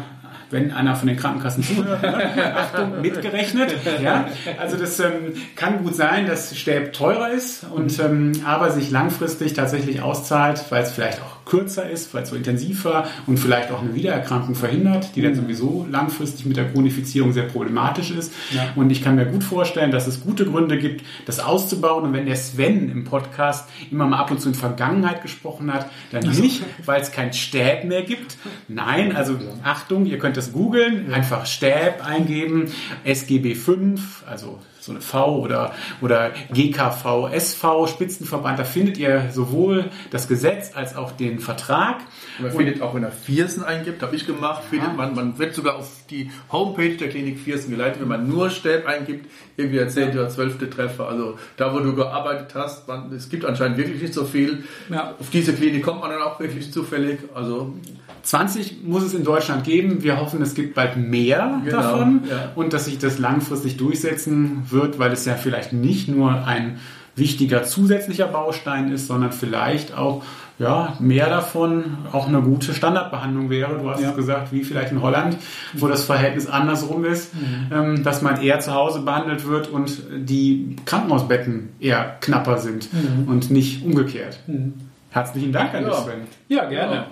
wenn 0.53 0.73
einer 0.73 0.95
von 0.97 1.09
den 1.09 1.17
Krankenkassen 1.17 1.65
zuhört, 1.65 2.03
ne? 2.37 2.57
Achtung, 2.57 3.01
mitgerechnet. 3.01 3.75
Ja? 4.03 4.27
Also 4.59 4.77
das 4.77 5.01
ähm, 5.01 5.35
kann 5.57 5.83
gut 5.83 5.97
sein, 5.97 6.27
dass 6.27 6.57
Stäb 6.57 6.93
teurer 6.93 7.31
ist 7.31 7.65
und 7.65 7.99
ähm, 7.99 8.33
aber 8.45 8.71
sich 8.71 8.91
langfristig 8.91 9.55
tatsächlich 9.55 10.03
auszahlt, 10.03 10.65
weil 10.71 10.83
es 10.83 10.93
vielleicht 10.93 11.21
auch 11.21 11.42
kürzer 11.45 11.89
ist, 11.91 12.15
weil 12.15 12.23
es 12.23 12.31
so 12.31 12.37
intensiv 12.37 12.85
war 12.85 13.09
und 13.27 13.39
vielleicht 13.39 13.71
auch 13.73 13.83
eine 13.83 13.95
Wiedererkrankung 13.95 14.55
verhindert, 14.55 15.17
die 15.17 15.23
dann 15.23 15.33
mhm. 15.33 15.37
sowieso 15.37 15.87
langfristig 15.91 16.47
mit 16.47 16.57
der 16.57 16.71
Chronifizierung 16.71 17.33
sehr 17.33 17.45
problematisch 17.45 18.11
ist. 18.11 18.33
Ja. 18.53 18.73
Und 18.77 18.91
ich 18.91 19.03
kann 19.03 19.17
mir 19.17 19.27
gut 19.27 19.43
vorstellen, 19.43 19.91
dass 19.91 20.07
es 20.07 20.23
gute 20.23 20.45
Gründe 20.45 20.79
gibt, 20.79 21.05
das 21.27 21.41
auszubauen. 21.41 22.05
Und 22.05 22.13
wenn 22.13 22.27
der 22.27 22.37
Sven 22.37 22.91
im 22.91 23.05
Podcast 23.05 23.69
immer 23.91 24.07
mal 24.07 24.19
ab 24.19 24.31
und 24.31 24.41
zu 24.41 24.53
in 24.53 24.55
Vergangenheit 24.55 25.23
gesprochen 25.23 25.73
hat, 25.73 25.91
dann 26.11 26.23
nicht, 26.23 26.63
weil 26.85 27.01
es 27.01 27.11
kein 27.11 27.33
Stäb 27.33 27.85
mehr 27.85 28.03
gibt. 28.03 28.37
Nein, 28.69 29.17
also 29.17 29.39
Achtung, 29.63 30.07
ihr 30.07 30.19
könnt 30.19 30.37
das 30.37 30.53
googeln, 30.53 31.13
einfach 31.13 31.47
Stäb 31.47 32.05
eingeben, 32.05 32.71
SGB 33.05 33.55
5, 33.55 34.25
also 34.29 34.59
so 34.83 34.91
eine 34.91 35.01
V 35.01 35.39
oder, 35.39 35.75
oder 36.01 36.33
GKV, 36.53 37.29
SV, 37.33 37.87
Spitzenverband, 37.87 38.59
da 38.59 38.65
findet 38.65 38.99
ihr 38.99 39.31
sowohl 39.33 39.91
das 40.11 40.27
Gesetz 40.27 40.75
als 40.75 40.97
auch 40.97 41.13
den 41.13 41.39
Vertrag. 41.39 42.01
Man 42.39 42.51
und 42.51 42.57
findet 42.57 42.83
auch, 42.83 42.95
wenn 42.95 43.05
er 43.05 43.13
Viersen 43.13 43.63
eingibt, 43.63 44.03
habe 44.03 44.17
ich 44.17 44.27
gemacht, 44.27 44.63
findet 44.69 44.97
man, 44.97 45.15
man 45.15 45.39
wird 45.39 45.55
sogar 45.55 45.77
auf 45.77 45.89
die 46.11 46.31
Homepage 46.51 46.97
der 46.97 47.11
Klinik 47.11 47.39
Viersen 47.39 47.71
geleitet, 47.71 48.01
wenn 48.01 48.09
man 48.09 48.29
nur 48.29 48.51
Stäb 48.51 48.87
eingibt, 48.87 49.31
irgendwie 49.57 49.79
der 49.79 49.89
10. 49.89 50.11
oder 50.11 50.29
12. 50.29 50.71
Treffer. 50.71 51.09
Also 51.09 51.39
da, 51.57 51.73
wo 51.73 51.79
du 51.79 51.95
gearbeitet 51.95 52.55
hast, 52.55 52.89
man, 52.89 53.13
es 53.13 53.29
gibt 53.29 53.45
anscheinend 53.45 53.79
wirklich 53.79 54.03
nicht 54.03 54.15
so 54.15 54.25
viel. 54.25 54.65
Ja. 54.89 55.15
Auf 55.19 55.31
diese 55.31 55.53
Klinik 55.53 55.85
kommt 55.85 56.01
man 56.01 56.11
dann 56.11 56.23
auch 56.23 56.41
wirklich 56.41 56.73
zufällig. 56.73 57.21
Also 57.35 57.75
20 58.23 58.85
muss 58.85 59.03
es 59.03 59.15
in 59.15 59.25
Deutschland 59.25 59.65
geben. 59.65 60.03
Wir 60.03 60.21
hoffen, 60.21 60.41
es 60.43 60.55
gibt 60.55 60.75
bald 60.75 60.97
mehr 60.97 61.61
genau, 61.65 61.77
davon 61.77 62.23
ja. 62.29 62.53
und 62.55 62.73
dass 62.73 62.87
sich 62.87 62.99
das 62.99 63.19
langfristig 63.19 63.77
durchsetzen 63.77 64.63
wird, 64.71 64.99
weil 64.99 65.13
es 65.13 65.25
ja 65.25 65.35
vielleicht 65.35 65.73
nicht 65.73 66.09
nur 66.09 66.47
ein 66.47 66.79
wichtiger 67.15 67.65
zusätzlicher 67.65 68.27
Baustein 68.27 68.91
ist, 68.91 69.07
sondern 69.07 69.33
vielleicht 69.33 69.97
auch 69.97 70.23
ja, 70.59 70.97
mehr 71.01 71.29
davon 71.29 71.99
auch 72.13 72.29
eine 72.29 72.41
gute 72.41 72.73
Standardbehandlung 72.73 73.51
wäre. 73.51 73.79
Du 73.79 73.91
hast 73.91 74.01
ja. 74.01 74.13
gesagt, 74.13 74.53
wie 74.53 74.63
vielleicht 74.63 74.93
in 74.93 75.03
Holland, 75.03 75.37
wo 75.75 75.89
das 75.89 76.05
Verhältnis 76.05 76.47
andersrum 76.47 77.05
ist, 77.05 77.35
mhm. 77.35 77.67
ähm, 77.73 78.05
dass 78.05 78.23
man 78.23 78.41
eher 78.41 78.61
zu 78.61 78.73
Hause 78.73 79.01
behandelt 79.01 79.47
wird 79.47 79.69
und 79.69 80.03
die 80.15 80.77
Krankenhausbetten 80.85 81.71
eher 81.81 82.17
knapper 82.21 82.59
sind 82.59 82.89
mhm. 82.93 83.29
und 83.29 83.51
nicht 83.51 83.85
umgekehrt. 83.85 84.39
Mhm. 84.47 84.75
Herzlichen 85.11 85.53
Dank 85.53 85.75
an 85.75 85.85
ja. 85.85 85.95
Sven. 85.95 86.21
Ja, 86.49 86.65
gerne. 86.67 86.95
Ja. 86.95 87.07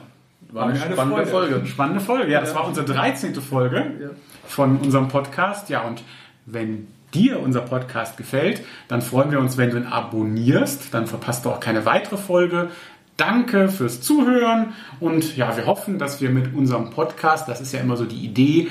War 0.53 0.66
eine, 0.66 0.82
eine 0.82 0.92
spannende 0.92 1.26
Folge. 1.26 1.51
Folge. 1.53 1.66
Spannende 1.66 2.01
Folge, 2.01 2.32
ja. 2.32 2.40
Das 2.40 2.55
war 2.55 2.66
unsere 2.66 2.86
13. 2.86 3.34
Folge 3.36 4.12
von 4.46 4.78
unserem 4.78 5.09
Podcast. 5.09 5.68
Ja, 5.68 5.82
und 5.82 6.03
wenn 6.46 6.88
dir 7.14 7.40
unser 7.40 7.61
Podcast 7.61 8.16
gefällt, 8.16 8.62
dann 8.88 9.03
freuen 9.03 9.30
wir 9.30 9.40
uns, 9.40 9.57
wenn 9.57 9.70
du 9.70 9.76
ihn 9.76 9.86
abonnierst. 9.86 10.92
Dann 10.94 11.07
verpasst 11.07 11.44
du 11.44 11.51
auch 11.51 11.61
keine 11.61 11.84
weitere 11.84 12.16
Folge. 12.16 12.70
Danke 13.16 13.68
fürs 13.68 14.01
Zuhören 14.01 14.72
und 14.98 15.36
ja, 15.36 15.55
wir 15.55 15.66
hoffen, 15.66 15.98
dass 15.98 16.22
wir 16.22 16.30
mit 16.30 16.55
unserem 16.55 16.88
Podcast, 16.88 17.48
das 17.48 17.61
ist 17.61 17.70
ja 17.74 17.80
immer 17.80 17.98
so 17.98 18.07
die 18.07 18.24
Idee, 18.24 18.68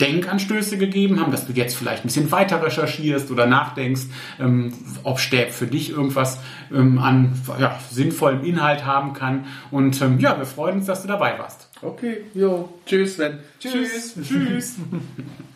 Denkanstöße 0.00 0.78
gegeben 0.78 1.20
haben, 1.20 1.30
dass 1.30 1.46
du 1.46 1.52
jetzt 1.52 1.76
vielleicht 1.76 2.04
ein 2.04 2.08
bisschen 2.08 2.30
weiter 2.30 2.62
recherchierst 2.62 3.30
oder 3.30 3.46
nachdenkst, 3.46 4.02
ähm, 4.38 4.72
ob 5.02 5.20
Stäb 5.20 5.50
für 5.50 5.66
dich 5.66 5.90
irgendwas 5.90 6.38
ähm, 6.72 6.98
an 6.98 7.32
ja, 7.58 7.78
sinnvollem 7.90 8.44
Inhalt 8.44 8.84
haben 8.84 9.12
kann. 9.12 9.46
Und 9.70 10.00
ähm, 10.02 10.18
ja, 10.18 10.38
wir 10.38 10.46
freuen 10.46 10.78
uns, 10.78 10.86
dass 10.86 11.02
du 11.02 11.08
dabei 11.08 11.38
warst. 11.38 11.68
Okay, 11.82 12.22
jo, 12.34 12.68
tschüss, 12.86 13.16
dann. 13.16 13.38
Tschüss. 13.58 14.14
Tschüss. 14.14 14.28
tschüss. 14.28 14.76